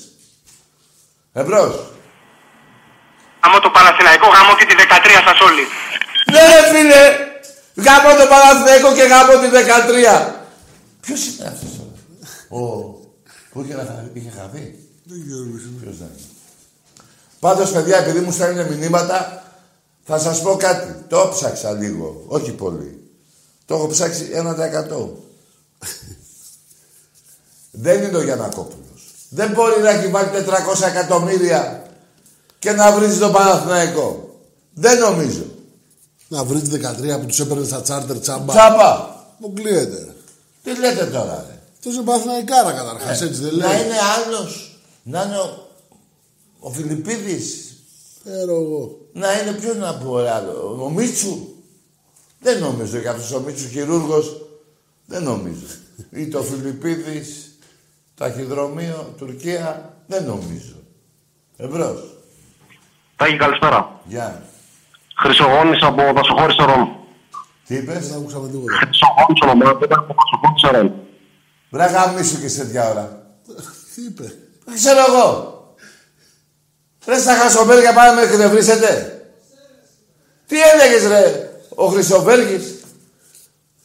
[1.32, 1.74] Εμπρός.
[3.40, 4.82] Άμα το Παναθηναϊκό γαμώ και τη 13
[5.26, 5.64] σας όλοι.
[6.32, 7.02] Ναι ρε φίλε,
[7.84, 9.48] γάμω το Παναθηναϊκό και γάμω τη
[10.26, 10.40] 13.
[11.00, 11.79] Ποιος είναι αυτός; τώρα.
[12.50, 12.58] Ο...
[13.52, 14.78] Πού είχε, να- είχε χαθεί.
[15.82, 16.26] Ποιος δεν είναι.
[17.40, 19.42] Πάντως, παιδιά, επειδή μου στέλνουν μηνύματα,
[20.04, 21.04] θα σας πω κάτι.
[21.08, 23.10] Το ψάξα λίγο, όχι πολύ.
[23.64, 25.08] Το έχω ψάξει 1%.
[27.70, 29.14] Δεν είναι ο Γιανακόπουλος.
[29.28, 30.28] Δεν μπορεί να έχει βάλει
[30.82, 31.86] 400 εκατομμύρια
[32.58, 34.38] και να βρίζει τον Παναθηναϊκό.
[34.74, 35.44] Δεν νομίζω.
[36.28, 36.80] Να βρει τη
[37.14, 38.52] 13 που τους έπαιρνε στα τσάρτερ τσάμπα.
[38.52, 39.08] Τσάμπα.
[39.38, 40.14] Μου κλείεται.
[40.62, 43.68] Τι λέτε τώρα, ρε; Αυτό είναι Παναθηναϊκάρα καταρχάς, έτσι δεν λέει.
[43.68, 44.80] Να είναι άλλος.
[45.02, 45.68] Να είναι ο,
[46.58, 47.74] ο Φιλιππίδης.
[48.24, 48.98] Ξέρω εγώ.
[49.12, 50.82] Να είναι ποιος να πω ρε, άλλο.
[50.84, 51.48] Ο Μίτσου.
[52.40, 54.46] Δεν νομίζω για αυτός ο Μίτσου χειρούργος.
[55.06, 55.66] Δεν νομίζω.
[56.10, 57.58] Ή το Φιλιππίδης,
[58.14, 59.94] ταχυδρομείο, Τουρκία.
[60.06, 60.76] Δεν νομίζω.
[61.56, 62.16] Εμπρός.
[63.16, 64.00] Τάκη, καλησπέρα.
[64.04, 64.42] Γεια.
[65.16, 66.96] Χρυσογόνης από Δασοχώρη Σερών.
[67.66, 68.76] Τι είπες; Δεν ακούσαμε τίποτα.
[68.76, 71.08] Χρυσογόνης ονομάζεται από Δασοχώρη Σερών.
[71.70, 73.26] Βρε γαμίσου και σε τέτοια ώρα.
[73.94, 74.34] Τι είπε;
[74.64, 75.58] Δεν ξέρω εγώ.
[77.06, 79.14] Ρε στα χασομέρια πάμε μέχρι δεν βρίσκεται.
[80.46, 82.80] Τι έλεγες ρε, ο Χρυσοβέργης.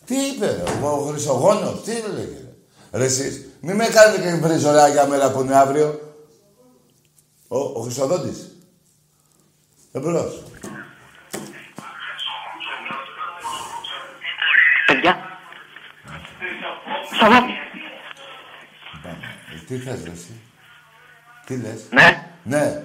[0.06, 2.54] Τι είπε ρε, ο Χρυσογόνος, τι έλεγες ρε;
[2.92, 6.14] Ρε εσείς, μη με κάνετε και βρίζωρά για μέρα που είναι αύριο.
[7.48, 8.50] Ο, ο Χρυσοδότης.
[9.92, 10.44] Εμπρός.
[14.86, 15.18] Παιδιά.
[17.16, 17.64] Σταυρό.
[19.70, 20.34] Ε, Τι θες ρε εσύ;
[21.46, 22.08] Τι λες; Ναι.
[22.44, 22.84] Ναι.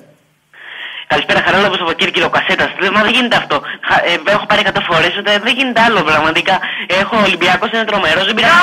[1.06, 2.68] Καλησπέρα, Χαράλαμπο από Κύρκυρο Κασέτας.
[2.94, 3.60] Μα δεν γίνεται αυτό.
[3.88, 6.58] Χα- ε, έχω πάρει 100 φορές, δεν γίνεται άλλο πραγματικά.
[6.88, 8.54] Έχω Ολυμπιακός, είναι τρομερός, δεν πειράζει.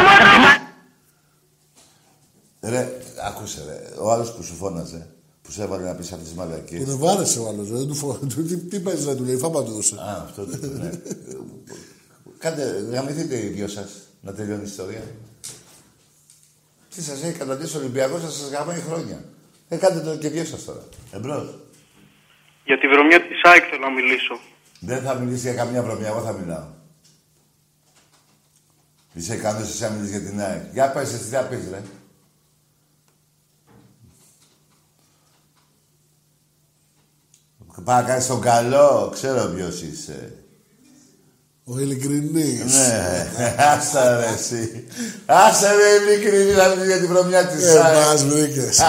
[2.63, 2.87] Ρε,
[3.27, 4.01] άκουσε ρε.
[4.01, 5.07] Ο άλλος που σου φώναζε,
[5.41, 6.79] που σε έβαλε να πεις αυτές τις μαλακίες.
[6.83, 7.67] Που δεν βάρεσε ο άλλος.
[7.69, 8.13] Δεν του φο...
[8.35, 9.95] του- Τι, τι παίζεις να του λέει, φάμα του δώσε.
[9.95, 10.89] Α, αυτό το ναι.
[12.39, 13.89] Κάντε, γαμηθείτε οι δυο σας,
[14.21, 15.01] να τελειώνει η ιστορία.
[16.97, 19.23] Τι σας έχει καταντήσει ο Ολυμπιακός, θα σας γαμάει χρόνια.
[19.67, 20.83] Ε, κάντε το και δυο σας τώρα.
[21.11, 21.59] Εμπρός.
[22.65, 24.39] Για τη βρωμιά της ΑΕΚ θέλω να μιλήσω.
[24.79, 26.67] Δεν θα μιλήσεις για καμιά βρωμιά, εγώ θα μιλάω.
[29.13, 30.73] Είσαι ικανός εσύ να μιλήσεις για την ΑΕΚ.
[30.73, 31.81] Για πες εσύ, τι θα πεις, ρε.
[37.83, 40.46] Πάει να κάνεις τον καλό, ξέρω ποιος είσαι.
[41.69, 42.63] Ο ειλικρινής.
[42.63, 44.83] Ναι, άσε ρε εσύ.
[45.25, 47.95] Άσε ρε ειλικρινή να μιλήσεις για την βρωμιά της Ε, ΑΕΚ.
[48.05, 48.79] μας βρήκες.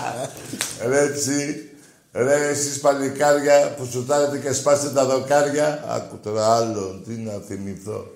[0.88, 1.68] ρε έτσι.
[2.12, 5.84] Ρε εσείς παλικάρια που σουτάρετε και σπάσετε τα δοκάρια.
[5.88, 8.06] Άκου τώρα άλλο, τι να θυμηθώ.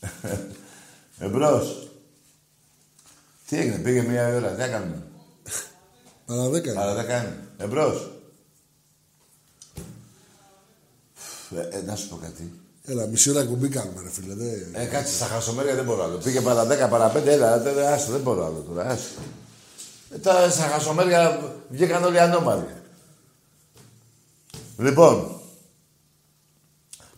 [1.18, 1.88] Εμπρός.
[3.48, 5.02] Τι έγινε, πήγε μία ώρα, τι έκαναμε.
[6.26, 6.72] Παρά δέκα.
[6.72, 7.36] Παρά δέκα είναι.
[7.58, 8.10] Εμπρός.
[11.50, 12.52] Ε, ε, να σου πω κάτι.
[12.88, 14.34] Έλα, μισή ώρα κουμπί κάνουμε, ρε φίλε.
[14.34, 14.80] Δε...
[14.82, 16.16] Ε, κάτσε στα χασομέρια δεν μπορώ άλλο.
[16.16, 18.84] Πήγε παρά 10, παρά 5, έλα, τε- άστο, δεν μπορώ άλλο τώρα.
[18.88, 19.20] Άστο.
[20.14, 22.66] Ε, τα στα χασομέρια βγήκαν όλοι ανώμαλοι.
[24.78, 25.40] Λοιπόν,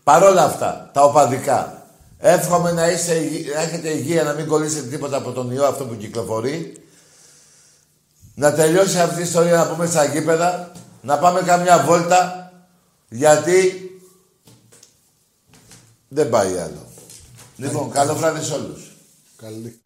[0.05, 1.87] παρόλα αυτά, τα οπαδικά,
[2.19, 5.85] εύχομαι να, είστε, υγι- να έχετε υγεία, να μην κολλήσετε τίποτα από τον ιό αυτό
[5.85, 6.83] που κυκλοφορεί.
[8.35, 12.53] Να τελειώσει αυτή η ιστορία, να πούμε στα γήπεδα, να πάμε καμιά βόλτα,
[13.09, 13.83] γιατί
[16.09, 16.87] δεν πάει άλλο.
[17.57, 18.97] Λοιπόν, καλό βράδυ σε όλους.
[19.37, 19.83] Καλή.